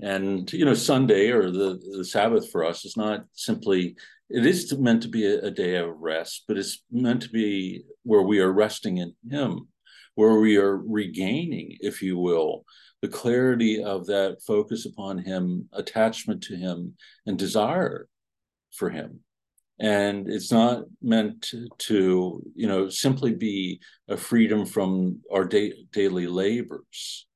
and 0.00 0.50
you 0.52 0.64
know, 0.64 0.74
Sunday 0.74 1.30
or 1.30 1.50
the, 1.50 1.80
the 1.96 2.04
Sabbath 2.04 2.50
for 2.50 2.64
us 2.64 2.84
is 2.84 2.96
not 2.96 3.24
simply 3.32 3.96
it 4.30 4.44
is 4.44 4.76
meant 4.78 5.02
to 5.02 5.08
be 5.08 5.26
a, 5.26 5.40
a, 5.40 5.50
day 5.50 5.76
of 5.76 5.88
rest, 5.98 6.44
but 6.46 6.58
it's 6.58 6.82
meant 6.90 7.22
to 7.22 7.30
be 7.30 7.82
where 8.02 8.22
we 8.22 8.40
are 8.40 8.52
resting 8.52 8.98
in 8.98 9.14
Him, 9.28 9.68
where 10.16 10.34
we 10.34 10.58
are 10.58 10.76
regaining, 10.76 11.78
if 11.80 12.02
you 12.02 12.18
will, 12.18 12.64
the 13.02 13.08
clarity 13.08 13.82
of 13.82 14.06
that 14.06 14.38
focus 14.46 14.86
upon 14.86 15.18
Him, 15.18 15.68
attachment 15.72 16.42
to 16.44 16.56
Him, 16.56 16.94
and 17.26 17.38
desire 17.38 18.08
for 18.72 18.90
Him. 18.90 19.20
And 19.80 20.28
it's 20.28 20.50
not 20.50 20.84
meant 21.00 21.52
to, 21.78 22.42
you 22.54 22.66
know, 22.66 22.88
simply 22.88 23.32
be 23.32 23.80
a 24.08 24.16
freedom 24.16 24.66
from 24.66 25.20
our 25.32 25.44
da- 25.44 25.86
daily 25.92 26.26
labors. 26.26 27.26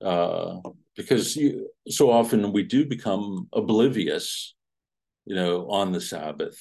Uh, 0.00 0.60
because 0.96 1.34
you, 1.34 1.68
so 1.88 2.10
often 2.10 2.52
we 2.52 2.62
do 2.62 2.86
become 2.86 3.48
oblivious, 3.52 4.54
you 5.24 5.34
know, 5.34 5.68
on 5.70 5.90
the 5.90 6.00
Sabbath 6.00 6.56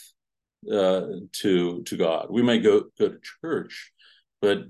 uh, 0.72 1.06
to 1.42 1.84
to 1.84 1.98
God. 1.98 2.28
We 2.30 2.42
may 2.42 2.60
go 2.60 2.86
go 2.98 3.10
to 3.10 3.20
church, 3.42 3.92
but 4.42 4.64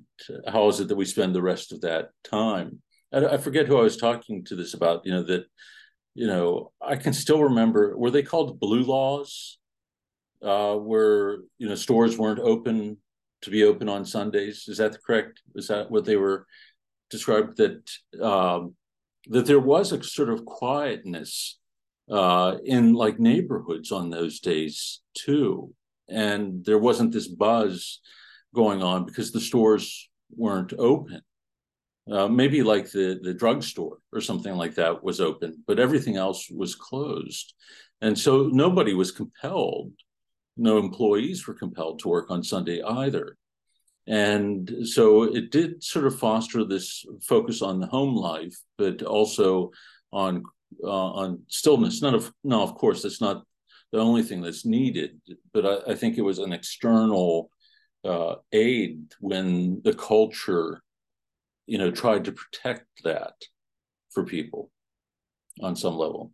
how 0.48 0.68
is 0.68 0.80
it 0.80 0.88
that 0.90 0.96
we 0.96 1.06
spend 1.06 1.34
the 1.34 1.42
rest 1.42 1.72
of 1.72 1.82
that 1.82 2.10
time? 2.24 2.82
I, 3.14 3.38
forget 3.38 3.68
who 3.68 3.78
I 3.78 3.84
was 3.84 3.98
talking 3.98 4.44
to 4.46 4.56
this 4.56 4.74
about. 4.74 5.06
You 5.06 5.12
know 5.14 5.24
that, 5.24 5.46
you 6.16 6.28
know, 6.28 6.72
I 6.82 6.96
can 6.96 7.14
still 7.14 7.44
remember. 7.44 7.98
Were 7.98 8.12
they 8.12 8.24
called 8.24 8.60
blue 8.60 8.84
laws? 8.84 9.60
Uh, 10.42 10.76
where 10.76 11.38
you 11.58 11.70
know 11.70 11.76
stores 11.76 12.18
weren't 12.18 12.40
open 12.40 12.98
to 13.44 13.50
be 13.50 13.64
open 13.64 13.88
on 13.88 14.06
Sundays. 14.06 14.66
Is 14.68 14.78
that 14.78 14.98
correct? 15.02 15.42
Is 15.56 15.68
that 15.68 15.90
what 15.90 16.04
they 16.04 16.18
were 16.18 16.48
described? 17.10 17.58
That 17.58 17.90
um, 18.22 18.76
that 19.28 19.46
there 19.46 19.60
was 19.60 19.94
a 19.94 20.04
sort 20.04 20.30
of 20.30 20.44
quietness 20.44 21.60
uh, 22.12 22.58
in 22.66 22.94
like 22.94 23.20
neighborhoods 23.20 23.92
on 23.92 24.10
those 24.10 24.42
days 24.42 25.02
too, 25.14 25.74
and 26.10 26.66
there 26.66 26.80
wasn't 26.80 27.14
this 27.14 27.28
buzz 27.28 28.02
going 28.54 28.84
on 28.84 29.06
because 29.06 29.32
the 29.32 29.40
stores 29.40 30.10
weren't 30.36 30.74
open. 30.78 31.22
Uh, 32.12 32.28
maybe 32.28 32.64
like 32.64 32.92
the 32.92 33.18
the 33.24 33.34
drugstore 33.34 33.98
or 34.12 34.20
something 34.20 34.56
like 34.56 34.76
that 34.76 35.04
was 35.04 35.22
open, 35.22 35.64
but 35.66 35.80
everything 35.80 36.18
else 36.18 36.50
was 36.50 36.76
closed, 36.76 37.54
and 38.02 38.18
so 38.18 38.50
nobody 38.52 38.94
was 38.94 39.12
compelled. 39.12 39.94
No 40.58 40.78
employees 40.78 41.48
were 41.48 41.54
compelled 41.54 42.00
to 42.00 42.10
work 42.10 42.30
on 42.30 42.44
Sunday 42.44 42.82
either. 42.84 43.38
And 44.06 44.70
so 44.84 45.24
it 45.24 45.50
did 45.52 45.84
sort 45.84 46.06
of 46.06 46.20
foster 46.20 46.66
this 46.66 47.06
focus 47.22 47.62
on 47.62 47.80
the 47.80 47.88
home 47.88 48.16
life, 48.16 48.56
but 48.78 49.02
also 49.02 49.72
on 50.12 50.44
uh, 50.84 51.12
on 51.22 51.44
stillness. 51.48 52.02
None 52.02 52.16
of 52.16 52.34
no, 52.44 52.62
of 52.64 52.76
course, 52.76 53.04
that's 53.04 53.22
not 53.22 53.44
the 53.92 54.00
only 54.00 54.24
thing 54.24 54.42
that's 54.42 54.66
needed, 54.66 55.22
but 55.54 55.66
I, 55.66 55.92
I 55.92 55.96
think 55.96 56.18
it 56.18 56.24
was 56.24 56.40
an 56.40 56.52
external 56.52 57.50
uh, 58.04 58.36
aid 58.52 59.14
when 59.20 59.82
the 59.84 59.94
culture, 59.94 60.82
you 61.66 61.78
know, 61.78 61.92
tried 61.92 62.26
to 62.26 62.32
protect 62.32 62.86
that 63.04 63.34
for 64.12 64.24
people 64.24 64.72
on 65.62 65.76
some 65.76 65.96
level. 65.96 66.32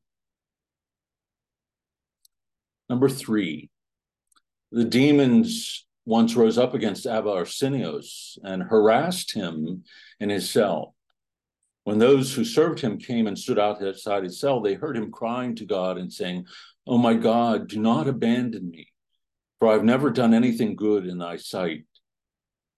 Number 2.89 3.09
three, 3.09 3.69
the 4.71 4.85
demons 4.85 5.85
once 6.05 6.35
rose 6.35 6.57
up 6.57 6.73
against 6.73 7.05
Abba 7.05 7.29
Arsenios 7.29 8.39
and 8.43 8.63
harassed 8.63 9.31
him 9.31 9.83
in 10.19 10.29
his 10.29 10.49
cell. 10.49 10.95
When 11.83 11.99
those 11.99 12.33
who 12.33 12.43
served 12.43 12.79
him 12.79 12.97
came 12.97 13.27
and 13.27 13.37
stood 13.37 13.59
outside 13.59 14.23
his 14.23 14.39
cell, 14.39 14.61
they 14.61 14.73
heard 14.73 14.97
him 14.97 15.11
crying 15.11 15.55
to 15.55 15.65
God 15.65 15.97
and 15.97 16.11
saying, 16.11 16.45
Oh 16.87 16.97
my 16.97 17.13
God, 17.13 17.67
do 17.67 17.79
not 17.79 18.07
abandon 18.07 18.69
me, 18.69 18.87
for 19.59 19.67
I've 19.67 19.83
never 19.83 20.09
done 20.09 20.33
anything 20.33 20.75
good 20.75 21.05
in 21.05 21.19
thy 21.19 21.37
sight. 21.37 21.85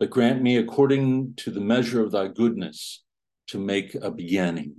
But 0.02 0.10
grant 0.10 0.42
me 0.42 0.58
according 0.58 1.36
to 1.36 1.52
the 1.52 1.60
measure 1.60 2.02
of 2.02 2.10
thy 2.10 2.28
goodness 2.28 3.04
to 3.50 3.60
make 3.60 3.94
a 3.94 4.10
beginning. 4.10 4.78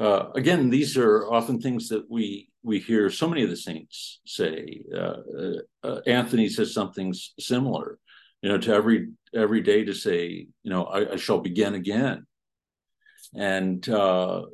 Uh, 0.00 0.30
again, 0.34 0.70
these 0.70 0.96
are 0.96 1.30
often 1.30 1.60
things 1.60 1.90
that 1.90 2.10
we 2.10 2.48
we 2.62 2.78
hear 2.78 3.10
so 3.10 3.28
many 3.28 3.42
of 3.42 3.50
the 3.50 3.56
saints 3.68 4.22
say. 4.24 4.80
Uh, 4.96 5.16
uh, 5.38 5.56
uh, 5.84 6.00
Anthony 6.06 6.48
says 6.48 6.72
something 6.72 7.12
similar, 7.38 7.98
you 8.40 8.48
know, 8.48 8.56
to 8.56 8.72
every 8.72 9.10
every 9.34 9.60
day 9.60 9.84
to 9.84 9.92
say, 9.92 10.46
you 10.62 10.70
know, 10.70 10.84
I, 10.84 11.12
I 11.12 11.16
shall 11.16 11.40
begin 11.40 11.74
again, 11.74 12.24
and 13.34 13.86
uh, 13.90 14.44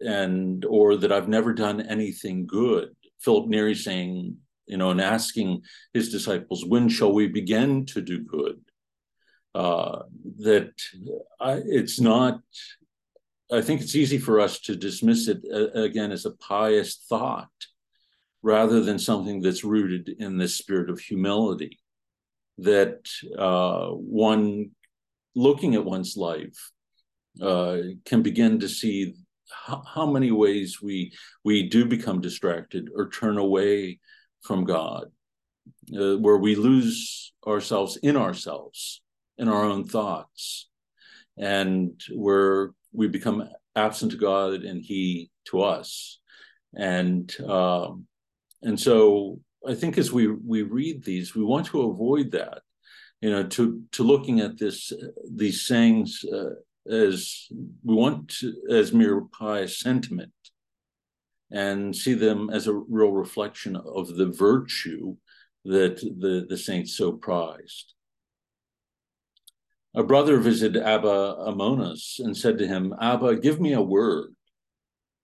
and 0.00 0.64
or 0.64 0.96
that 0.96 1.12
I've 1.12 1.28
never 1.28 1.52
done 1.52 1.82
anything 1.82 2.46
good. 2.46 2.96
Philip 3.20 3.46
Neri 3.46 3.74
saying, 3.74 4.38
you 4.66 4.76
know, 4.76 4.90
and 4.90 5.00
asking 5.00 5.62
his 5.92 6.10
disciples, 6.10 6.64
when 6.64 6.88
shall 6.88 7.12
we 7.12 7.28
begin 7.28 7.86
to 7.86 8.00
do 8.00 8.20
good? 8.20 8.60
Uh, 9.54 10.02
that 10.38 10.72
I, 11.40 11.60
it's 11.64 12.00
not 12.00 12.40
I 13.52 13.60
think 13.60 13.82
it's 13.82 13.94
easy 13.94 14.18
for 14.18 14.40
us 14.40 14.58
to 14.60 14.74
dismiss 14.74 15.28
it 15.28 15.42
uh, 15.52 15.80
again 15.80 16.12
as 16.12 16.24
a 16.24 16.32
pious 16.32 17.04
thought 17.08 17.50
rather 18.42 18.80
than 18.82 18.98
something 18.98 19.40
that's 19.40 19.64
rooted 19.64 20.08
in 20.18 20.38
this 20.38 20.56
spirit 20.56 20.90
of 20.90 20.98
humility. 20.98 21.78
That 22.58 23.08
uh, 23.36 23.88
one 23.90 24.70
looking 25.34 25.74
at 25.74 25.84
one's 25.84 26.16
life 26.16 26.72
uh, 27.40 27.78
can 28.04 28.22
begin 28.22 28.60
to 28.60 28.68
see 28.68 29.14
how, 29.50 29.82
how, 29.86 30.06
many 30.06 30.30
ways 30.30 30.80
we 30.80 31.12
we 31.44 31.68
do 31.68 31.84
become 31.84 32.20
distracted 32.20 32.88
or 32.94 33.10
turn 33.10 33.38
away 33.38 33.98
from 34.44 34.64
God, 34.64 35.06
uh, 35.98 36.16
where 36.18 36.36
we 36.36 36.54
lose 36.54 37.32
ourselves 37.46 37.96
in 37.96 38.16
ourselves, 38.16 39.02
in 39.38 39.48
our 39.48 39.64
own 39.64 39.84
thoughts, 39.84 40.68
and 41.36 42.00
where 42.12 42.70
we 42.92 43.08
become 43.08 43.48
absent 43.74 44.12
to 44.12 44.18
God 44.18 44.62
and 44.62 44.80
He 44.82 45.30
to 45.46 45.62
us. 45.62 46.20
And 46.76 47.34
um, 47.40 48.06
and 48.62 48.78
so 48.78 49.40
I 49.66 49.74
think 49.74 49.98
as 49.98 50.12
we 50.12 50.28
we 50.28 50.62
read 50.62 51.04
these, 51.04 51.34
we 51.34 51.42
want 51.42 51.66
to 51.66 51.82
avoid 51.82 52.32
that. 52.32 52.62
You 53.20 53.30
know, 53.30 53.44
to 53.44 53.82
to 53.92 54.02
looking 54.02 54.40
at 54.40 54.58
this 54.58 54.92
these 55.34 55.62
sayings 55.62 56.24
uh, 56.24 56.54
as 56.90 57.46
we 57.82 57.94
want 57.94 58.28
to, 58.40 58.52
as 58.70 58.92
mere 58.92 59.22
pious 59.22 59.78
sentiment, 59.78 60.32
and 61.54 61.94
see 61.94 62.14
them 62.14 62.50
as 62.50 62.66
a 62.66 62.74
real 62.74 63.12
reflection 63.12 63.76
of 63.76 64.16
the 64.16 64.26
virtue 64.26 65.16
that 65.64 66.00
the, 66.00 66.44
the 66.48 66.58
saints 66.58 66.96
so 66.96 67.12
prized. 67.12 67.94
A 69.94 70.02
brother 70.02 70.38
visited 70.38 70.82
Abba 70.82 71.36
Amonas 71.46 72.18
and 72.18 72.36
said 72.36 72.58
to 72.58 72.66
him, 72.66 72.92
Abba, 73.00 73.36
give 73.36 73.60
me 73.60 73.72
a 73.72 73.80
word. 73.80 74.34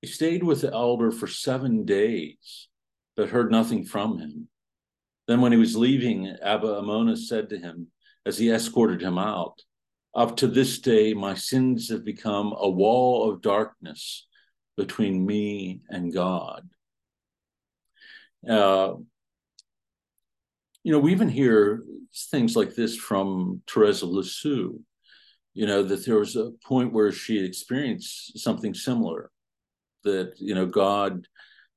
He 0.02 0.06
stayed 0.06 0.44
with 0.44 0.60
the 0.60 0.72
elder 0.72 1.10
for 1.10 1.26
seven 1.26 1.84
days, 1.84 2.68
but 3.16 3.30
heard 3.30 3.50
nothing 3.50 3.84
from 3.84 4.20
him. 4.20 4.48
Then, 5.26 5.40
when 5.40 5.50
he 5.50 5.58
was 5.58 5.76
leaving, 5.76 6.28
Abba 6.42 6.68
Amonas 6.68 7.26
said 7.26 7.50
to 7.50 7.58
him, 7.58 7.88
as 8.24 8.38
he 8.38 8.52
escorted 8.52 9.02
him 9.02 9.18
out, 9.18 9.62
Up 10.14 10.36
to 10.36 10.46
this 10.46 10.78
day, 10.78 11.12
my 11.12 11.34
sins 11.34 11.90
have 11.90 12.04
become 12.04 12.54
a 12.56 12.70
wall 12.70 13.28
of 13.28 13.42
darkness 13.42 14.28
between 14.76 15.24
me 15.26 15.80
and 15.88 16.12
God. 16.12 16.68
Uh, 18.48 18.94
you 20.82 20.92
know, 20.92 20.98
we 20.98 21.12
even 21.12 21.28
hear 21.28 21.82
things 22.30 22.56
like 22.56 22.74
this 22.74 22.96
from 22.96 23.62
Teresa 23.66 24.06
Lisieux, 24.06 24.80
you 25.52 25.66
know, 25.66 25.82
that 25.82 26.06
there 26.06 26.18
was 26.18 26.36
a 26.36 26.52
point 26.64 26.92
where 26.92 27.12
she 27.12 27.44
experienced 27.44 28.38
something 28.38 28.72
similar, 28.72 29.30
that, 30.04 30.32
you 30.38 30.54
know, 30.54 30.66
God, 30.66 31.26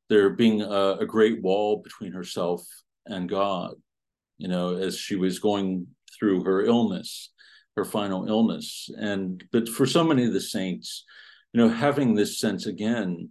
there 0.10 0.30
being 0.30 0.62
a, 0.62 0.98
a 1.00 1.06
great 1.06 1.42
wall 1.42 1.78
between 1.78 2.14
herself 2.14 2.66
and 3.06 3.28
God, 3.28 3.74
you 4.38 4.48
know, 4.48 4.76
as 4.76 4.98
she 4.98 5.16
was 5.16 5.40
going 5.40 5.88
through 6.18 6.44
her 6.44 6.64
illness, 6.64 7.32
her 7.76 7.86
final 7.86 8.28
illness. 8.28 8.90
And, 8.98 9.44
but 9.52 9.68
for 9.68 9.86
so 9.86 10.04
many 10.04 10.26
of 10.26 10.34
the 10.34 10.40
saints, 10.40 11.04
you 11.54 11.62
know, 11.62 11.70
having 11.70 12.16
this 12.16 12.40
sense 12.40 12.66
again 12.66 13.30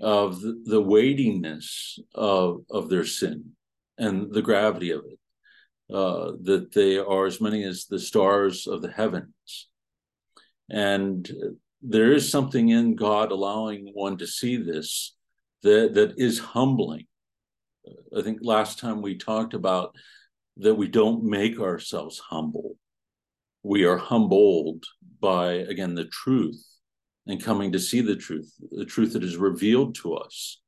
of 0.00 0.40
the, 0.40 0.80
weightiness 0.80 1.98
of, 2.14 2.60
of 2.70 2.88
their 2.88 3.04
sin 3.04 3.52
and 3.98 4.32
the 4.32 4.42
gravity 4.42 4.90
of 4.92 5.02
it, 5.06 5.18
uh, 5.94 6.32
that 6.42 6.72
they 6.72 6.98
are 6.98 7.26
as 7.26 7.40
many 7.40 7.64
as 7.64 7.86
the 7.86 7.98
stars 7.98 8.66
of 8.66 8.82
the 8.82 8.90
heavens. 8.90 9.68
And 10.70 11.28
there 11.82 12.12
is 12.12 12.30
something 12.30 12.68
in 12.68 12.94
God 12.94 13.32
allowing 13.32 13.90
one 13.94 14.16
to 14.18 14.26
see 14.26 14.56
this 14.56 15.14
that, 15.62 15.94
that 15.94 16.14
is 16.18 16.38
humbling. 16.38 17.06
I 18.16 18.22
think 18.22 18.38
last 18.42 18.78
time 18.78 19.02
we 19.02 19.16
talked 19.16 19.54
about 19.54 19.94
that 20.58 20.74
we 20.74 20.88
don't 20.88 21.24
make 21.24 21.58
ourselves 21.58 22.18
humble. 22.18 22.76
We 23.62 23.84
are 23.84 23.96
humbled 23.96 24.84
by, 25.20 25.52
again, 25.52 25.94
the 25.94 26.04
truth 26.04 26.62
and 27.26 27.42
coming 27.42 27.72
to 27.72 27.78
see 27.78 28.00
the 28.00 28.16
truth, 28.16 28.52
the 28.70 28.84
truth 28.84 29.12
that 29.12 29.24
is 29.24 29.36
revealed 29.36 29.94
to 29.96 30.14
us. 30.14 30.60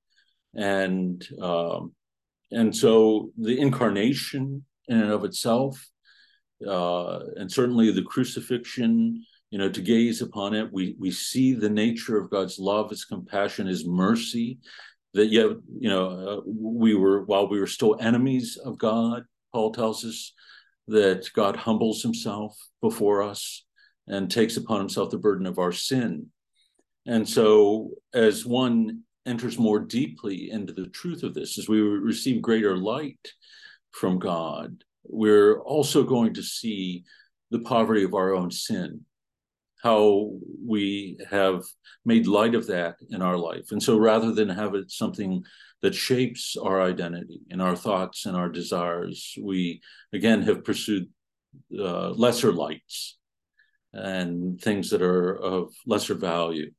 And 0.54 1.26
um, 1.40 1.92
and 2.50 2.74
so 2.74 3.30
the 3.36 3.58
incarnation 3.58 4.64
in 4.88 5.00
and 5.00 5.12
of 5.12 5.24
itself, 5.24 5.86
uh, 6.66 7.20
and 7.36 7.50
certainly 7.50 7.92
the 7.92 8.02
crucifixion, 8.02 9.24
you 9.50 9.58
know, 9.58 9.68
to 9.68 9.80
gaze 9.80 10.22
upon 10.22 10.54
it, 10.54 10.72
we 10.72 10.96
we 10.98 11.10
see 11.10 11.52
the 11.52 11.70
nature 11.70 12.18
of 12.18 12.30
God's 12.30 12.58
love, 12.58 12.90
His 12.90 13.04
compassion, 13.04 13.66
His 13.66 13.86
mercy. 13.86 14.58
That 15.14 15.26
yet, 15.26 15.50
you 15.78 15.88
know, 15.88 16.06
uh, 16.06 16.40
we 16.46 16.94
were 16.94 17.24
while 17.24 17.48
we 17.48 17.60
were 17.60 17.66
still 17.66 17.96
enemies 18.00 18.56
of 18.56 18.78
God. 18.78 19.24
Paul 19.52 19.72
tells 19.72 20.04
us 20.04 20.32
that 20.88 21.30
God 21.34 21.56
humbles 21.56 22.02
Himself 22.02 22.56
before 22.80 23.22
us 23.22 23.64
and 24.06 24.30
takes 24.30 24.56
upon 24.56 24.80
Himself 24.80 25.10
the 25.10 25.18
burden 25.18 25.46
of 25.46 25.58
our 25.58 25.72
sin. 25.72 26.30
And 27.08 27.26
so, 27.26 27.92
as 28.12 28.44
one 28.44 29.00
enters 29.24 29.58
more 29.58 29.80
deeply 29.80 30.50
into 30.50 30.74
the 30.74 30.88
truth 30.88 31.22
of 31.22 31.32
this, 31.32 31.58
as 31.58 31.66
we 31.66 31.80
receive 31.80 32.42
greater 32.42 32.76
light 32.76 33.32
from 33.92 34.18
God, 34.18 34.84
we're 35.04 35.58
also 35.62 36.04
going 36.04 36.34
to 36.34 36.42
see 36.42 37.04
the 37.50 37.60
poverty 37.60 38.04
of 38.04 38.12
our 38.12 38.34
own 38.34 38.50
sin, 38.50 39.06
how 39.82 40.32
we 40.62 41.18
have 41.30 41.64
made 42.04 42.26
light 42.26 42.54
of 42.54 42.66
that 42.66 42.96
in 43.08 43.22
our 43.22 43.38
life. 43.38 43.72
And 43.72 43.82
so, 43.82 43.96
rather 43.96 44.32
than 44.32 44.50
have 44.50 44.74
it 44.74 44.90
something 44.90 45.42
that 45.80 45.94
shapes 45.94 46.58
our 46.62 46.82
identity 46.82 47.40
and 47.50 47.62
our 47.62 47.74
thoughts 47.74 48.26
and 48.26 48.36
our 48.36 48.50
desires, 48.50 49.32
we 49.42 49.80
again 50.12 50.42
have 50.42 50.62
pursued 50.62 51.08
uh, 51.78 52.10
lesser 52.10 52.52
lights 52.52 53.16
and 53.94 54.60
things 54.60 54.90
that 54.90 55.00
are 55.00 55.34
of 55.36 55.72
lesser 55.86 56.14
value. 56.14 56.70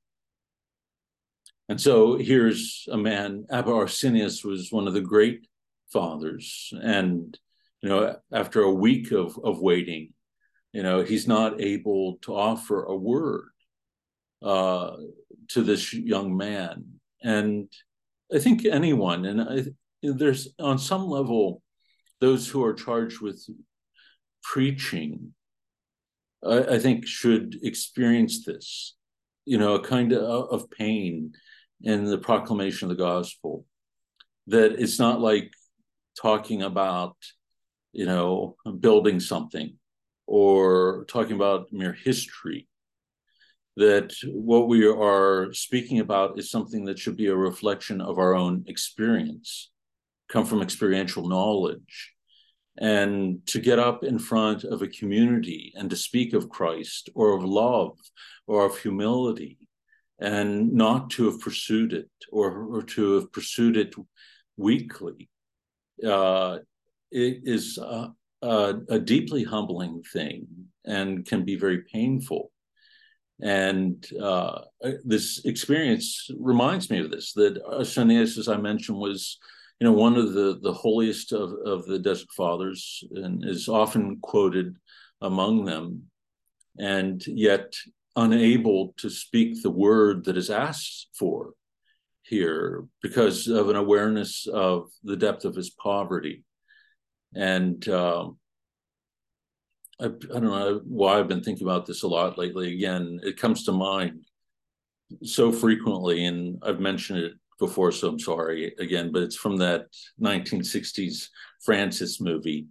And 1.69 1.79
so 1.79 2.17
here's 2.17 2.87
a 2.91 2.97
man, 2.97 3.45
Abba 3.51 3.71
Arsenius 3.71 4.43
was 4.43 4.71
one 4.71 4.87
of 4.87 4.95
the 4.95 5.01
great 5.01 5.47
fathers. 5.93 6.73
And, 6.81 7.37
you 7.81 7.89
know, 7.89 8.15
after 8.33 8.63
a 8.63 8.73
week 8.73 9.11
of, 9.11 9.39
of 9.43 9.61
waiting, 9.61 10.13
you 10.73 10.81
know, 10.81 11.03
he's 11.03 11.27
not 11.27 11.61
able 11.61 12.17
to 12.23 12.35
offer 12.35 12.83
a 12.83 12.95
word 12.95 13.49
uh, 14.41 14.95
to 15.49 15.61
this 15.61 15.93
young 15.93 16.35
man. 16.35 16.85
And 17.21 17.71
I 18.33 18.39
think 18.39 18.65
anyone, 18.65 19.25
and 19.25 19.41
I, 19.41 19.65
there's 20.01 20.49
on 20.59 20.79
some 20.79 21.07
level, 21.07 21.61
those 22.19 22.47
who 22.47 22.63
are 22.63 22.73
charged 22.73 23.21
with 23.21 23.47
preaching, 24.41 25.35
I, 26.43 26.61
I 26.61 26.79
think 26.79 27.05
should 27.05 27.59
experience 27.61 28.43
this, 28.43 28.95
you 29.45 29.59
know, 29.59 29.75
a 29.75 29.83
kind 29.83 30.13
of, 30.13 30.49
of 30.49 30.71
pain 30.71 31.33
in 31.81 32.05
the 32.05 32.17
proclamation 32.17 32.89
of 32.89 32.97
the 32.97 33.03
gospel 33.03 33.65
that 34.47 34.73
it's 34.73 34.99
not 34.99 35.21
like 35.21 35.53
talking 36.19 36.63
about 36.63 37.15
you 37.91 38.05
know 38.05 38.55
building 38.79 39.19
something 39.19 39.75
or 40.27 41.05
talking 41.07 41.35
about 41.35 41.71
mere 41.71 41.93
history 41.93 42.67
that 43.77 44.13
what 44.25 44.67
we 44.67 44.85
are 44.85 45.53
speaking 45.53 45.99
about 45.99 46.37
is 46.37 46.51
something 46.51 46.85
that 46.85 46.99
should 46.99 47.15
be 47.15 47.27
a 47.27 47.35
reflection 47.35 48.01
of 48.01 48.17
our 48.17 48.35
own 48.35 48.63
experience 48.67 49.69
come 50.29 50.45
from 50.45 50.61
experiential 50.61 51.27
knowledge. 51.27 52.13
And 52.79 53.45
to 53.47 53.59
get 53.59 53.79
up 53.79 54.03
in 54.03 54.19
front 54.19 54.63
of 54.63 54.81
a 54.81 54.87
community 54.87 55.73
and 55.75 55.89
to 55.89 55.97
speak 55.97 56.33
of 56.33 56.47
christ 56.49 57.09
or 57.13 57.35
of 57.35 57.43
love 57.43 57.97
or 58.47 58.65
of 58.65 58.77
humility 58.77 59.57
and 60.19 60.73
not 60.73 61.09
to 61.09 61.25
have 61.25 61.39
pursued 61.39 61.93
it 61.93 62.09
or, 62.31 62.63
or 62.75 62.81
to 62.83 63.13
have 63.13 63.31
pursued 63.31 63.77
it 63.77 63.93
weakly 64.57 65.29
uh, 66.05 66.59
it 67.11 67.41
is 67.43 67.77
a, 67.77 68.11
a, 68.41 68.75
a, 68.89 68.99
deeply 68.99 69.43
humbling 69.43 70.03
thing 70.13 70.47
and 70.85 71.25
can 71.25 71.43
be 71.43 71.55
very 71.55 71.81
painful. 71.91 72.51
And 73.41 74.05
uh, 74.21 74.61
this 75.03 75.45
experience 75.45 76.29
reminds 76.37 76.89
me 76.89 76.99
of 76.99 77.09
this 77.09 77.33
that 77.33 77.61
Arsenius, 77.65 78.37
as 78.37 78.47
I 78.47 78.57
mentioned, 78.57 78.97
was 78.97 79.37
you 79.79 79.87
know 79.87 79.93
one 79.93 80.17
of 80.17 80.33
the 80.33 80.59
the 80.61 80.73
holiest 80.73 81.31
of, 81.31 81.53
of 81.65 81.85
the 81.85 81.99
desert 81.99 82.27
fathers 82.35 83.01
and 83.11 83.45
is 83.45 83.69
often 83.69 84.19
quoted 84.21 84.75
among 85.21 85.63
them 85.63 86.03
and 86.77 87.25
yet 87.27 87.73
unable 88.15 88.93
to 88.97 89.09
speak 89.09 89.61
the 89.61 89.69
word 89.69 90.25
that 90.25 90.37
is 90.37 90.49
asked 90.49 91.09
for 91.17 91.53
here 92.23 92.85
because 93.01 93.47
of 93.47 93.69
an 93.69 93.75
awareness 93.75 94.47
of 94.47 94.89
the 95.03 95.15
depth 95.15 95.45
of 95.45 95.55
his 95.55 95.69
poverty. 95.69 96.43
And 97.35 97.87
um, 97.89 98.37
I, 99.99 100.05
I, 100.05 100.09
don't 100.09 100.43
know 100.43 100.81
why 100.85 101.19
I've 101.19 101.27
been 101.27 101.43
thinking 101.43 101.67
about 101.67 101.85
this 101.85 102.03
a 102.03 102.07
lot 102.07 102.37
lately. 102.37 102.73
Again, 102.73 103.19
it 103.23 103.37
comes 103.37 103.63
to 103.65 103.71
mind 103.71 104.25
so 105.23 105.51
frequently, 105.51 106.25
and 106.25 106.61
I've 106.63 106.79
mentioned 106.79 107.19
it 107.19 107.33
before, 107.59 107.91
so 107.91 108.07
I'm 108.07 108.19
sorry 108.19 108.73
again, 108.79 109.11
but 109.11 109.23
it's 109.23 109.35
from 109.35 109.57
that 109.57 109.87
1960s 110.21 111.27
Francis 111.63 112.21
movie 112.21 112.67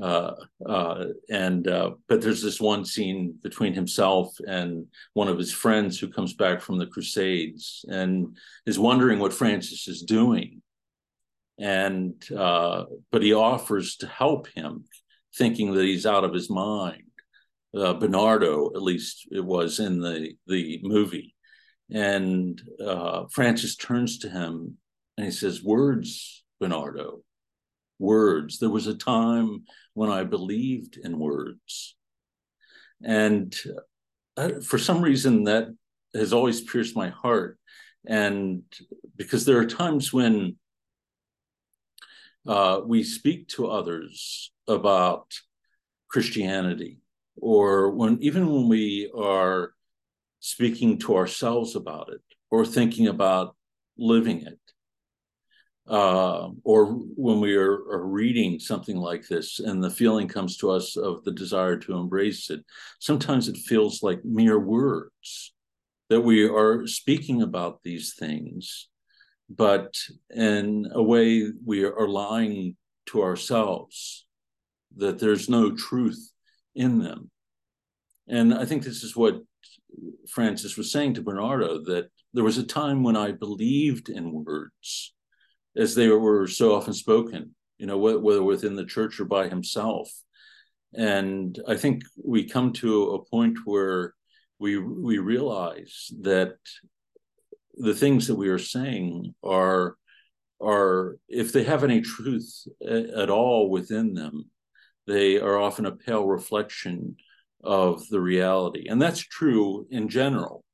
uh, 0.00 0.34
uh, 0.66 1.04
and 1.30 1.66
uh, 1.66 1.90
but 2.08 2.20
there's 2.20 2.42
this 2.42 2.60
one 2.60 2.84
scene 2.84 3.36
between 3.42 3.74
himself 3.74 4.36
and 4.46 4.86
one 5.14 5.28
of 5.28 5.38
his 5.38 5.52
friends 5.52 5.98
who 5.98 6.08
comes 6.08 6.34
back 6.34 6.60
from 6.60 6.78
the 6.78 6.86
Crusades 6.86 7.84
and 7.88 8.36
is 8.66 8.78
wondering 8.78 9.18
what 9.18 9.32
Francis 9.32 9.88
is 9.88 10.02
doing, 10.02 10.62
and 11.58 12.22
uh, 12.36 12.84
but 13.10 13.22
he 13.22 13.32
offers 13.32 13.96
to 13.96 14.06
help 14.06 14.46
him, 14.48 14.84
thinking 15.36 15.74
that 15.74 15.84
he's 15.84 16.06
out 16.06 16.24
of 16.24 16.34
his 16.34 16.48
mind. 16.48 17.02
Uh, 17.76 17.94
Bernardo, 17.94 18.66
at 18.74 18.82
least 18.82 19.26
it 19.30 19.44
was 19.44 19.80
in 19.80 20.00
the 20.00 20.32
the 20.46 20.80
movie, 20.82 21.34
and 21.92 22.60
Francis 23.32 23.76
turns 23.76 24.18
to 24.18 24.30
him 24.30 24.78
and 25.18 25.26
he 25.26 25.32
says, 25.32 25.62
"Words, 25.62 26.44
Bernardo." 26.60 27.22
Words. 27.98 28.58
There 28.58 28.70
was 28.70 28.86
a 28.86 28.94
time 28.94 29.64
when 29.94 30.10
I 30.10 30.24
believed 30.24 30.96
in 30.96 31.18
words. 31.18 31.96
And 33.02 33.54
uh, 34.36 34.60
for 34.64 34.78
some 34.78 35.02
reason, 35.02 35.44
that 35.44 35.68
has 36.14 36.32
always 36.32 36.60
pierced 36.60 36.96
my 36.96 37.10
heart. 37.10 37.58
And 38.06 38.62
because 39.16 39.44
there 39.44 39.58
are 39.58 39.66
times 39.66 40.12
when 40.12 40.56
uh, 42.46 42.80
we 42.84 43.02
speak 43.02 43.48
to 43.48 43.66
others 43.66 44.50
about 44.66 45.32
Christianity, 46.08 46.98
or 47.36 47.90
when 47.90 48.18
even 48.22 48.48
when 48.50 48.68
we 48.68 49.10
are 49.16 49.72
speaking 50.40 50.98
to 50.98 51.16
ourselves 51.16 51.76
about 51.76 52.08
it, 52.10 52.22
or 52.50 52.64
thinking 52.64 53.08
about 53.08 53.54
living 53.98 54.42
it, 54.42 54.58
uh, 55.88 56.50
or 56.64 56.86
when 56.86 57.40
we 57.40 57.56
are, 57.56 57.72
are, 57.90 58.06
reading 58.06 58.60
something 58.60 58.96
like 58.96 59.26
this 59.26 59.58
and 59.58 59.82
the 59.82 59.90
feeling 59.90 60.28
comes 60.28 60.58
to 60.58 60.70
us 60.70 60.96
of 60.96 61.24
the 61.24 61.32
desire 61.32 61.78
to 61.78 61.96
embrace 61.96 62.50
it, 62.50 62.62
sometimes 62.98 63.48
it 63.48 63.56
feels 63.56 64.02
like 64.02 64.22
mere 64.22 64.58
words 64.58 65.54
that 66.10 66.20
we 66.20 66.46
are 66.46 66.86
speaking 66.86 67.40
about 67.40 67.80
these 67.82 68.14
things, 68.14 68.88
but 69.48 69.94
in 70.34 70.86
a 70.92 71.02
way 71.02 71.50
we 71.64 71.84
are 71.84 72.08
lying 72.08 72.76
to 73.06 73.22
ourselves 73.22 74.26
that 74.96 75.18
there's 75.18 75.48
no 75.48 75.74
truth 75.74 76.32
in 76.74 76.98
them. 76.98 77.30
And 78.28 78.52
I 78.52 78.66
think 78.66 78.82
this 78.82 79.02
is 79.02 79.16
what 79.16 79.40
Francis 80.28 80.76
was 80.76 80.92
saying 80.92 81.14
to 81.14 81.22
Bernardo 81.22 81.82
that 81.84 82.10
there 82.34 82.44
was 82.44 82.58
a 82.58 82.62
time 82.62 83.02
when 83.02 83.16
I 83.16 83.32
believed 83.32 84.10
in 84.10 84.32
words 84.44 85.14
as 85.78 85.94
they 85.94 86.08
were 86.08 86.46
so 86.46 86.74
often 86.74 86.92
spoken, 86.92 87.54
you 87.78 87.86
know, 87.86 87.96
whether 87.96 88.42
within 88.42 88.76
the 88.76 88.84
church 88.84 89.20
or 89.20 89.24
by 89.24 89.48
himself. 89.48 90.10
And 90.94 91.58
I 91.68 91.76
think 91.76 92.02
we 92.22 92.48
come 92.48 92.72
to 92.74 93.10
a 93.12 93.24
point 93.24 93.58
where 93.64 94.14
we 94.58 94.78
we 94.78 95.18
realize 95.18 96.10
that 96.22 96.56
the 97.74 97.94
things 97.94 98.26
that 98.26 98.34
we 98.34 98.48
are 98.48 98.58
saying 98.58 99.34
are 99.44 99.96
are 100.60 101.16
if 101.28 101.52
they 101.52 101.62
have 101.62 101.84
any 101.84 102.00
truth 102.00 102.66
at 102.84 103.30
all 103.30 103.70
within 103.70 104.14
them, 104.14 104.50
they 105.06 105.38
are 105.38 105.58
often 105.58 105.86
a 105.86 105.96
pale 105.96 106.26
reflection 106.26 107.16
of 107.62 108.08
the 108.08 108.20
reality, 108.20 108.86
and 108.88 109.00
that's 109.00 109.20
true 109.20 109.86
in 109.90 110.08
general. 110.08 110.64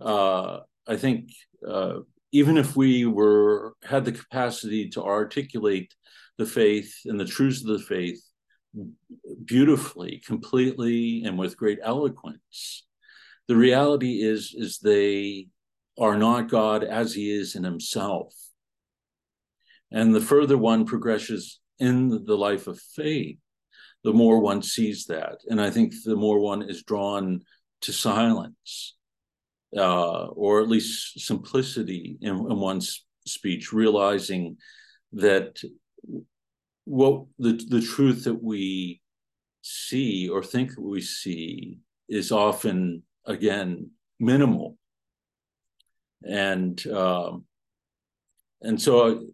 Uh, 0.00 0.60
I 0.86 0.96
think 0.96 1.30
uh, 1.66 2.00
even 2.34 2.58
if 2.58 2.74
we 2.74 3.06
were 3.06 3.74
had 3.84 4.04
the 4.04 4.10
capacity 4.10 4.88
to 4.88 5.00
articulate 5.00 5.94
the 6.36 6.44
faith 6.44 6.92
and 7.04 7.18
the 7.18 7.24
truths 7.24 7.60
of 7.60 7.68
the 7.68 7.78
faith 7.78 8.20
beautifully, 9.44 10.20
completely, 10.26 11.22
and 11.24 11.38
with 11.38 11.56
great 11.56 11.78
eloquence, 11.80 12.86
the 13.46 13.54
reality 13.54 14.20
is 14.20 14.52
is 14.52 14.80
they 14.80 15.46
are 15.96 16.18
not 16.18 16.50
God 16.50 16.82
as 16.82 17.14
He 17.14 17.30
is 17.30 17.54
in 17.54 17.62
Himself. 17.62 18.34
And 19.92 20.12
the 20.12 20.20
further 20.20 20.58
one 20.58 20.86
progresses 20.86 21.60
in 21.78 22.24
the 22.24 22.36
life 22.36 22.66
of 22.66 22.80
faith, 22.80 23.38
the 24.02 24.12
more 24.12 24.40
one 24.40 24.60
sees 24.60 25.04
that. 25.04 25.38
And 25.48 25.60
I 25.60 25.70
think 25.70 25.92
the 26.04 26.16
more 26.16 26.40
one 26.40 26.62
is 26.62 26.82
drawn 26.82 27.42
to 27.82 27.92
silence 27.92 28.96
uh, 29.76 30.26
or 30.26 30.60
at 30.60 30.68
least 30.68 31.20
simplicity 31.20 32.16
in, 32.20 32.34
in 32.34 32.60
one's 32.60 33.04
speech, 33.26 33.72
realizing 33.72 34.56
that 35.12 35.60
what 36.84 37.24
the 37.38 37.52
the 37.68 37.80
truth 37.80 38.24
that 38.24 38.42
we 38.42 39.00
see 39.62 40.28
or 40.28 40.42
think 40.42 40.72
we 40.78 41.00
see 41.00 41.78
is 42.08 42.30
often 42.30 43.02
again 43.26 43.90
minimal. 44.20 44.76
And 46.26 46.84
um, 46.88 47.44
and 48.62 48.80
so 48.80 49.26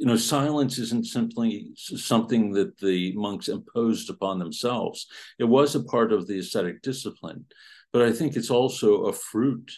you 0.00 0.06
know 0.06 0.16
silence 0.16 0.78
isn't 0.78 1.06
simply 1.06 1.72
something 1.74 2.52
that 2.52 2.78
the 2.78 3.12
monks 3.16 3.48
imposed 3.48 4.10
upon 4.10 4.38
themselves. 4.38 5.06
It 5.38 5.44
was 5.44 5.74
a 5.74 5.84
part 5.84 6.12
of 6.12 6.26
the 6.26 6.38
ascetic 6.38 6.82
discipline 6.82 7.46
but 7.92 8.02
I 8.02 8.12
think 8.12 8.36
it's 8.36 8.50
also 8.50 9.04
a 9.04 9.12
fruit 9.12 9.70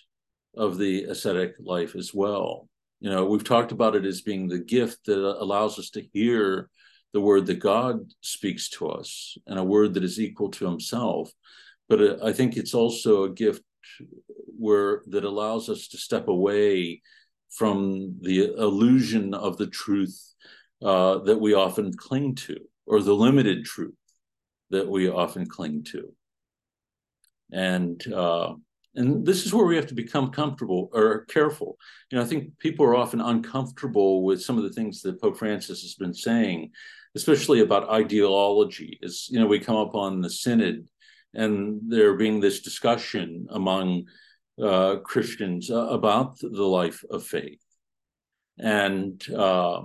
of 0.56 0.78
the 0.78 1.04
ascetic 1.04 1.54
life 1.60 1.94
as 1.94 2.12
well. 2.12 2.68
You 3.00 3.10
know, 3.10 3.24
we've 3.24 3.44
talked 3.44 3.72
about 3.72 3.96
it 3.96 4.04
as 4.04 4.20
being 4.20 4.48
the 4.48 4.58
gift 4.58 5.06
that 5.06 5.18
allows 5.18 5.78
us 5.78 5.90
to 5.90 6.02
hear 6.12 6.68
the 7.12 7.20
word 7.20 7.46
that 7.46 7.60
God 7.60 8.00
speaks 8.20 8.68
to 8.70 8.88
us 8.88 9.36
and 9.46 9.58
a 9.58 9.64
word 9.64 9.94
that 9.94 10.04
is 10.04 10.20
equal 10.20 10.50
to 10.52 10.66
himself. 10.66 11.30
But 11.88 12.00
uh, 12.00 12.16
I 12.24 12.32
think 12.32 12.56
it's 12.56 12.74
also 12.74 13.24
a 13.24 13.32
gift 13.32 13.62
where 14.58 15.02
that 15.08 15.24
allows 15.24 15.68
us 15.68 15.88
to 15.88 15.98
step 15.98 16.28
away 16.28 17.02
from 17.50 18.16
the 18.20 18.54
illusion 18.56 19.34
of 19.34 19.56
the 19.56 19.66
truth 19.66 20.34
uh, 20.82 21.18
that 21.18 21.40
we 21.40 21.54
often 21.54 21.92
cling 21.96 22.34
to, 22.34 22.56
or 22.86 23.02
the 23.02 23.14
limited 23.14 23.64
truth 23.64 23.94
that 24.70 24.88
we 24.88 25.08
often 25.08 25.46
cling 25.46 25.82
to 25.82 26.12
and 27.52 28.12
uh, 28.12 28.54
and 28.94 29.24
this 29.24 29.46
is 29.46 29.54
where 29.54 29.66
we 29.66 29.76
have 29.76 29.86
to 29.86 29.94
become 29.94 30.30
comfortable 30.30 30.90
or 30.92 31.24
careful. 31.26 31.78
You 32.10 32.18
know, 32.18 32.24
I 32.24 32.26
think 32.26 32.58
people 32.58 32.84
are 32.84 32.96
often 32.96 33.20
uncomfortable 33.20 34.24
with 34.24 34.42
some 34.42 34.56
of 34.56 34.64
the 34.64 34.72
things 34.72 35.00
that 35.02 35.20
Pope 35.20 35.38
Francis 35.38 35.82
has 35.82 35.94
been 35.94 36.14
saying, 36.14 36.72
especially 37.14 37.60
about 37.60 37.88
ideology. 37.88 38.98
As 39.02 39.28
you 39.30 39.38
know, 39.38 39.46
we 39.46 39.60
come 39.60 39.76
up 39.76 39.94
on 39.94 40.20
the 40.20 40.30
synod, 40.30 40.88
and 41.34 41.80
there 41.86 42.14
being 42.14 42.40
this 42.40 42.60
discussion 42.60 43.46
among 43.50 44.06
uh, 44.60 44.96
Christians 44.96 45.70
uh, 45.70 45.86
about 45.86 46.38
the 46.40 46.66
life 46.66 47.04
of 47.10 47.24
faith, 47.24 47.62
and 48.58 49.24
uh, 49.30 49.82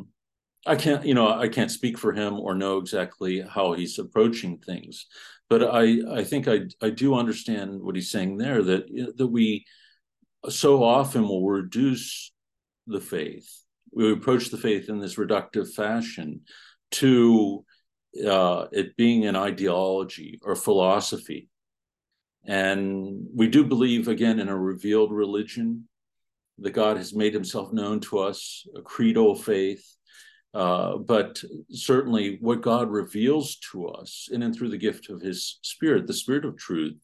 I 0.65 0.75
can't, 0.75 1.05
you 1.05 1.13
know, 1.13 1.27
I 1.27 1.47
can't 1.47 1.69
speak 1.69 1.97
for 1.97 2.11
him 2.11 2.39
or 2.39 2.55
know 2.55 2.79
exactly 2.79 3.41
how 3.41 3.73
he's 3.73 3.99
approaching 3.99 4.57
things, 4.57 5.05
but 5.49 5.63
I, 5.63 5.99
I 6.11 6.23
think 6.23 6.47
I, 6.47 6.61
I 6.81 6.89
do 6.89 7.15
understand 7.15 7.81
what 7.81 7.95
he's 7.95 8.11
saying 8.11 8.37
there 8.37 8.63
that 8.63 9.13
that 9.17 9.27
we 9.27 9.65
so 10.49 10.83
often 10.83 11.27
will 11.27 11.47
reduce 11.47 12.31
the 12.87 13.01
faith. 13.01 13.49
We 13.91 14.11
approach 14.11 14.49
the 14.49 14.57
faith 14.57 14.89
in 14.89 14.99
this 14.99 15.15
reductive 15.15 15.73
fashion 15.73 16.41
to 16.91 17.65
uh, 18.25 18.67
it 18.71 18.95
being 18.95 19.25
an 19.25 19.35
ideology 19.35 20.39
or 20.43 20.55
philosophy. 20.55 21.49
And 22.45 23.25
we 23.33 23.47
do 23.47 23.63
believe, 23.63 24.07
again, 24.07 24.39
in 24.39 24.49
a 24.49 24.57
revealed 24.57 25.11
religion 25.11 25.87
that 26.59 26.71
God 26.71 26.97
has 26.97 27.13
made 27.13 27.33
himself 27.33 27.73
known 27.73 27.99
to 28.01 28.19
us, 28.19 28.67
a 28.75 28.81
creedal 28.81 29.35
faith, 29.35 29.83
uh, 30.55 30.97
but 30.97 31.43
certainly, 31.69 32.37
what 32.39 32.61
God 32.61 32.89
reveals 32.89 33.57
to 33.71 33.89
us 33.89 34.29
in 34.31 34.41
and 34.41 34.55
through 34.55 34.69
the 34.69 34.77
gift 34.77 35.09
of 35.09 35.19
His 35.21 35.59
Spirit, 35.61 36.07
the 36.07 36.13
Spirit 36.13 36.45
of 36.45 36.57
truth, 36.57 36.95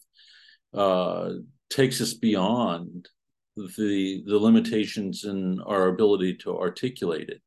uh, 0.74 1.32
takes 1.70 2.00
us 2.00 2.14
beyond 2.14 3.10
the 3.58 4.24
the 4.26 4.40
limitations 4.40 5.26
in 5.26 5.60
our 5.66 5.90
ability 5.90 6.36
to 6.36 6.58
articulate 6.58 7.28
it, 7.28 7.42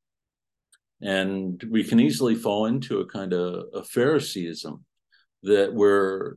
and 1.01 1.65
we 1.71 1.83
can 1.83 1.99
easily 1.99 2.35
fall 2.35 2.67
into 2.67 3.01
a 3.01 3.07
kind 3.07 3.33
of 3.33 3.65
a 3.73 3.83
Phariseeism 3.83 4.85
that 5.43 5.73
where 5.73 6.37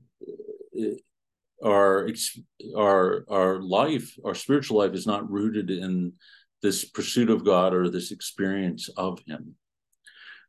uh, 0.81 1.67
our 1.67 2.09
our 2.77 3.25
our 3.29 3.61
life, 3.61 4.15
our 4.23 4.35
spiritual 4.35 4.77
life, 4.77 4.93
is 4.93 5.05
not 5.05 5.29
rooted 5.29 5.69
in 5.69 6.13
this 6.61 6.85
pursuit 6.85 7.29
of 7.29 7.45
God 7.45 7.73
or 7.73 7.89
this 7.89 8.11
experience 8.11 8.89
of 8.97 9.19
Him. 9.27 9.55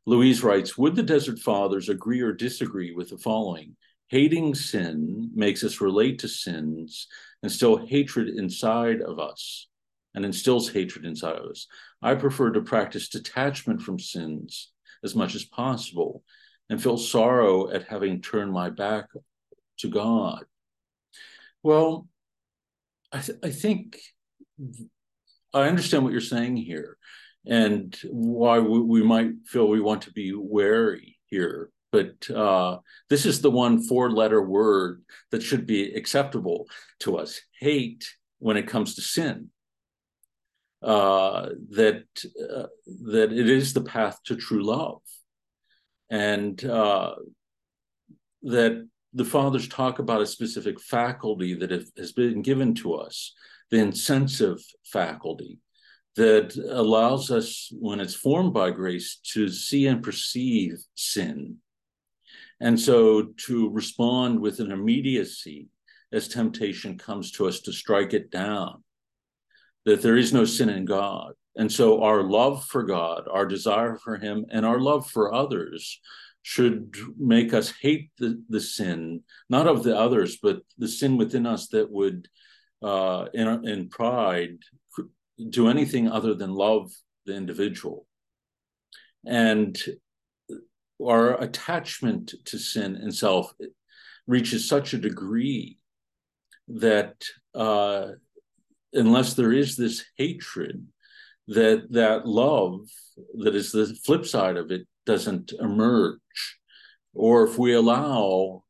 Louise 0.06 0.42
writes 0.42 0.78
Would 0.78 0.96
the 0.96 1.02
Desert 1.02 1.38
Fathers 1.38 1.88
agree 1.88 2.20
or 2.20 2.32
disagree 2.32 2.92
with 2.92 3.10
the 3.10 3.18
following? 3.18 3.76
Hating 4.08 4.54
sin 4.54 5.30
makes 5.34 5.62
us 5.62 5.82
relate 5.82 6.18
to 6.20 6.28
sins, 6.28 7.08
and 7.42 7.50
instill 7.50 7.76
hatred 7.86 8.28
inside 8.28 9.02
of 9.02 9.18
us, 9.18 9.68
and 10.14 10.24
instills 10.24 10.70
hatred 10.70 11.04
inside 11.04 11.36
of 11.36 11.50
us. 11.50 11.66
I 12.00 12.14
prefer 12.14 12.50
to 12.52 12.62
practice 12.62 13.10
detachment 13.10 13.82
from 13.82 13.98
sins 13.98 14.72
as 15.04 15.14
much 15.14 15.34
as 15.34 15.44
possible 15.44 16.24
and 16.70 16.82
feel 16.82 16.96
sorrow 16.96 17.70
at 17.70 17.84
having 17.88 18.20
turned 18.20 18.52
my 18.52 18.70
back 18.70 19.06
to 19.78 19.88
God. 19.88 20.44
Well, 21.62 22.08
I, 23.12 23.20
th- 23.20 23.38
I 23.42 23.50
think 23.50 23.98
I 25.54 25.68
understand 25.68 26.04
what 26.04 26.12
you're 26.12 26.20
saying 26.20 26.56
here 26.56 26.96
and 27.46 27.98
why 28.10 28.58
we, 28.58 29.02
might 29.02 29.30
feel 29.46 29.68
we 29.68 29.80
want 29.80 30.02
to 30.02 30.12
be 30.12 30.32
wary 30.34 31.18
here. 31.26 31.70
But 31.90 32.30
uh, 32.30 32.78
this 33.08 33.24
is 33.24 33.40
the 33.40 33.50
one 33.50 33.82
four 33.82 34.10
letter 34.10 34.42
word 34.42 35.02
that 35.30 35.42
should 35.42 35.66
be 35.66 35.94
acceptable 35.94 36.66
to 37.00 37.16
us 37.16 37.40
hate 37.58 38.04
when 38.38 38.58
it 38.58 38.68
comes 38.68 38.94
to 38.94 39.00
sin. 39.00 39.48
Uh, 40.82 41.48
that 41.70 42.04
uh, 42.54 42.66
that 43.04 43.32
it 43.32 43.50
is 43.50 43.72
the 43.72 43.80
path 43.80 44.22
to 44.24 44.36
true 44.36 44.62
love, 44.62 45.00
and 46.08 46.64
uh, 46.64 47.16
that 48.42 48.86
the 49.12 49.24
fathers 49.24 49.66
talk 49.66 49.98
about 49.98 50.20
a 50.20 50.26
specific 50.26 50.80
faculty 50.80 51.54
that 51.54 51.70
has 51.96 52.12
been 52.12 52.42
given 52.42 52.74
to 52.76 52.94
us, 52.94 53.34
the 53.70 53.78
incensive 53.78 54.58
faculty, 54.84 55.58
that 56.16 56.56
allows 56.70 57.30
us, 57.30 57.68
when 57.72 58.00
it's 58.00 58.14
formed 58.14 58.52
by 58.52 58.70
grace, 58.70 59.20
to 59.32 59.48
see 59.48 59.86
and 59.86 60.02
perceive 60.02 60.78
sin. 60.94 61.56
And 62.60 62.78
so 62.80 63.28
to 63.46 63.70
respond 63.70 64.40
with 64.40 64.58
an 64.58 64.72
immediacy 64.72 65.68
as 66.12 66.26
temptation 66.26 66.98
comes 66.98 67.30
to 67.32 67.46
us 67.46 67.60
to 67.60 67.72
strike 67.72 68.14
it 68.14 68.30
down, 68.30 68.82
that 69.84 70.02
there 70.02 70.16
is 70.16 70.32
no 70.32 70.44
sin 70.44 70.68
in 70.68 70.84
God. 70.84 71.34
And 71.54 71.70
so 71.70 72.02
our 72.02 72.22
love 72.22 72.64
for 72.64 72.82
God, 72.82 73.28
our 73.30 73.46
desire 73.46 73.96
for 73.96 74.16
Him, 74.16 74.46
and 74.50 74.66
our 74.66 74.80
love 74.80 75.08
for 75.08 75.32
others 75.32 76.00
should 76.42 76.96
make 77.18 77.52
us 77.52 77.72
hate 77.80 78.10
the, 78.18 78.42
the 78.48 78.60
sin, 78.60 79.22
not 79.50 79.66
of 79.66 79.82
the 79.82 79.96
others, 79.96 80.38
but 80.42 80.62
the 80.78 80.88
sin 80.88 81.16
within 81.16 81.46
us 81.46 81.68
that 81.68 81.90
would, 81.90 82.28
uh, 82.82 83.26
in, 83.34 83.68
in 83.68 83.88
pride, 83.88 84.58
do 85.50 85.68
anything 85.68 86.08
other 86.08 86.34
than 86.34 86.50
love 86.50 86.90
the 87.26 87.34
individual. 87.34 88.06
And 89.26 89.76
our 91.04 91.40
attachment 91.40 92.34
to 92.46 92.58
sin 92.58 92.96
and 92.96 93.14
self 93.14 93.52
reaches 94.26 94.68
such 94.68 94.94
a 94.94 94.98
degree 94.98 95.78
that 96.68 97.24
uh, 97.54 98.08
unless 98.92 99.34
there 99.34 99.52
is 99.52 99.76
this 99.76 100.04
hatred, 100.16 100.86
that 101.48 101.90
that 101.92 102.26
love 102.26 102.80
that 103.38 103.54
is 103.54 103.72
the 103.72 103.86
flip 104.04 104.26
side 104.26 104.56
of 104.56 104.70
it 104.70 104.86
doesn't 105.06 105.52
emerge, 105.58 106.18
or 107.14 107.44
if 107.44 107.58
we 107.58 107.72
allow 107.72 108.64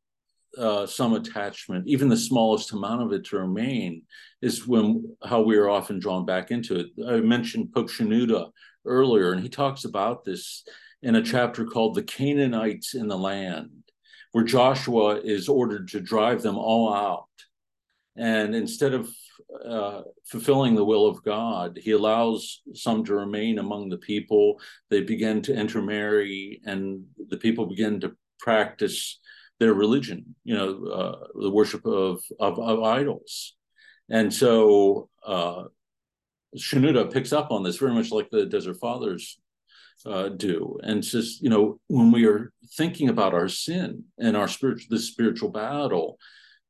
uh, 0.57 0.85
some 0.85 1.13
attachment, 1.13 1.87
even 1.87 2.09
the 2.09 2.17
smallest 2.17 2.73
amount 2.73 3.01
of 3.01 3.13
it 3.13 3.25
to 3.25 3.37
remain, 3.37 4.03
is 4.41 4.67
when 4.67 5.15
how 5.23 5.41
we 5.41 5.57
are 5.57 5.69
often 5.69 5.99
drawn 5.99 6.25
back 6.25 6.51
into 6.51 6.79
it. 6.79 6.87
I 7.07 7.19
mentioned 7.19 7.73
Pope 7.73 7.89
Shenouda 7.89 8.51
earlier, 8.85 9.31
and 9.31 9.41
he 9.41 9.49
talks 9.49 9.85
about 9.85 10.25
this 10.25 10.63
in 11.01 11.15
a 11.15 11.23
chapter 11.23 11.65
called 11.65 11.95
"The 11.95 12.03
Canaanites 12.03 12.95
in 12.95 13.07
the 13.07 13.17
Land," 13.17 13.69
where 14.31 14.43
Joshua 14.43 15.19
is 15.21 15.47
ordered 15.47 15.89
to 15.89 15.99
drive 15.99 16.41
them 16.41 16.57
all 16.57 16.93
out, 16.93 17.27
and 18.15 18.55
instead 18.55 18.93
of 18.93 19.09
uh, 19.65 20.01
fulfilling 20.25 20.75
the 20.75 20.85
will 20.85 21.07
of 21.07 21.23
God, 21.23 21.79
he 21.81 21.91
allows 21.91 22.61
some 22.73 23.03
to 23.05 23.15
remain 23.15 23.59
among 23.59 23.89
the 23.89 23.97
people. 23.97 24.59
They 24.89 25.01
begin 25.01 25.41
to 25.43 25.53
intermarry, 25.53 26.61
and 26.65 27.05
the 27.29 27.37
people 27.37 27.65
begin 27.65 27.99
to 28.01 28.15
practice 28.39 29.19
their 29.59 29.73
religion, 29.73 30.35
you 30.43 30.55
know, 30.55 30.85
uh, 30.85 31.27
the 31.41 31.49
worship 31.49 31.85
of, 31.85 32.21
of, 32.39 32.59
of 32.59 32.83
idols. 32.83 33.55
And 34.09 34.33
so 34.33 35.09
uh, 35.25 35.63
Shenouda 36.57 37.11
picks 37.11 37.33
up 37.33 37.51
on 37.51 37.63
this 37.63 37.77
very 37.77 37.93
much 37.93 38.11
like 38.11 38.29
the 38.29 38.45
Desert 38.45 38.77
Fathers 38.79 39.39
uh, 40.05 40.29
do, 40.29 40.79
and 40.81 41.03
says, 41.03 41.39
you 41.41 41.49
know, 41.49 41.79
when 41.87 42.11
we 42.11 42.25
are 42.25 42.51
thinking 42.77 43.09
about 43.09 43.33
our 43.33 43.49
sin 43.49 44.05
and 44.17 44.37
our 44.37 44.47
spiritual, 44.47 44.87
this 44.89 45.07
spiritual 45.07 45.49
battle, 45.49 46.17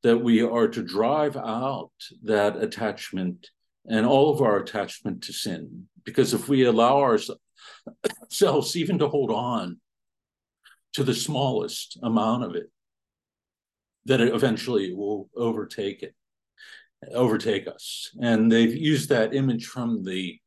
that 0.01 0.17
we 0.17 0.41
are 0.41 0.67
to 0.67 0.81
drive 0.81 1.37
out 1.37 1.91
that 2.23 2.57
attachment 2.57 3.49
and 3.87 4.05
all 4.05 4.33
of 4.33 4.41
our 4.41 4.57
attachment 4.57 5.23
to 5.23 5.33
sin, 5.33 5.87
because 6.03 6.33
if 6.33 6.49
we 6.49 6.63
allow 6.63 6.99
ourselves 6.99 8.75
even 8.75 8.97
to 8.97 9.07
hold 9.07 9.31
on 9.31 9.79
to 10.93 11.03
the 11.03 11.13
smallest 11.13 11.99
amount 12.01 12.43
of 12.43 12.55
it, 12.55 12.71
that 14.05 14.21
it 14.21 14.33
eventually 14.33 14.93
will 14.93 15.29
overtake 15.35 16.03
it, 16.03 16.15
overtake 17.13 17.67
us. 17.67 18.09
And 18.21 18.51
they've 18.51 18.75
used 18.75 19.09
that 19.09 19.35
image 19.35 19.65
from 19.67 20.03
the 20.03 20.39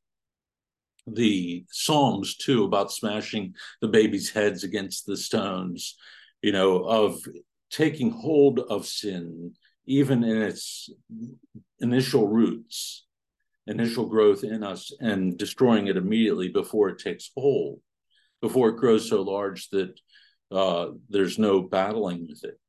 the 1.06 1.64
Psalms 1.68 2.36
too 2.36 2.64
about 2.64 2.92
smashing 2.92 3.54
the 3.80 3.88
baby's 3.88 4.30
heads 4.30 4.62
against 4.62 5.04
the 5.04 5.16
stones, 5.16 5.96
you 6.42 6.52
know, 6.52 6.84
of 6.84 7.18
taking 7.70 8.10
hold 8.10 8.60
of 8.60 8.86
sin, 8.86 9.54
even 9.86 10.22
in 10.22 10.40
its 10.42 10.90
initial 11.80 12.28
roots, 12.28 13.06
initial 13.66 14.06
growth 14.06 14.44
in 14.44 14.62
us, 14.62 14.92
and 15.00 15.36
destroying 15.36 15.88
it 15.88 15.96
immediately 15.96 16.48
before 16.48 16.88
it 16.88 16.98
takes 16.98 17.30
hold, 17.36 17.80
before 18.40 18.68
it 18.68 18.76
grows 18.76 19.08
so 19.08 19.22
large 19.22 19.70
that 19.70 19.98
uh, 20.52 20.88
there's 21.08 21.38
no 21.38 21.62
battling 21.62 22.28
with 22.28 22.44
it. 22.44 22.60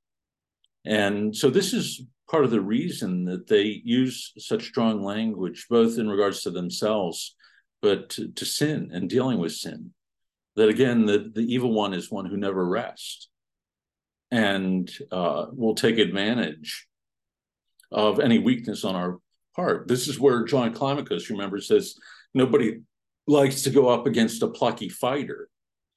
And 0.86 1.36
so 1.36 1.49
this 1.49 1.73
is 1.73 2.03
part 2.29 2.45
of 2.45 2.51
the 2.51 2.61
reason 2.61 3.25
that 3.25 3.47
they 3.47 3.81
use 3.84 4.34
such 4.38 4.67
strong 4.67 5.03
language, 5.03 5.67
both 5.69 5.97
in 5.97 6.09
regards 6.09 6.41
to 6.41 6.51
themselves, 6.51 7.36
but 7.81 8.09
to, 8.09 8.29
to 8.29 8.45
sin 8.45 8.89
and 8.93 9.09
dealing 9.09 9.39
with 9.39 9.53
sin. 9.53 9.91
That 10.55 10.69
again, 10.69 11.05
the, 11.05 11.31
the 11.34 11.41
evil 11.41 11.73
one 11.73 11.93
is 11.93 12.11
one 12.11 12.25
who 12.25 12.38
never 12.38 12.65
rests 12.65 13.29
and 14.31 14.91
uh, 15.11 15.45
will 15.51 15.75
take 15.75 15.99
advantage 15.99 16.88
of 17.91 18.19
any 18.19 18.39
weakness 18.39 18.84
on 18.84 18.95
our 18.95 19.19
part. 19.55 19.88
This 19.88 20.07
is 20.07 20.19
where 20.19 20.43
John 20.43 20.73
Climacus, 20.73 21.29
remember, 21.29 21.61
says 21.61 21.95
nobody 22.34 22.79
likes 23.27 23.61
to 23.63 23.69
go 23.69 23.89
up 23.89 24.07
against 24.07 24.41
a 24.41 24.47
plucky 24.47 24.89
fighter. 24.89 25.49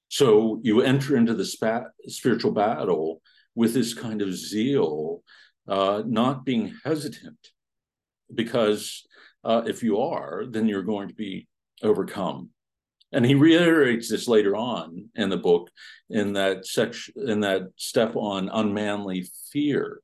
So 0.09 0.61
you 0.63 0.83
enter 0.83 1.17
into 1.17 1.35
the 1.35 1.45
spa- 1.45 1.89
spiritual 2.07 2.53
battle 2.53 3.23
with 3.57 3.75
this 3.75 3.95
kind 3.95 4.23
of 4.23 4.33
zeal, 4.37 5.23
uh, 5.67 6.03
not 6.07 6.45
being 6.45 6.73
hesitant, 6.85 7.49
because 8.33 9.05
uh, 9.43 9.63
if 9.67 9.83
you 9.83 9.99
are, 9.99 10.45
then 10.49 10.69
you're 10.69 10.83
going 10.83 11.09
to 11.09 11.15
be 11.15 11.49
overcome. 11.83 12.51
And 13.13 13.25
he 13.25 13.35
reiterates 13.35 14.11
this 14.11 14.29
later 14.29 14.55
on 14.55 15.09
in 15.15 15.31
the 15.31 15.37
book, 15.37 15.71
in 16.11 16.35
that 16.35 16.67
section, 16.67 17.15
in 17.27 17.41
that 17.41 17.63
step 17.77 18.15
on 18.15 18.51
unmanly 18.53 19.27
fear, 19.51 20.01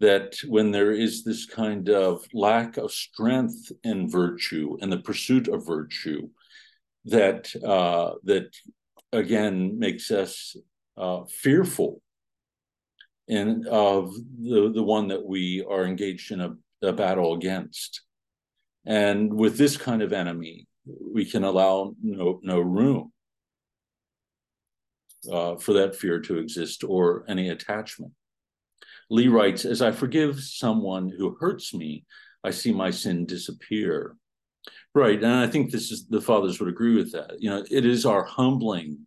that 0.00 0.36
when 0.46 0.70
there 0.70 0.92
is 0.92 1.24
this 1.24 1.46
kind 1.46 1.88
of 1.88 2.26
lack 2.34 2.76
of 2.76 2.92
strength 2.92 3.72
in 3.82 4.10
virtue 4.10 4.76
and 4.82 4.92
the 4.92 4.98
pursuit 4.98 5.48
of 5.48 5.66
virtue, 5.66 6.28
that 7.06 7.54
uh, 7.64 8.14
that 8.24 8.54
again 9.12 9.78
makes 9.78 10.10
us 10.10 10.56
uh, 10.98 11.22
fearful 11.28 12.02
in 13.28 13.66
of 13.68 14.14
the 14.40 14.70
the 14.74 14.82
one 14.82 15.08
that 15.08 15.24
we 15.24 15.64
are 15.68 15.84
engaged 15.84 16.32
in 16.32 16.40
a, 16.40 16.54
a 16.82 16.92
battle 16.92 17.34
against. 17.34 18.02
And 18.84 19.34
with 19.34 19.58
this 19.58 19.76
kind 19.76 20.02
of 20.02 20.12
enemy, 20.12 20.68
we 21.12 21.24
can 21.24 21.44
allow 21.44 21.94
no 22.02 22.40
no 22.42 22.60
room 22.60 23.12
uh, 25.30 25.56
for 25.56 25.72
that 25.74 25.96
fear 25.96 26.20
to 26.20 26.38
exist 26.38 26.84
or 26.84 27.24
any 27.28 27.48
attachment. 27.48 28.12
Lee 29.10 29.28
writes, 29.28 29.64
as 29.64 29.82
I 29.82 29.92
forgive 29.92 30.40
someone 30.40 31.08
who 31.08 31.36
hurts 31.38 31.72
me, 31.72 32.04
I 32.42 32.50
see 32.50 32.72
my 32.72 32.90
sin 32.90 33.26
disappear. 33.26 34.16
Right. 34.94 35.22
And 35.22 35.32
I 35.32 35.46
think 35.46 35.70
this 35.70 35.92
is 35.92 36.06
the 36.08 36.20
fathers 36.20 36.58
would 36.58 36.68
agree 36.68 36.96
with 36.96 37.12
that. 37.12 37.34
You 37.38 37.50
know, 37.50 37.64
it 37.70 37.84
is 37.84 38.06
our 38.06 38.24
humbling 38.24 39.05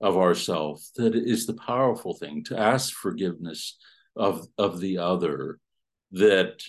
of 0.00 0.16
ourself 0.16 0.82
that 0.96 1.14
is 1.14 1.46
the 1.46 1.54
powerful 1.54 2.14
thing 2.14 2.42
to 2.44 2.58
ask 2.58 2.92
forgiveness 2.92 3.76
of 4.16 4.46
of 4.58 4.80
the 4.80 4.98
other 4.98 5.58
that 6.12 6.62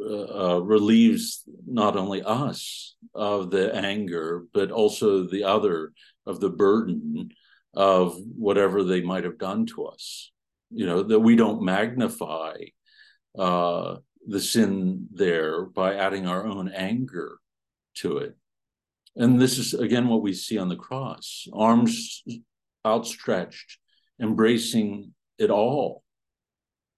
uh, 0.00 0.54
uh, 0.54 0.58
relieves 0.58 1.44
not 1.66 1.96
only 1.96 2.22
us 2.22 2.96
of 3.14 3.50
the 3.50 3.74
anger 3.74 4.44
but 4.52 4.70
also 4.70 5.24
the 5.24 5.44
other 5.44 5.92
of 6.26 6.40
the 6.40 6.50
burden 6.50 7.30
of 7.74 8.18
whatever 8.36 8.82
they 8.82 9.00
might 9.00 9.24
have 9.24 9.38
done 9.38 9.66
to 9.66 9.86
us. 9.86 10.30
You 10.70 10.86
know 10.86 11.02
that 11.02 11.20
we 11.20 11.36
don't 11.36 11.62
magnify 11.62 12.56
uh, 13.38 13.96
the 14.26 14.40
sin 14.40 15.08
there 15.12 15.64
by 15.64 15.94
adding 15.94 16.26
our 16.26 16.46
own 16.46 16.68
anger 16.68 17.38
to 17.96 18.18
it. 18.18 18.36
And 19.16 19.40
this 19.40 19.58
is 19.58 19.74
again 19.74 20.08
what 20.08 20.22
we 20.22 20.32
see 20.32 20.58
on 20.58 20.68
the 20.68 20.76
cross. 20.76 21.46
Arms 21.52 22.22
outstretched, 22.86 23.78
embracing 24.20 25.14
it 25.38 25.50
all. 25.50 26.02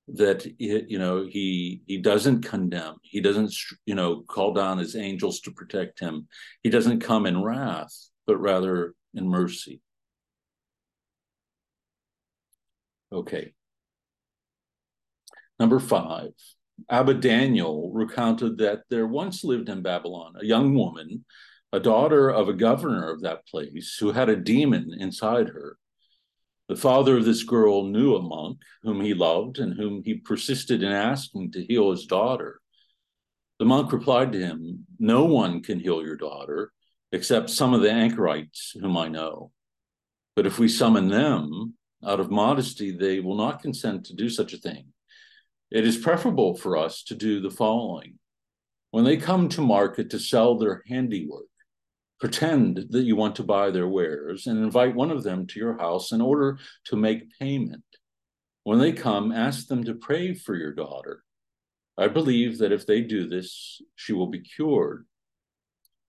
That 0.09 0.45
you 0.59 0.99
know 0.99 1.25
he 1.27 1.81
he 1.87 1.97
doesn't 1.97 2.43
condemn. 2.43 2.97
He 3.01 3.23
doesn't 3.23 3.55
you 3.87 3.95
know 3.95 4.23
call 4.29 4.53
down 4.53 4.77
his 4.77 4.97
angels 4.97 5.41
to 5.41 5.51
protect 5.51 5.99
him. 5.99 6.29
He 6.63 6.69
doesn't 6.69 7.01
come 7.01 7.25
in 7.25 7.43
wrath, 7.43 7.95
but 8.27 8.37
rather 8.37 8.95
in 9.15 9.27
mercy. 9.27 9.81
Okay. 13.11 13.55
Number 15.59 15.79
five, 15.79 16.33
Abba 16.91 17.15
Daniel 17.15 17.91
recounted 17.93 18.59
that 18.59 18.83
there 18.91 19.07
once 19.07 19.45
lived 19.45 19.69
in 19.69 19.83
Babylon 19.83 20.35
a 20.41 20.45
young 20.45 20.75
woman 20.75 21.25
a 21.75 21.81
daughter 21.81 22.31
of 22.31 22.49
a 22.49 22.53
governor 22.53 23.11
of 23.11 23.23
that 23.23 23.45
place 23.49 23.97
who 23.99 24.13
had 24.13 24.29
a 24.29 24.37
demon 24.37 24.95
inside 24.97 25.49
her. 25.49 25.77
The 26.69 26.77
father 26.77 27.17
of 27.17 27.25
this 27.25 27.43
girl 27.43 27.83
knew 27.83 28.15
a 28.15 28.23
monk 28.23 28.59
whom 28.85 29.01
he 29.01 29.13
loved 29.13 29.59
and 29.59 29.75
whom 29.75 30.01
he 30.05 30.15
persisted 30.15 30.85
in 30.85 30.93
asking 30.93 31.51
to 31.51 31.65
heal 31.65 31.91
his 31.91 32.07
daughter. 32.07 32.61
The 33.59 33.65
monk 33.65 33.93
replied 33.93 34.31
to 34.33 34.39
him, 34.39 34.87
No 35.01 35.25
one 35.25 35.65
can 35.65 35.81
heal 35.81 36.01
your 36.05 36.17
daughter. 36.17 36.71
except 37.11 37.51
some 37.51 37.75
of 37.75 37.81
the 37.81 37.91
anchorites 37.91 38.73
whom 38.81 38.97
I 38.97 39.09
know. 39.09 39.51
But 40.37 40.47
if 40.47 40.61
we 40.61 40.69
summon 40.69 41.09
them 41.09 41.75
out 42.07 42.21
of 42.21 42.31
modesty, 42.31 42.93
they 42.93 43.19
will 43.19 43.37
not 43.37 43.63
consent 43.63 44.07
to 44.07 44.15
do 44.15 44.29
such 44.29 44.53
a 44.53 44.59
thing. 44.59 44.93
It 45.73 45.85
is 45.85 45.97
preferable 45.97 46.57
for 46.57 46.77
us 46.77 47.03
to 47.05 47.17
do 47.17 47.41
the 47.41 47.51
following. 47.51 48.21
When 48.93 49.05
they 49.05 49.17
come 49.17 49.49
to 49.51 49.61
market 49.61 50.11
to 50.11 50.21
sell 50.21 50.57
their 50.57 50.85
handiwork, 50.89 51.47
pretend 52.25 52.87
that 52.89 53.03
you 53.03 53.15
want 53.15 53.37
to 53.37 53.43
buy 53.43 53.71
their 53.71 53.87
wares 53.87 54.47
and 54.47 54.65
invite 54.65 54.95
one 54.95 55.11
of 55.11 55.23
them 55.23 55.47
to 55.47 55.61
your 55.61 55.77
house 55.77 56.11
in 56.11 56.23
order 56.23 56.59
to 56.83 56.97
make 56.97 57.39
payment. 57.39 57.85
When 58.63 58.79
they 58.79 58.93
come, 58.93 59.31
ask 59.31 59.67
them 59.67 59.85
to 59.85 59.93
pray 59.93 60.33
for 60.33 60.57
your 60.57 60.73
daughter. 60.73 61.23
I 61.99 62.09
believe 62.09 62.57
that 62.61 62.73
if 62.73 62.87
they 62.87 63.03
do 63.03 63.29
this, 63.29 63.79
she 63.97 64.15
will 64.15 64.29
be 64.29 64.41
cured. 64.41 65.05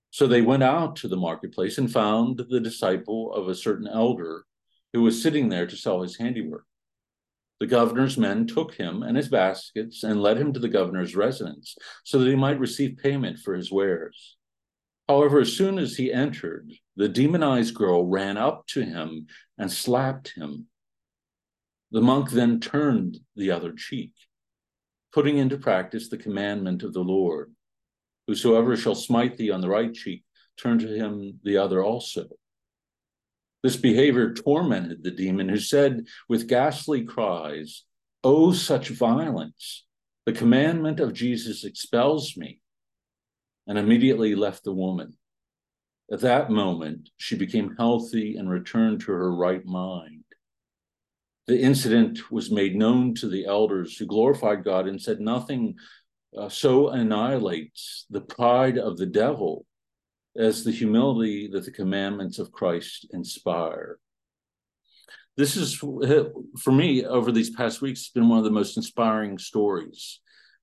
So 0.09 0.25
they 0.25 0.41
went 0.41 0.63
out 0.63 0.95
to 0.97 1.09
the 1.09 1.17
marketplace 1.17 1.77
and 1.77 1.91
found 1.91 2.41
the 2.49 2.61
disciple 2.61 3.33
of 3.33 3.49
a 3.49 3.53
certain 3.53 3.89
elder 3.89 4.45
who 4.93 5.01
was 5.01 5.21
sitting 5.21 5.49
there 5.49 5.67
to 5.67 5.75
sell 5.75 6.01
his 6.01 6.15
handiwork. 6.15 6.63
The 7.59 7.67
governor's 7.67 8.17
men 8.17 8.47
took 8.47 8.75
him 8.75 9.03
and 9.03 9.17
his 9.17 9.27
baskets 9.27 10.03
and 10.03 10.21
led 10.21 10.37
him 10.37 10.53
to 10.53 10.61
the 10.61 10.69
governor's 10.69 11.13
residence 11.13 11.75
so 12.05 12.19
that 12.19 12.29
he 12.29 12.37
might 12.37 12.57
receive 12.57 12.99
payment 13.03 13.39
for 13.39 13.53
his 13.53 13.69
wares. 13.69 14.37
However, 15.07 15.39
as 15.39 15.53
soon 15.53 15.77
as 15.77 15.95
he 15.95 16.11
entered, 16.11 16.71
the 16.95 17.09
demonized 17.09 17.75
girl 17.75 18.05
ran 18.05 18.37
up 18.37 18.65
to 18.67 18.83
him 18.83 19.27
and 19.57 19.71
slapped 19.71 20.33
him. 20.35 20.67
The 21.91 22.01
monk 22.01 22.31
then 22.31 22.59
turned 22.59 23.19
the 23.35 23.51
other 23.51 23.71
cheek, 23.71 24.13
putting 25.13 25.37
into 25.37 25.57
practice 25.57 26.09
the 26.09 26.17
commandment 26.17 26.83
of 26.83 26.93
the 26.93 27.03
Lord 27.03 27.55
Whosoever 28.27 28.75
shall 28.75 28.95
smite 28.95 29.37
thee 29.37 29.51
on 29.51 29.61
the 29.61 29.69
right 29.69 29.93
cheek, 29.93 30.23
turn 30.57 30.79
to 30.79 30.87
him 30.87 31.39
the 31.43 31.57
other 31.57 31.83
also. 31.83 32.27
This 33.61 33.75
behavior 33.75 34.33
tormented 34.33 35.03
the 35.03 35.11
demon, 35.11 35.49
who 35.49 35.59
said 35.59 36.05
with 36.27 36.47
ghastly 36.47 37.03
cries, 37.03 37.83
Oh, 38.23 38.51
such 38.51 38.89
violence! 38.89 39.85
The 40.25 40.33
commandment 40.33 40.99
of 40.99 41.13
Jesus 41.13 41.63
expels 41.63 42.35
me, 42.35 42.59
and 43.67 43.77
immediately 43.77 44.35
left 44.35 44.63
the 44.63 44.73
woman. 44.73 45.17
At 46.11 46.21
that 46.21 46.51
moment, 46.51 47.09
she 47.17 47.35
became 47.35 47.75
healthy 47.77 48.35
and 48.37 48.49
returned 48.49 49.01
to 49.01 49.11
her 49.11 49.33
right 49.33 49.65
mind. 49.65 50.23
The 51.47 51.59
incident 51.59 52.31
was 52.31 52.51
made 52.51 52.75
known 52.75 53.13
to 53.15 53.27
the 53.27 53.45
elders 53.45 53.97
who 53.97 54.05
glorified 54.05 54.63
God 54.63 54.87
and 54.87 55.01
said 55.01 55.19
nothing 55.19 55.75
uh, 56.37 56.49
so 56.49 56.89
annihilates 56.89 58.05
the 58.09 58.21
pride 58.21 58.77
of 58.77 58.97
the 58.97 59.05
devil 59.05 59.65
as 60.37 60.63
the 60.63 60.71
humility 60.71 61.47
that 61.51 61.63
the 61.65 61.71
commandments 61.71 62.39
of 62.39 62.51
Christ 62.51 63.07
inspire. 63.11 63.99
This 65.37 65.55
is, 65.57 65.75
for 65.75 66.71
me, 66.71 67.05
over 67.05 67.31
these 67.31 67.49
past 67.49 67.81
weeks, 67.81 68.01
has 68.01 68.09
been 68.09 68.29
one 68.29 68.37
of 68.37 68.45
the 68.45 68.51
most 68.51 68.77
inspiring 68.77 69.37
stories 69.37 70.19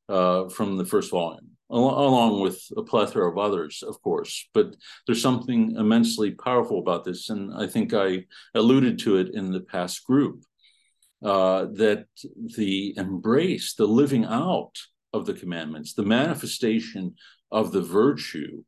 uh, 0.08 0.48
from 0.48 0.76
the 0.76 0.84
first 0.84 1.10
volume, 1.10 1.50
along 1.72 2.40
with 2.40 2.62
a 2.76 2.82
plethora 2.82 3.30
of 3.30 3.38
others, 3.38 3.82
of 3.82 4.00
course. 4.02 4.48
But 4.52 4.76
there's 5.06 5.22
something 5.22 5.76
immensely 5.76 6.32
powerful 6.32 6.78
about 6.78 7.04
this, 7.04 7.30
and 7.30 7.52
I 7.54 7.66
think 7.66 7.94
I 7.94 8.24
alluded 8.54 8.98
to 9.00 9.16
it 9.16 9.34
in 9.34 9.50
the 9.50 9.60
past 9.60 10.04
group. 10.04 10.44
Uh, 11.22 11.66
that 11.74 12.06
the 12.56 12.92
embrace, 12.96 13.74
the 13.74 13.86
living 13.86 14.24
out 14.24 14.72
of 15.12 15.24
the 15.24 15.32
commandments, 15.32 15.94
the 15.94 16.02
manifestation 16.02 17.14
of 17.52 17.70
the 17.70 17.80
virtue, 17.80 18.64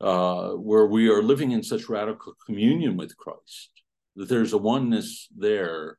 uh, 0.00 0.52
where 0.52 0.86
we 0.86 1.10
are 1.10 1.22
living 1.22 1.52
in 1.52 1.62
such 1.62 1.90
radical 1.90 2.32
communion 2.46 2.96
with 2.96 3.16
Christ, 3.18 3.70
that 4.16 4.30
there's 4.30 4.54
a 4.54 4.58
oneness 4.58 5.28
there 5.36 5.98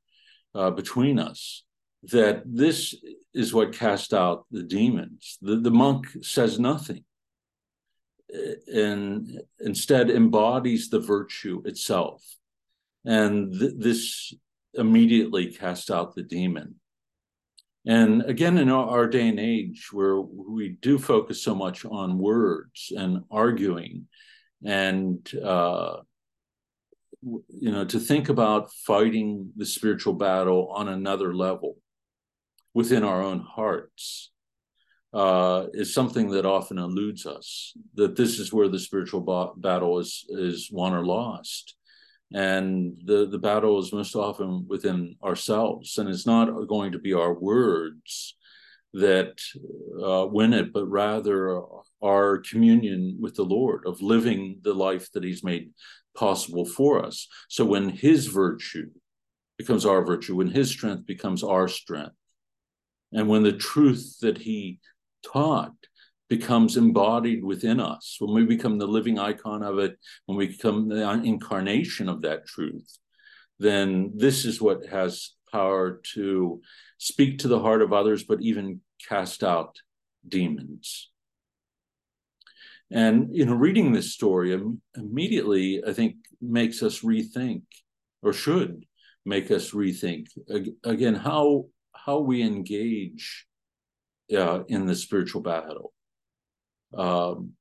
uh, 0.55 0.71
between 0.71 1.19
us, 1.19 1.63
that 2.11 2.43
this 2.45 2.95
is 3.33 3.53
what 3.53 3.73
cast 3.73 4.13
out 4.13 4.45
the 4.51 4.63
demons. 4.63 5.37
The, 5.41 5.57
the 5.57 5.71
monk 5.71 6.07
says 6.21 6.59
nothing 6.59 7.03
and 8.67 9.41
instead 9.59 10.09
embodies 10.09 10.89
the 10.89 10.99
virtue 10.99 11.61
itself. 11.65 12.23
And 13.05 13.53
th- 13.57 13.73
this 13.77 14.33
immediately 14.73 15.51
casts 15.51 15.91
out 15.91 16.15
the 16.15 16.23
demon. 16.23 16.75
And 17.85 18.23
again, 18.23 18.57
in 18.57 18.69
our 18.69 19.07
day 19.07 19.27
and 19.27 19.39
age 19.39 19.89
where 19.91 20.19
we 20.19 20.77
do 20.81 20.97
focus 20.97 21.43
so 21.43 21.53
much 21.53 21.83
on 21.85 22.17
words 22.17 22.93
and 22.95 23.23
arguing, 23.29 24.07
and 24.65 25.29
uh, 25.43 25.97
you 27.21 27.71
know, 27.71 27.83
to 27.83 27.99
think 27.99 28.29
about 28.29 28.71
fighting 28.71 29.51
the 29.57 29.65
spiritual 29.65 30.13
battle 30.13 30.69
on 30.73 30.87
another 30.87 31.35
level 31.35 31.75
within 32.74 33.03
our 33.03 33.21
own 33.21 33.39
hearts 33.39 34.32
uh, 35.13 35.67
is 35.74 35.93
something 35.93 36.32
that 36.32 36.45
often 36.45 36.78
eludes 36.78 37.26
us. 37.26 37.74
That 37.95 38.15
this 38.15 38.39
is 38.39 38.51
where 38.51 38.67
the 38.67 38.80
spiritual 38.80 39.53
battle 39.57 39.99
is 39.99 40.26
is 40.30 40.69
won 40.71 40.93
or 40.93 41.05
lost 41.05 41.76
and 42.34 42.97
the 43.05 43.28
the 43.28 43.38
battle 43.38 43.80
is 43.80 43.93
most 43.93 44.15
often 44.15 44.65
within 44.67 45.15
ourselves 45.24 45.97
and 45.97 46.09
it's 46.09 46.26
not 46.26 46.49
going 46.67 46.91
to 46.91 46.99
be 46.99 47.13
our 47.13 47.34
words 47.34 48.36
that 48.93 49.39
uh, 50.03 50.26
win 50.28 50.53
it 50.53 50.74
but 50.74 50.86
rather 50.86 51.61
our 52.03 52.39
communion 52.39 53.17
with 53.19 53.36
the 53.36 53.43
lord 53.43 53.84
of 53.86 54.01
living 54.01 54.59
the 54.63 54.74
life 54.74 55.11
that 55.11 55.24
he's 55.24 55.43
made 55.43 55.71
possible 56.15 56.65
for 56.65 57.03
us 57.05 57.28
so 57.49 57.63
when 57.63 57.89
his 57.89 58.28
virtue 58.28 58.89
becomes 59.57 59.86
our 59.86 60.03
virtue 60.03 60.36
when 60.36 60.49
his 60.49 60.69
strength 60.69 61.05
becomes 61.05 61.43
our 61.43 61.67
strength 61.67 62.15
and 63.14 63.28
when 63.28 63.43
the 63.43 63.53
truth 63.53 64.18
that 64.22 64.38
he 64.38 64.80
taught 65.26 65.74
becomes 66.30 66.78
embodied 66.78 67.43
within 67.43 67.80
us, 67.80 68.18
when 68.20 68.34
we 68.34 68.45
become 68.45 68.78
the 68.78 68.88
living 68.88 69.20
icon 69.20 69.61
of 69.64 69.78
it, 69.80 69.97
when 70.26 70.38
we 70.38 70.47
become 70.47 70.89
the 70.89 71.09
incarnation 71.24 72.09
of 72.09 72.22
that 72.24 72.47
truth, 72.47 72.97
then 73.59 74.11
this 74.16 74.45
is 74.45 74.61
what 74.61 74.86
has 74.88 75.36
power 75.51 76.01
to 76.16 76.59
speak 76.97 77.39
to 77.39 77.47
the 77.47 77.59
heart 77.59 77.82
of 77.82 77.93
others, 77.93 78.24
but 78.24 78.41
even 78.41 78.82
cast 79.07 79.43
out 79.43 79.78
demons. 80.28 81.11
And 82.91 83.36
you 83.36 83.45
know, 83.45 83.53
reading 83.53 83.91
this 83.91 84.14
story 84.14 84.59
immediately, 84.95 85.84
I 85.86 85.93
think, 85.93 86.16
makes 86.41 86.82
us 86.84 87.01
rethink, 87.01 87.64
or 88.22 88.34
should 88.34 88.86
make 89.26 89.51
us 89.51 89.72
rethink 89.72 90.28
again 90.84 91.16
how 91.16 91.66
how 92.05 92.19
we 92.19 92.41
engage 92.41 93.45
uh, 94.35 94.63
in 94.67 94.85
the 94.85 94.95
spiritual 94.95 95.41
battle 95.41 95.93
um, 96.97 97.53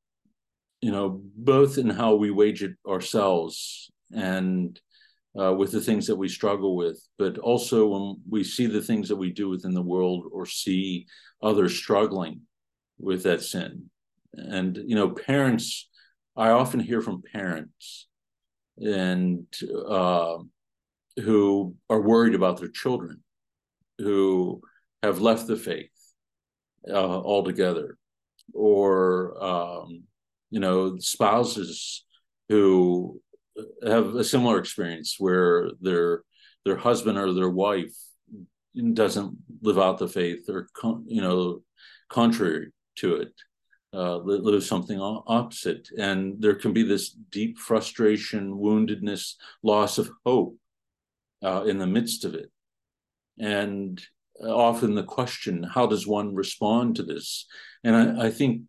you 0.80 0.90
know, 0.90 1.20
both 1.36 1.78
in 1.78 1.88
how 1.88 2.14
we 2.14 2.30
wage 2.30 2.62
it 2.62 2.72
ourselves 2.86 3.90
and 4.14 4.78
uh, 5.38 5.52
with 5.52 5.72
the 5.72 5.80
things 5.80 6.06
that 6.06 6.16
we 6.16 6.28
struggle 6.28 6.76
with, 6.76 7.00
but 7.18 7.38
also 7.38 7.86
when 7.86 8.16
we 8.28 8.44
see 8.44 8.66
the 8.66 8.82
things 8.82 9.08
that 9.08 9.16
we 9.16 9.30
do 9.30 9.48
within 9.48 9.72
the 9.72 9.80
world 9.80 10.26
or 10.32 10.44
see 10.44 11.06
others 11.42 11.74
struggling 11.74 12.40
with 12.98 13.22
that 13.22 13.40
sin. 13.42 13.90
And, 14.34 14.76
you 14.86 14.94
know, 14.94 15.10
parents, 15.10 15.88
I 16.36 16.50
often 16.50 16.80
hear 16.80 17.00
from 17.00 17.22
parents 17.32 18.08
and 18.78 19.46
uh, 19.88 20.38
who 21.22 21.76
are 21.88 22.00
worried 22.00 22.34
about 22.34 22.58
their 22.58 22.68
children, 22.68 23.22
who 23.98 24.62
have 25.02 25.20
left 25.20 25.46
the 25.46 25.56
faith 25.56 25.90
uh, 26.88 26.94
altogether. 26.94 27.96
Or 28.54 29.42
um, 29.42 30.04
you 30.50 30.60
know 30.60 30.98
spouses 30.98 32.04
who 32.48 33.20
have 33.84 34.14
a 34.14 34.24
similar 34.24 34.58
experience 34.58 35.16
where 35.18 35.70
their 35.80 36.22
their 36.64 36.76
husband 36.76 37.18
or 37.18 37.32
their 37.32 37.50
wife 37.50 37.94
doesn't 38.92 39.36
live 39.62 39.78
out 39.78 39.98
the 39.98 40.08
faith 40.08 40.48
or 40.48 40.68
you 41.06 41.22
know 41.22 41.62
contrary 42.08 42.72
to 42.96 43.16
it 43.16 43.32
uh, 43.94 44.16
lives 44.18 44.66
something 44.66 45.00
opposite. 45.00 45.88
And 45.98 46.40
there 46.40 46.54
can 46.54 46.72
be 46.72 46.82
this 46.82 47.10
deep 47.10 47.58
frustration 47.58 48.52
woundedness 48.52 49.34
loss 49.62 49.98
of 49.98 50.10
hope 50.24 50.56
uh, 51.42 51.64
in 51.64 51.78
the 51.78 51.86
midst 51.86 52.24
of 52.24 52.34
it 52.34 52.51
and 53.38 54.02
often 54.42 54.94
the 54.94 55.04
question 55.04 55.62
how 55.62 55.86
does 55.86 56.06
one 56.06 56.34
respond 56.34 56.96
to 56.96 57.02
this 57.02 57.46
and 57.84 57.96
I, 57.96 58.26
I 58.26 58.30
think 58.30 58.62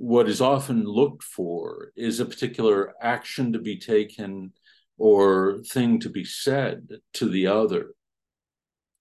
what 0.00 0.28
is 0.30 0.40
often 0.40 0.84
looked 0.84 1.22
for 1.22 1.92
is 1.94 2.20
a 2.20 2.24
particular 2.24 2.94
action 3.02 3.52
to 3.52 3.58
be 3.58 3.78
taken 3.78 4.52
or 4.96 5.58
thing 5.66 6.00
to 6.00 6.08
be 6.08 6.24
said 6.24 6.88
to 7.14 7.28
the 7.28 7.46
other. 7.46 7.94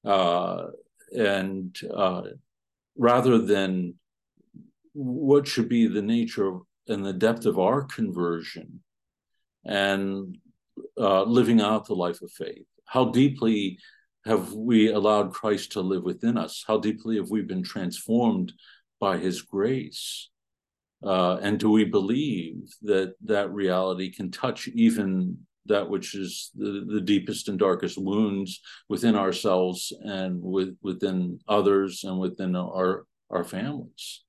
Uh, 0.04 0.68
and 1.18 1.78
uh, 1.94 2.24
rather 2.98 3.38
than 3.38 3.94
what 4.94 5.48
should 5.48 5.70
be 5.70 5.88
the 5.88 6.02
nature 6.02 6.58
and 6.88 7.06
the 7.06 7.14
depth 7.14 7.46
of 7.46 7.60
our 7.60 7.84
conversion 7.84 8.82
and 9.66 10.38
uh, 10.98 11.24
living 11.24 11.62
out 11.62 11.86
the 11.86 11.94
life 11.94 12.22
of 12.22 12.32
faith. 12.32 12.66
How 12.86 13.06
deeply 13.06 13.78
have 14.26 14.54
we 14.54 14.92
allowed 14.92 15.34
Christ 15.34 15.74
to 15.74 15.82
live 15.82 16.04
within 16.04 16.38
us? 16.38 16.64
How 16.68 16.78
deeply 16.78 17.18
have 17.18 17.30
we 17.30 17.42
been 17.42 17.64
transformed 17.64 18.54
by 19.00 19.18
his 19.18 19.42
grace? 19.42 20.30
Uh, 21.04 21.38
and 21.38 21.60
do 21.60 21.70
we 21.70 21.86
believe 21.86 22.74
that 22.82 23.14
that 23.24 23.52
reality 23.52 24.12
can 24.12 24.32
touch 24.32 24.68
even 24.70 25.38
that 25.66 25.90
which 25.90 26.16
is 26.16 26.52
the, 26.56 26.86
the 26.92 27.02
deepest 27.02 27.48
and 27.48 27.58
darkest 27.58 27.98
wounds 27.98 28.60
within 28.90 29.16
ourselves 29.16 29.94
and 30.04 30.42
with, 30.42 30.76
within 30.82 31.40
others 31.48 32.04
and 32.04 32.20
within 32.20 32.56
our, 32.56 33.06
our 33.30 33.46
families? 33.46 34.24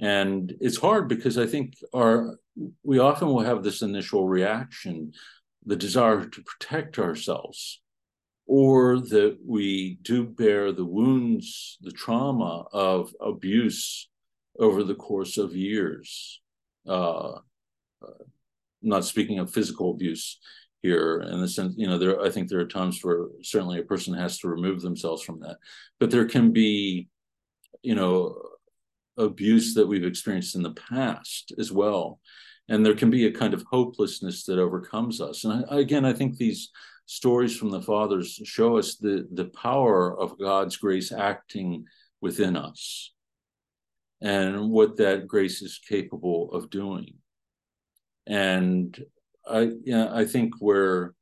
And 0.00 0.52
it's 0.60 0.78
hard 0.78 1.08
because 1.08 1.38
I 1.38 1.46
think 1.46 1.74
our 1.94 2.38
we 2.82 2.98
often 2.98 3.28
will 3.28 3.40
have 3.40 3.62
this 3.62 3.82
initial 3.82 4.26
reaction, 4.28 5.12
the 5.64 5.76
desire 5.76 6.26
to 6.26 6.42
protect 6.42 6.98
ourselves, 6.98 7.80
or 8.50 8.98
that 8.98 9.38
we 9.46 9.96
do 10.02 10.24
bear 10.24 10.72
the 10.72 10.84
wounds, 10.84 11.78
the 11.82 11.92
trauma 11.92 12.64
of 12.72 13.14
abuse 13.20 14.08
over 14.58 14.82
the 14.82 14.96
course 14.96 15.38
of 15.38 15.54
years. 15.54 16.40
Uh, 16.84 17.34
uh, 18.02 18.24
not 18.82 19.04
speaking 19.04 19.38
of 19.38 19.52
physical 19.52 19.92
abuse 19.92 20.40
here 20.82 21.20
in 21.20 21.40
the 21.40 21.46
sense, 21.46 21.74
you 21.76 21.86
know, 21.86 21.96
there 21.96 22.20
I 22.20 22.28
think 22.28 22.48
there 22.48 22.58
are 22.58 22.66
times 22.66 22.98
where 23.04 23.26
certainly 23.40 23.78
a 23.78 23.84
person 23.84 24.14
has 24.14 24.40
to 24.40 24.48
remove 24.48 24.80
themselves 24.80 25.22
from 25.22 25.38
that, 25.42 25.58
but 26.00 26.10
there 26.10 26.26
can 26.26 26.50
be, 26.50 27.06
you 27.82 27.94
know, 27.94 28.36
abuse 29.16 29.74
that 29.74 29.86
we've 29.86 30.04
experienced 30.04 30.56
in 30.56 30.64
the 30.64 30.74
past 30.74 31.52
as 31.56 31.70
well. 31.70 32.18
And 32.68 32.84
there 32.84 32.96
can 32.96 33.10
be 33.10 33.26
a 33.26 33.32
kind 33.32 33.54
of 33.54 33.62
hopelessness 33.70 34.44
that 34.46 34.58
overcomes 34.58 35.20
us. 35.20 35.44
And 35.44 35.64
I, 35.70 35.78
again, 35.78 36.04
I 36.04 36.12
think 36.12 36.36
these 36.36 36.70
stories 37.10 37.56
from 37.56 37.70
the 37.70 37.82
fathers 37.82 38.40
show 38.44 38.78
us 38.78 38.94
the, 38.94 39.26
the 39.32 39.46
power 39.46 40.16
of 40.16 40.38
God's 40.38 40.76
grace 40.76 41.10
acting 41.10 41.84
within 42.20 42.56
us 42.56 43.12
and 44.22 44.70
what 44.70 44.96
that 44.98 45.26
grace 45.26 45.60
is 45.60 45.80
capable 45.88 46.52
of 46.52 46.70
doing. 46.70 47.14
And 48.28 48.96
I, 49.44 49.72
yeah, 49.82 50.14
I 50.14 50.24
think 50.24 50.54
where, 50.60 51.14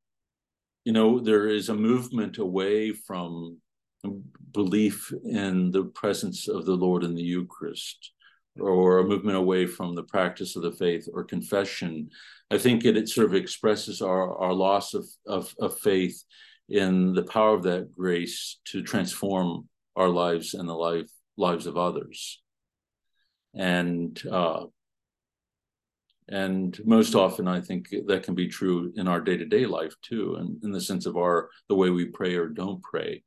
you 0.84 0.92
know, 0.92 1.20
there 1.20 1.48
is 1.48 1.70
a 1.70 1.74
movement 1.74 2.36
away 2.36 2.92
from 2.92 3.56
belief 4.52 5.10
in 5.24 5.70
the 5.70 5.84
presence 5.84 6.48
of 6.48 6.66
the 6.66 6.76
Lord 6.76 7.02
in 7.02 7.14
the 7.14 7.22
Eucharist 7.22 8.12
or 8.58 8.98
a 8.98 9.04
movement 9.04 9.36
away 9.36 9.66
from 9.66 9.94
the 9.94 10.02
practice 10.02 10.56
of 10.56 10.62
the 10.62 10.72
faith 10.72 11.08
or 11.12 11.24
confession. 11.24 12.10
I 12.50 12.58
think 12.58 12.84
it, 12.84 12.96
it 12.96 13.08
sort 13.08 13.26
of 13.26 13.34
expresses 13.34 14.02
our, 14.02 14.36
our 14.38 14.52
loss 14.52 14.94
of, 14.94 15.06
of, 15.26 15.54
of 15.60 15.78
faith 15.78 16.22
in 16.68 17.12
the 17.14 17.22
power 17.22 17.54
of 17.54 17.62
that 17.64 17.94
grace 17.94 18.58
to 18.66 18.82
transform 18.82 19.68
our 19.96 20.08
lives 20.08 20.54
and 20.54 20.68
the 20.68 20.74
life 20.74 21.10
lives 21.36 21.66
of 21.66 21.76
others. 21.76 22.40
And 23.54 24.20
uh, 24.30 24.66
and 26.30 26.78
most 26.84 27.14
often 27.14 27.48
i 27.48 27.58
think 27.58 27.88
that 28.06 28.22
can 28.22 28.34
be 28.34 28.46
true 28.46 28.92
in 28.96 29.08
our 29.08 29.18
day-to-day 29.18 29.64
life 29.64 29.94
too 30.02 30.36
and 30.38 30.62
in 30.62 30.70
the 30.70 30.80
sense 30.80 31.06
of 31.06 31.16
our 31.16 31.48
the 31.70 31.74
way 31.74 31.88
we 31.88 32.04
pray 32.04 32.34
or 32.34 32.48
don't 32.48 32.82
pray 32.82 33.22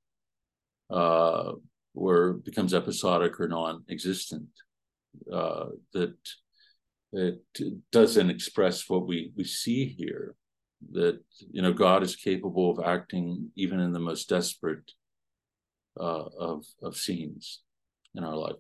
uh, 0.92 1.54
or 1.94 2.34
becomes 2.34 2.74
episodic 2.74 3.40
or 3.40 3.48
non-existent. 3.48 4.48
Uh, 5.32 5.68
that 5.94 6.16
it 7.14 7.42
doesn't 7.92 8.30
express 8.30 8.90
what 8.90 9.08
we 9.08 9.32
we 9.36 9.44
see 9.44 9.86
here. 9.86 10.36
That 10.92 11.20
you 11.52 11.62
know 11.62 11.74
God 11.74 12.04
is 12.04 12.16
capable 12.16 12.72
of 12.72 12.86
acting 12.86 13.52
even 13.56 13.80
in 13.80 13.92
the 13.92 14.00
most 14.00 14.30
desperate 14.30 14.92
uh, 16.00 16.26
of 16.40 16.66
of 16.82 16.98
scenes 16.98 17.62
in 18.16 18.24
our 18.24 18.36
life. 18.36 18.56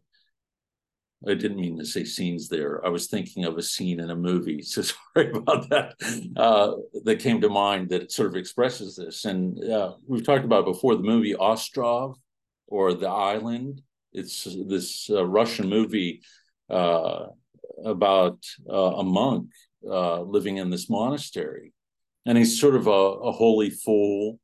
I 1.27 1.35
didn't 1.35 1.57
mean 1.57 1.77
to 1.77 1.85
say 1.85 2.03
scenes 2.03 2.49
there. 2.49 2.83
I 2.83 2.89
was 2.89 3.07
thinking 3.07 3.45
of 3.45 3.57
a 3.57 3.61
scene 3.61 3.99
in 3.99 4.09
a 4.09 4.15
movie. 4.15 4.61
So 4.71 4.81
sorry 4.81 5.31
about 5.31 5.69
that. 5.69 5.93
Uh, 6.35 6.73
that 7.03 7.19
came 7.19 7.41
to 7.41 7.49
mind 7.49 7.89
that 7.89 8.11
sort 8.11 8.29
of 8.29 8.35
expresses 8.35 8.95
this. 8.95 9.25
And 9.25 9.63
uh, 9.63 9.93
we've 10.07 10.25
talked 10.25 10.45
about 10.45 10.65
before 10.65 10.95
the 10.95 11.03
movie 11.03 11.35
Ostrov 11.35 12.17
or 12.67 12.93
The 12.93 13.09
Island. 13.09 13.81
It's 14.13 14.47
this 14.67 15.09
uh, 15.09 15.25
Russian 15.25 15.69
movie 15.69 16.21
uh, 16.71 17.27
about 17.85 18.39
uh, 18.69 18.95
a 18.97 19.03
monk 19.03 19.49
uh, 19.87 20.21
living 20.21 20.57
in 20.57 20.69
this 20.69 20.89
monastery. 20.89 21.73
And 22.25 22.37
he's 22.37 22.59
sort 22.59 22.75
of 22.75 22.87
a, 22.87 22.91
a 22.91 23.31
holy 23.31 23.69
fool. 23.69 24.39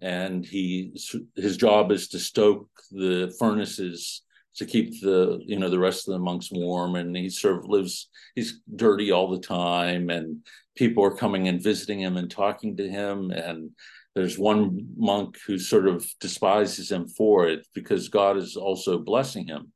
And 0.00 0.44
he 0.44 0.92
his 1.36 1.56
job 1.56 1.90
is 1.90 2.08
to 2.08 2.18
stoke 2.18 2.68
the 2.90 3.34
furnaces 3.38 4.22
to 4.56 4.64
keep 4.64 5.00
the 5.00 5.40
you 5.44 5.58
know 5.58 5.68
the 5.68 5.78
rest 5.78 6.06
of 6.06 6.12
the 6.12 6.18
monks 6.18 6.50
warm 6.52 6.96
and 6.96 7.16
he 7.16 7.28
sort 7.28 7.58
of 7.58 7.68
lives 7.68 8.08
he's 8.34 8.60
dirty 8.76 9.10
all 9.10 9.28
the 9.28 9.40
time 9.40 10.10
and 10.10 10.38
people 10.76 11.04
are 11.04 11.16
coming 11.16 11.48
and 11.48 11.62
visiting 11.62 12.00
him 12.00 12.16
and 12.16 12.30
talking 12.30 12.76
to 12.76 12.88
him 12.88 13.30
and 13.30 13.70
there's 14.14 14.38
one 14.38 14.86
monk 14.96 15.36
who 15.46 15.58
sort 15.58 15.88
of 15.88 16.06
despises 16.20 16.90
him 16.90 17.08
for 17.08 17.48
it 17.48 17.66
because 17.74 18.08
god 18.08 18.36
is 18.36 18.56
also 18.56 18.98
blessing 18.98 19.46
him 19.46 19.72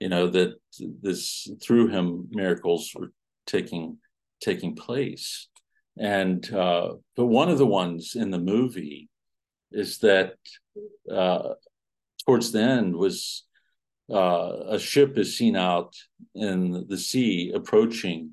you 0.00 0.08
know 0.08 0.28
that 0.28 0.54
this 1.02 1.48
through 1.62 1.88
him 1.88 2.28
miracles 2.30 2.92
were 2.94 3.12
taking 3.46 3.98
taking 4.40 4.74
place 4.74 5.48
and 5.98 6.52
uh 6.52 6.88
but 7.16 7.26
one 7.26 7.48
of 7.48 7.58
the 7.58 7.66
ones 7.66 8.14
in 8.14 8.30
the 8.30 8.38
movie 8.38 9.08
is 9.70 9.98
that 9.98 10.34
uh 11.10 11.54
towards 12.26 12.52
the 12.52 12.60
end 12.60 12.94
was 12.94 13.44
uh, 14.12 14.56
a 14.68 14.78
ship 14.78 15.16
is 15.16 15.36
seen 15.36 15.56
out 15.56 15.94
in 16.34 16.86
the 16.88 16.98
sea 16.98 17.52
approaching 17.54 18.32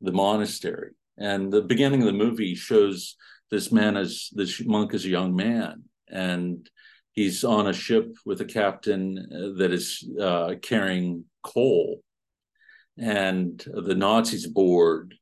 the 0.00 0.12
monastery. 0.12 0.92
And 1.16 1.52
the 1.52 1.62
beginning 1.62 2.00
of 2.02 2.06
the 2.06 2.12
movie 2.12 2.54
shows 2.54 3.16
this 3.50 3.72
man 3.72 3.96
as 3.96 4.28
this 4.32 4.64
monk 4.64 4.94
as 4.94 5.04
a 5.04 5.08
young 5.08 5.34
man, 5.34 5.84
and 6.08 6.68
he's 7.18 7.42
on 7.42 7.66
a 7.66 7.72
ship 7.72 8.16
with 8.24 8.40
a 8.40 8.44
captain 8.44 9.18
uh, 9.18 9.58
that 9.58 9.72
is 9.72 10.08
uh, 10.20 10.54
carrying 10.62 11.24
coal, 11.42 12.00
and 12.96 13.64
the 13.66 13.94
Nazis 13.94 14.46
board, 14.46 15.14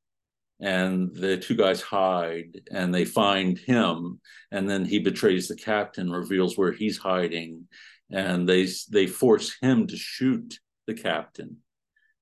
and 0.61 1.15
the 1.15 1.39
two 1.39 1.57
guys 1.57 1.81
hide, 1.81 2.61
and 2.71 2.95
they 2.95 3.07
find 3.07 3.59
him, 3.59 4.21
and 4.51 4.69
then 4.69 4.85
he 4.85 4.99
betrays 4.99 5.49
the 5.49 5.57
captain, 5.57 6.11
reveals 6.11 6.59
where 6.59 6.73
he's 6.73 6.99
hiding, 6.99 7.67
and 8.11 8.47
they 8.47 8.69
they 8.91 9.07
force 9.07 9.57
him 9.63 9.87
to 9.87 9.97
shoot 9.97 10.61
the 10.87 10.95
captain. 10.95 11.57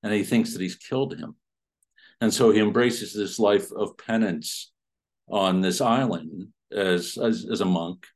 And 0.05 0.12
he 0.12 0.22
thinks 0.22 0.53
that 0.53 0.62
he's 0.62 0.77
killed 0.77 1.16
him. 1.18 1.35
And 2.20 2.33
so 2.33 2.51
he 2.51 2.61
embraces 2.61 3.12
this 3.12 3.39
life 3.39 3.72
of 3.72 3.99
penance 3.99 4.72
on 5.29 5.62
this 5.62 5.81
island 5.81 6.49
as 6.70 7.18
as, 7.18 7.47
as 7.51 7.61
a 7.61 7.72
monk 7.81 8.07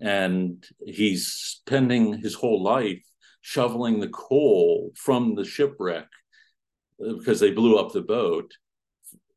and 0.00 0.64
he's 0.84 1.26
spending 1.26 2.18
his 2.18 2.34
whole 2.34 2.62
life 2.62 3.02
shoveling 3.40 4.00
the 4.00 4.08
coal 4.08 4.92
from 4.94 5.34
the 5.34 5.44
shipwreck 5.44 6.06
uh, 7.04 7.14
because 7.14 7.40
they 7.40 7.50
blew 7.50 7.78
up 7.78 7.92
the 7.92 8.02
boat. 8.02 8.52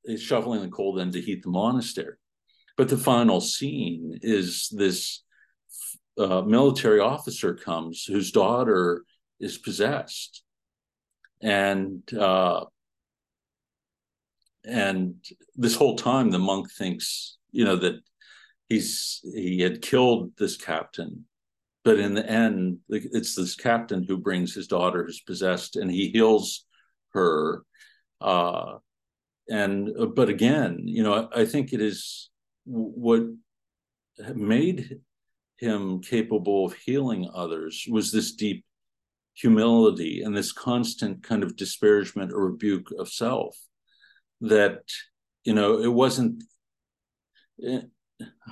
He's 0.05 0.21
shoveling 0.21 0.61
the 0.61 0.69
coal 0.69 0.93
then 0.93 1.11
to 1.11 1.21
heat 1.21 1.43
the 1.43 1.49
monastery. 1.49 2.15
But 2.77 2.89
the 2.89 2.97
final 2.97 3.41
scene 3.41 4.19
is 4.21 4.69
this 4.71 5.23
uh, 6.17 6.41
military 6.41 6.99
officer 6.99 7.53
comes 7.55 8.05
whose 8.05 8.31
daughter 8.31 9.03
is 9.39 9.57
possessed, 9.57 10.43
and 11.41 12.01
uh, 12.13 12.65
and 14.63 15.15
this 15.55 15.75
whole 15.75 15.95
time 15.95 16.29
the 16.29 16.39
monk 16.39 16.71
thinks 16.71 17.37
you 17.51 17.65
know 17.65 17.75
that 17.75 17.95
he's 18.71 19.19
he 19.33 19.59
had 19.59 19.81
killed 19.81 20.31
this 20.37 20.55
captain 20.55 21.25
but 21.83 21.99
in 21.99 22.13
the 22.13 22.25
end 22.29 22.77
it's 22.89 23.35
this 23.35 23.55
captain 23.55 24.05
who 24.07 24.17
brings 24.17 24.53
his 24.53 24.67
daughter 24.67 25.03
who's 25.03 25.21
possessed 25.21 25.75
and 25.75 25.91
he 25.91 26.09
heals 26.09 26.65
her 27.13 27.63
uh 28.21 28.75
and 29.49 29.89
but 30.15 30.29
again 30.29 30.79
you 30.85 31.03
know 31.03 31.27
i, 31.33 31.41
I 31.41 31.45
think 31.45 31.73
it 31.73 31.81
is 31.81 32.29
what 32.65 33.23
made 34.35 34.99
him 35.57 36.01
capable 36.01 36.65
of 36.65 36.73
healing 36.73 37.29
others 37.33 37.85
was 37.89 38.11
this 38.11 38.33
deep 38.33 38.63
humility 39.33 40.21
and 40.21 40.35
this 40.35 40.51
constant 40.53 41.23
kind 41.23 41.43
of 41.43 41.57
disparagement 41.57 42.31
or 42.31 42.51
rebuke 42.51 42.89
of 42.97 43.09
self 43.09 43.57
that 44.39 44.79
you 45.43 45.53
know 45.53 45.79
it 45.79 45.91
wasn't 45.91 46.43
eh, 47.67 47.81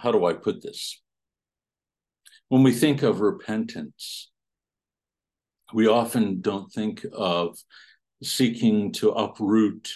how 0.01 0.11
do 0.11 0.25
i 0.25 0.33
put 0.33 0.61
this? 0.61 1.01
When 2.49 2.63
we 2.63 2.73
think 2.73 3.03
of 3.03 3.21
repentance 3.21 4.29
we 5.73 5.87
often 5.87 6.41
don't 6.41 6.71
think 6.71 7.05
of 7.13 7.57
seeking 8.23 8.91
to 8.93 9.11
uproot 9.11 9.89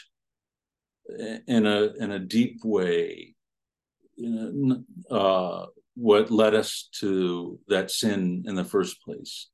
in 1.47 1.65
a 1.65 1.93
in 1.99 2.11
a 2.11 2.19
deep 2.19 2.59
way 2.63 3.35
uh, 5.11 5.65
what 5.95 6.31
led 6.31 6.53
us 6.55 6.89
to 6.99 7.59
that 7.67 7.91
sin 7.91 8.43
in 8.47 8.55
the 8.55 8.63
first 8.63 9.01
place 9.03 9.49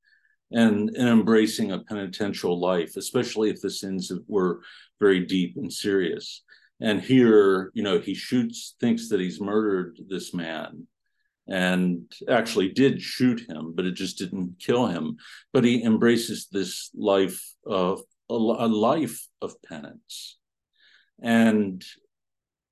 and, 0.52 0.90
and 0.90 1.10
embracing 1.10 1.72
a 1.72 1.80
penitential 1.80 2.60
life 2.60 2.96
especially 2.98 3.50
if 3.50 3.62
the 3.62 3.70
sins 3.70 4.12
were 4.28 4.62
very 5.00 5.26
deep 5.26 5.56
and 5.58 5.72
serious 5.72 6.44
and 6.82 7.02
here 7.02 7.72
you 7.74 7.84
know 7.84 8.00
he 8.00 8.14
shoots 8.14 8.76
thinks 8.80 9.10
that 9.10 9.20
he's 9.20 9.42
murdered 9.42 10.00
this 10.08 10.34
man 10.34 10.88
and 11.48 12.12
actually 12.30 12.70
did 12.70 13.02
shoot 13.02 13.42
him 13.50 13.74
but 13.76 13.86
it 13.86 13.94
just 13.94 14.18
didn't 14.18 14.56
kill 14.60 14.88
him. 14.88 15.18
But 15.52 15.64
he 15.64 15.84
embraces 15.84 16.48
this 16.52 16.92
life 16.96 17.42
of 17.66 18.02
a, 18.30 18.34
a 18.34 18.68
life 18.68 19.28
of 19.42 19.60
penance. 19.64 20.38
And 21.22 21.84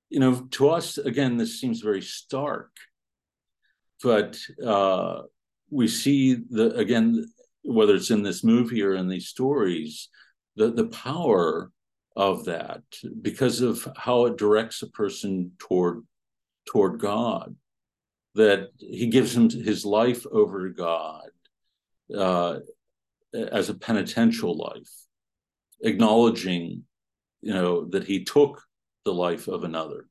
you 0.09 0.19
know 0.19 0.47
to 0.51 0.69
us 0.69 0.97
again 0.97 1.37
this 1.37 1.59
seems 1.59 1.81
very 1.81 2.01
stark 2.01 2.71
but 4.01 4.37
uh 4.65 5.21
we 5.69 5.87
see 5.87 6.37
the 6.49 6.73
again 6.75 7.25
whether 7.63 7.95
it's 7.95 8.11
in 8.11 8.23
this 8.23 8.43
movie 8.43 8.83
or 8.83 8.95
in 8.95 9.07
these 9.07 9.27
stories 9.27 10.09
the 10.55 10.71
the 10.71 10.87
power 10.87 11.71
of 12.17 12.45
that 12.45 12.81
because 13.21 13.61
of 13.61 13.87
how 13.95 14.25
it 14.25 14.37
directs 14.37 14.81
a 14.81 14.87
person 14.87 15.51
toward 15.59 16.03
toward 16.65 16.99
God, 16.99 17.55
that 18.33 18.69
he 18.79 19.07
gives 19.07 19.37
him 19.37 19.49
his 19.49 19.85
life 19.85 20.25
over 20.29 20.67
to 20.67 20.73
God 20.73 21.29
uh, 22.13 22.59
as 23.33 23.69
a 23.69 23.75
penitential 23.75 24.57
life, 24.57 24.89
acknowledging, 25.81 26.83
you 27.41 27.53
know, 27.53 27.85
that 27.85 28.03
he 28.03 28.25
took 28.25 28.63
the 29.05 29.13
life 29.13 29.47
of 29.47 29.63
another, 29.63 30.07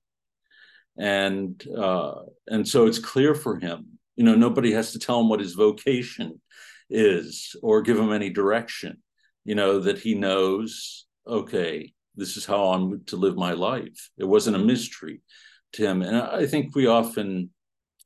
and 0.97 1.63
uh, 1.77 2.21
and 2.47 2.67
so 2.67 2.87
it's 2.87 3.01
clear 3.01 3.35
for 3.35 3.59
him. 3.59 3.99
You 4.15 4.25
know, 4.25 4.37
nobody 4.37 4.73
has 4.73 4.93
to 4.93 5.01
tell 5.01 5.21
him 5.21 5.29
what 5.29 5.41
his 5.41 5.55
vocation 5.55 6.41
is 6.89 7.57
or 7.65 7.83
give 7.83 7.99
him 7.99 8.13
any 8.13 8.31
direction. 8.31 9.03
You 9.45 9.57
know 9.57 9.81
that 9.81 9.99
he 9.99 10.15
knows. 10.15 11.03
Okay, 11.29 11.93
this 12.17 12.37
is 12.37 12.47
how 12.47 12.73
I'm 12.73 13.05
to 13.07 13.17
live 13.17 13.37
my 13.37 13.53
life. 13.53 14.11
It 14.19 14.25
wasn't 14.25 14.57
a 14.57 14.61
mystery 14.61 15.21
to 15.73 15.87
him. 15.87 16.03
And 16.03 16.17
I 16.17 16.47
think 16.47 16.75
we 16.75 16.87
often, 16.87 17.51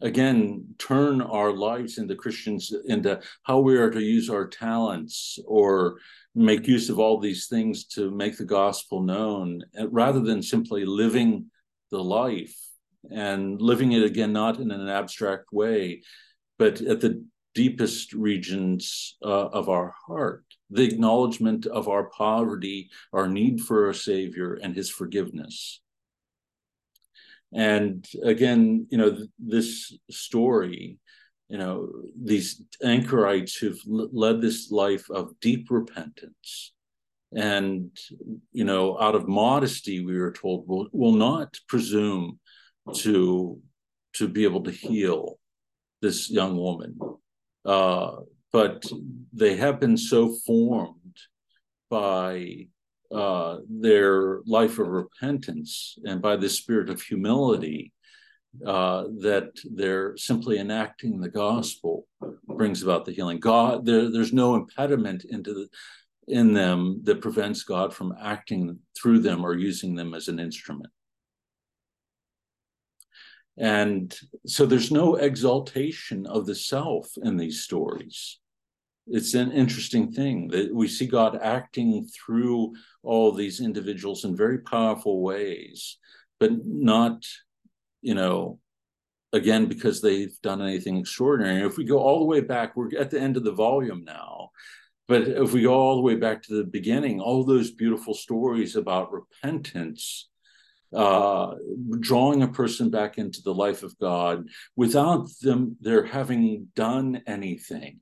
again, 0.01 0.75
turn 0.79 1.21
our 1.21 1.53
lives 1.53 1.99
into 1.99 2.15
Christians 2.15 2.73
into 2.87 3.21
how 3.43 3.61
we 3.61 3.77
are 3.77 3.91
to 3.91 4.01
use 4.01 4.29
our 4.29 4.47
talents 4.47 5.39
or 5.47 5.99
make 6.35 6.67
use 6.67 6.89
of 6.91 6.99
all 6.99 7.19
these 7.19 7.47
things 7.47 7.85
to 7.85 8.11
make 8.11 8.37
the 8.37 8.45
gospel 8.45 9.03
known 9.03 9.63
rather 9.89 10.21
than 10.21 10.43
simply 10.43 10.85
living 10.85 11.47
the 11.91 12.03
life 12.03 12.57
and 13.11 13.61
living 13.61 13.93
it 13.93 14.03
again, 14.03 14.33
not 14.33 14.59
in 14.59 14.71
an 14.71 14.89
abstract 14.89 15.53
way, 15.53 16.03
but 16.59 16.81
at 16.83 17.01
the 17.01 17.25
deepest 17.55 18.13
regions 18.13 19.17
uh, 19.25 19.47
of 19.49 19.69
our 19.69 19.93
heart 20.07 20.45
the 20.71 20.83
acknowledgement 20.83 21.67
of 21.67 21.89
our 21.89 22.05
poverty, 22.11 22.91
our 23.13 23.29
need 23.29 23.61
for 23.61 23.91
a 23.91 23.95
Savior, 23.95 24.55
and 24.55 24.75
His 24.75 24.91
forgiveness. 24.91 25.81
And 27.53 28.07
again, 28.23 28.87
you 28.91 28.99
know, 28.99 29.11
th- 29.11 29.29
this 29.39 29.93
story, 30.11 30.99
you 31.49 31.59
know, 31.59 31.91
these 32.23 32.63
anchorites 32.83 33.57
who've 33.57 33.81
l- 33.91 34.09
led 34.13 34.41
this 34.41 34.71
life 34.71 35.11
of 35.11 35.39
deep 35.41 35.67
repentance 35.71 36.73
and, 37.35 37.97
you 38.53 38.65
know, 38.65 38.99
out 39.01 39.15
of 39.15 39.29
modesty, 39.29 40.05
we 40.05 40.19
were 40.19 40.33
told, 40.33 40.67
will, 40.67 40.89
will 40.93 41.13
not 41.13 41.57
presume 41.69 42.39
to 42.95 43.61
to 44.15 44.27
be 44.27 44.43
able 44.43 44.65
to 44.65 44.73
heal 44.73 45.39
this 46.03 46.29
young 46.29 46.57
woman. 46.57 46.99
Uh, 47.65 48.17
but 48.53 48.85
they 49.33 49.57
have 49.57 49.81
been 49.81 49.97
so 49.97 50.35
formed 50.47 51.17
by 51.89 52.67
uh, 53.13 53.59
their 53.69 54.41
life 54.47 54.79
of 54.79 54.89
repentance 54.89 55.99
and 56.05 56.23
by 56.23 56.37
the 56.37 56.49
spirit 56.49 56.91
of 56.91 57.03
humility 57.03 57.93
uh, 58.67 59.05
that 59.21 59.51
they're 59.75 60.17
simply 60.17 60.59
enacting 60.59 61.21
the 61.21 61.29
gospel 61.29 62.07
brings 62.47 62.83
about 62.83 63.05
the 63.05 63.13
healing. 63.13 63.39
God, 63.39 63.85
there, 63.85 64.11
there's 64.11 64.33
no 64.33 64.55
impediment 64.55 65.25
into 65.25 65.55
the, 65.55 65.69
in 66.29 66.53
them 66.53 67.01
that 67.05 67.21
prevents 67.21 67.63
God 67.63 67.95
from 67.95 68.15
acting 68.21 68.79
through 69.01 69.21
them 69.21 69.45
or 69.45 69.55
using 69.55 69.95
them 69.95 70.15
as 70.15 70.29
an 70.29 70.39
instrument. 70.39 70.93
And 73.61 74.19
so 74.47 74.65
there's 74.65 74.91
no 74.91 75.17
exaltation 75.17 76.27
of 76.27 76.47
the 76.47 76.55
self 76.55 77.11
in 77.23 77.37
these 77.37 77.61
stories. 77.61 78.39
It's 79.07 79.35
an 79.35 79.53
interesting 79.53 80.13
thing 80.13 80.49
that 80.49 80.75
we 80.75 80.89
see 80.89 81.07
God 81.07 81.39
acting 81.43 82.09
through 82.09 82.73
all 83.03 83.33
these 83.33 83.61
individuals 83.61 84.25
in 84.25 84.35
very 84.35 84.61
powerful 84.61 85.21
ways, 85.21 85.99
but 86.39 86.53
not, 86.65 87.27
you 88.01 88.15
know, 88.15 88.61
again, 89.35 89.67
because 89.67 90.01
they've 90.01 90.37
done 90.43 90.63
anything 90.63 90.97
extraordinary. 90.97 91.61
If 91.67 91.77
we 91.77 91.85
go 91.85 91.99
all 91.99 92.21
the 92.21 92.25
way 92.25 92.41
back, 92.41 92.77
we're 92.77 92.97
at 92.99 93.11
the 93.11 93.21
end 93.21 93.37
of 93.37 93.45
the 93.45 93.53
volume 93.53 94.05
now. 94.05 94.51
But 95.07 95.23
if 95.23 95.53
we 95.53 95.63
go 95.63 95.75
all 95.75 95.97
the 95.97 96.03
way 96.03 96.15
back 96.15 96.43
to 96.45 96.55
the 96.55 96.65
beginning, 96.65 97.21
all 97.21 97.45
those 97.45 97.73
beautiful 97.73 98.15
stories 98.15 98.75
about 98.77 99.13
repentance 99.13 100.31
uh, 100.95 101.55
drawing 102.01 102.43
a 102.43 102.49
person 102.49 102.91
back 102.91 103.19
into 103.19 103.43
the 103.43 103.55
life 103.55 103.83
of 103.83 103.99
God 103.99 104.49
without 104.77 105.29
them 105.41 105.77
their 105.81 106.05
having 106.05 106.69
done 106.75 107.23
anything. 107.27 108.01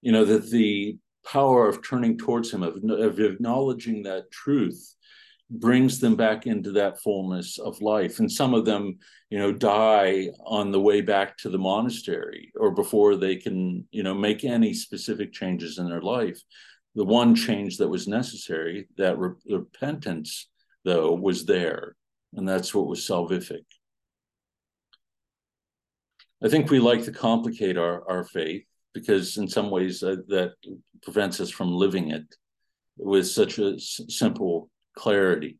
You 0.00 0.12
know, 0.12 0.24
that 0.24 0.50
the 0.50 0.98
power 1.24 1.68
of 1.68 1.86
turning 1.86 2.18
towards 2.18 2.52
Him, 2.52 2.62
of, 2.62 2.82
of 2.84 3.20
acknowledging 3.20 4.02
that 4.02 4.30
truth, 4.30 4.96
brings 5.50 6.00
them 6.00 6.16
back 6.16 6.46
into 6.46 6.72
that 6.72 7.00
fullness 7.00 7.58
of 7.58 7.82
life. 7.82 8.18
And 8.18 8.30
some 8.30 8.54
of 8.54 8.64
them, 8.64 8.98
you 9.28 9.38
know, 9.38 9.52
die 9.52 10.28
on 10.46 10.72
the 10.72 10.80
way 10.80 11.02
back 11.02 11.36
to 11.38 11.50
the 11.50 11.58
monastery 11.58 12.52
or 12.58 12.70
before 12.70 13.16
they 13.16 13.36
can, 13.36 13.86
you 13.90 14.02
know, 14.02 14.14
make 14.14 14.44
any 14.44 14.72
specific 14.72 15.32
changes 15.32 15.78
in 15.78 15.88
their 15.88 16.00
life. 16.00 16.40
The 16.94 17.04
one 17.04 17.34
change 17.34 17.78
that 17.78 17.88
was 17.88 18.08
necessary, 18.08 18.88
that 18.96 19.18
re- 19.18 19.34
repentance, 19.46 20.48
though, 20.84 21.14
was 21.14 21.44
there. 21.44 21.96
And 22.34 22.48
that's 22.48 22.74
what 22.74 22.86
was 22.86 23.00
salvific. 23.00 23.64
I 26.42 26.48
think 26.48 26.70
we 26.70 26.80
like 26.80 27.04
to 27.04 27.12
complicate 27.12 27.76
our, 27.78 28.08
our 28.10 28.24
faith 28.24 28.64
because, 28.94 29.36
in 29.36 29.48
some 29.48 29.70
ways, 29.70 30.02
uh, 30.02 30.16
that 30.28 30.52
prevents 31.02 31.40
us 31.40 31.50
from 31.50 31.72
living 31.72 32.10
it 32.10 32.24
with 32.96 33.26
such 33.28 33.58
a 33.58 33.74
s- 33.74 34.00
simple 34.08 34.68
clarity. 34.96 35.58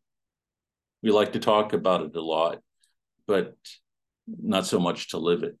We 1.01 1.11
like 1.11 1.33
to 1.33 1.39
talk 1.39 1.73
about 1.73 2.01
it 2.01 2.15
a 2.15 2.21
lot, 2.21 2.59
but 3.27 3.55
not 4.27 4.65
so 4.65 4.79
much 4.79 5.09
to 5.09 5.17
live 5.17 5.43
it. 5.43 5.57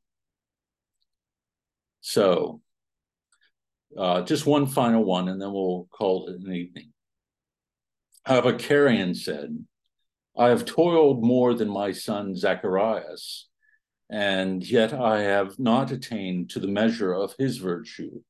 So, 2.01 2.61
uh, 3.97 4.21
just 4.23 4.45
one 4.45 4.67
final 4.67 5.03
one, 5.03 5.29
and 5.29 5.41
then 5.41 5.51
we'll 5.53 5.87
call 5.91 6.27
it 6.27 6.41
an 6.41 6.53
evening. 6.53 6.92
Abba 8.25 8.53
Carion 8.53 9.15
said, 9.15 9.65
I 10.37 10.49
have 10.49 10.65
toiled 10.65 11.23
more 11.23 11.53
than 11.53 11.69
my 11.69 11.91
son 11.91 12.35
Zacharias, 12.35 13.49
and 14.09 14.63
yet 14.63 14.93
I 14.93 15.21
have 15.21 15.59
not 15.59 15.91
attained 15.91 16.49
to 16.51 16.59
the 16.59 16.67
measure 16.67 17.13
of 17.13 17.35
his 17.37 17.57
virtue 17.57 18.21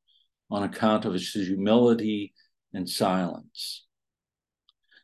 on 0.49 0.63
account 0.63 1.05
of 1.05 1.13
his 1.13 1.31
humility 1.31 2.33
and 2.73 2.89
silence. 2.89 3.85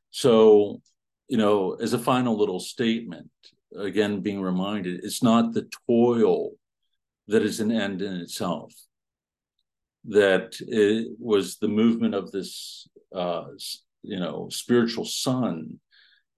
So, 0.10 0.82
you 1.28 1.38
know, 1.38 1.74
as 1.74 1.94
a 1.94 2.00
final 2.00 2.38
little 2.38 2.60
statement, 2.60 3.30
again, 3.78 4.22
being 4.22 4.42
reminded, 4.42 5.04
it's 5.04 5.22
not 5.22 5.54
the 5.54 5.70
toil 5.88 6.52
that 7.28 7.44
is 7.44 7.60
an 7.60 7.72
end 7.72 8.02
in 8.02 8.16
itself, 8.16 8.74
that 10.06 10.56
it 10.62 11.10
was 11.20 11.58
the 11.58 11.68
movement 11.68 12.16
of 12.16 12.32
this, 12.32 12.88
uh, 13.16 13.46
you 14.02 14.20
know, 14.20 14.50
spiritual 14.50 15.06
son 15.06 15.80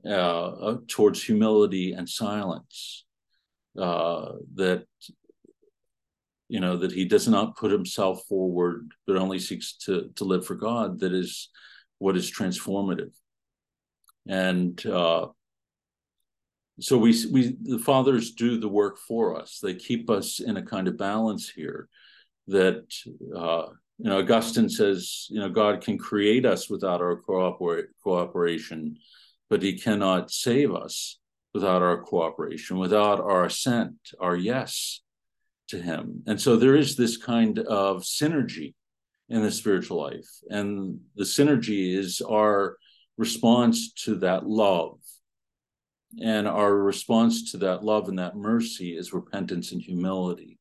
uh, 0.07 0.75
towards 0.87 1.23
humility 1.23 1.93
and 1.93 2.07
silence. 2.07 3.05
Uh, 3.77 4.33
that 4.55 4.83
you 6.49 6.59
know 6.59 6.75
that 6.75 6.91
he 6.91 7.05
does 7.05 7.27
not 7.27 7.55
put 7.55 7.71
himself 7.71 8.23
forward, 8.27 8.91
but 9.07 9.15
only 9.15 9.39
seeks 9.39 9.77
to 9.77 10.09
to 10.15 10.25
live 10.25 10.45
for 10.45 10.55
God. 10.55 10.99
That 10.99 11.13
is 11.13 11.49
what 11.99 12.17
is 12.17 12.29
transformative, 12.29 13.11
and 14.27 14.85
uh, 14.85 15.27
so 16.81 16.97
we 16.97 17.15
we 17.31 17.55
the 17.61 17.79
fathers 17.79 18.31
do 18.31 18.59
the 18.59 18.67
work 18.67 18.97
for 18.97 19.39
us. 19.39 19.59
They 19.61 19.75
keep 19.75 20.09
us 20.09 20.39
in 20.39 20.57
a 20.57 20.65
kind 20.65 20.87
of 20.87 20.97
balance 20.97 21.49
here 21.49 21.87
that 22.47 22.85
uh, 23.35 23.67
you 24.01 24.09
know, 24.09 24.17
Augustine 24.17 24.67
says, 24.67 25.27
you 25.29 25.39
know, 25.39 25.49
God 25.49 25.81
can 25.81 25.95
create 25.95 26.43
us 26.43 26.67
without 26.71 27.01
our 27.01 27.17
cooper- 27.17 27.91
cooperation, 28.03 28.97
but 29.47 29.61
he 29.61 29.77
cannot 29.77 30.31
save 30.31 30.73
us 30.73 31.19
without 31.53 31.83
our 31.83 32.01
cooperation, 32.01 32.79
without 32.79 33.19
our 33.19 33.45
assent, 33.45 33.95
our 34.19 34.35
yes 34.35 35.01
to 35.67 35.79
him. 35.79 36.23
And 36.25 36.41
so 36.41 36.55
there 36.55 36.75
is 36.75 36.95
this 36.95 37.15
kind 37.15 37.59
of 37.59 38.01
synergy 38.01 38.73
in 39.29 39.43
the 39.43 39.51
spiritual 39.51 40.01
life. 40.01 40.29
And 40.49 41.01
the 41.15 41.23
synergy 41.23 41.95
is 41.95 42.21
our 42.21 42.77
response 43.17 43.93
to 44.05 44.15
that 44.15 44.47
love. 44.47 44.97
And 46.19 46.47
our 46.47 46.75
response 46.75 47.51
to 47.51 47.57
that 47.59 47.83
love 47.83 48.09
and 48.09 48.17
that 48.17 48.35
mercy 48.35 48.97
is 48.97 49.13
repentance 49.13 49.71
and 49.73 49.81
humility. 49.81 50.57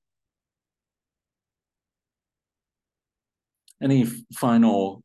Any 3.82 4.04
final 4.34 5.02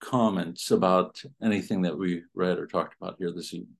comments 0.00 0.70
about 0.70 1.22
anything 1.42 1.82
that 1.82 1.96
we 1.96 2.22
read 2.34 2.58
or 2.58 2.66
talked 2.66 2.94
about 3.00 3.16
here 3.18 3.32
this 3.32 3.54
evening? 3.54 3.76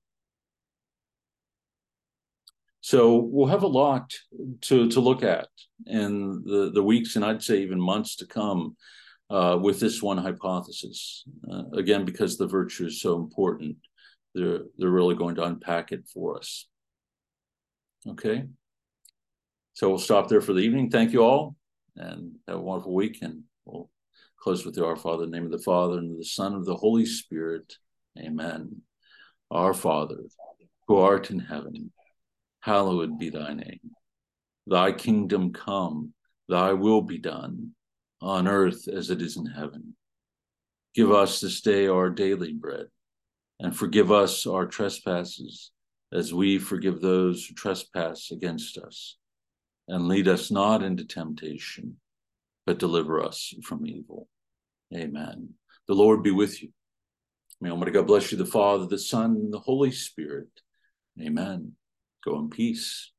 So 2.81 3.17
we'll 3.17 3.47
have 3.47 3.63
a 3.63 3.67
lot 3.67 4.11
to, 4.61 4.89
to 4.89 4.99
look 4.99 5.21
at 5.21 5.47
in 5.85 6.43
the, 6.43 6.71
the 6.73 6.83
weeks 6.83 7.15
and 7.15 7.23
I'd 7.23 7.43
say 7.43 7.61
even 7.61 7.79
months 7.79 8.15
to 8.17 8.25
come 8.25 8.75
uh, 9.29 9.57
with 9.61 9.79
this 9.79 10.01
one 10.01 10.17
hypothesis. 10.17 11.23
Uh, 11.49 11.63
again, 11.73 12.05
because 12.05 12.37
the 12.37 12.47
virtue 12.47 12.87
is 12.87 12.99
so 12.99 13.17
important, 13.17 13.77
they're, 14.33 14.61
they're 14.77 14.89
really 14.89 15.15
going 15.15 15.35
to 15.35 15.43
unpack 15.43 15.91
it 15.91 16.07
for 16.11 16.37
us. 16.37 16.67
Okay. 18.07 18.45
So 19.73 19.89
we'll 19.89 19.99
stop 19.99 20.27
there 20.27 20.41
for 20.41 20.53
the 20.53 20.61
evening. 20.61 20.89
Thank 20.89 21.13
you 21.13 21.23
all 21.23 21.55
and 21.95 22.33
have 22.47 22.57
a 22.57 22.61
wonderful 22.61 22.95
week. 22.95 23.21
Close 24.41 24.65
with 24.65 24.73
the 24.73 24.83
Our 24.83 24.95
Father, 24.95 25.25
the 25.25 25.31
name 25.31 25.45
of 25.45 25.51
the 25.51 25.59
Father 25.59 25.99
and 25.99 26.13
of 26.13 26.17
the 26.17 26.25
Son 26.25 26.55
of 26.55 26.65
the 26.65 26.75
Holy 26.75 27.05
Spirit. 27.05 27.75
Amen. 28.17 28.81
Our 29.51 29.71
Father, 29.71 30.17
who 30.87 30.97
art 30.97 31.29
in 31.29 31.37
heaven, 31.37 31.91
hallowed 32.61 33.19
be 33.19 33.29
thy 33.29 33.53
name. 33.53 33.91
Thy 34.65 34.93
kingdom 34.93 35.53
come, 35.53 36.13
thy 36.49 36.73
will 36.73 37.03
be 37.03 37.19
done, 37.19 37.75
on 38.19 38.47
earth 38.47 38.87
as 38.87 39.11
it 39.11 39.21
is 39.21 39.37
in 39.37 39.45
heaven. 39.45 39.95
Give 40.95 41.11
us 41.11 41.39
this 41.39 41.61
day 41.61 41.85
our 41.85 42.09
daily 42.09 42.53
bread, 42.53 42.87
and 43.59 43.77
forgive 43.77 44.11
us 44.11 44.47
our 44.47 44.65
trespasses, 44.65 45.69
as 46.11 46.33
we 46.33 46.57
forgive 46.57 46.99
those 46.99 47.45
who 47.45 47.53
trespass 47.53 48.31
against 48.31 48.79
us. 48.79 49.17
And 49.87 50.07
lead 50.07 50.27
us 50.27 50.49
not 50.49 50.81
into 50.81 51.05
temptation 51.05 51.97
but 52.71 52.79
deliver 52.79 53.21
us 53.21 53.53
from 53.63 53.85
evil. 53.85 54.29
Amen. 54.95 55.49
The 55.89 55.93
Lord 55.93 56.23
be 56.23 56.31
with 56.31 56.63
you. 56.63 56.69
May 57.59 57.69
Almighty 57.69 57.91
God 57.91 58.07
bless 58.07 58.31
you, 58.31 58.37
the 58.37 58.45
Father, 58.45 58.85
the 58.85 58.97
Son, 58.97 59.31
and 59.35 59.53
the 59.53 59.59
Holy 59.59 59.91
Spirit. 59.91 60.47
Amen. 61.21 61.73
Go 62.23 62.39
in 62.39 62.49
peace. 62.49 63.10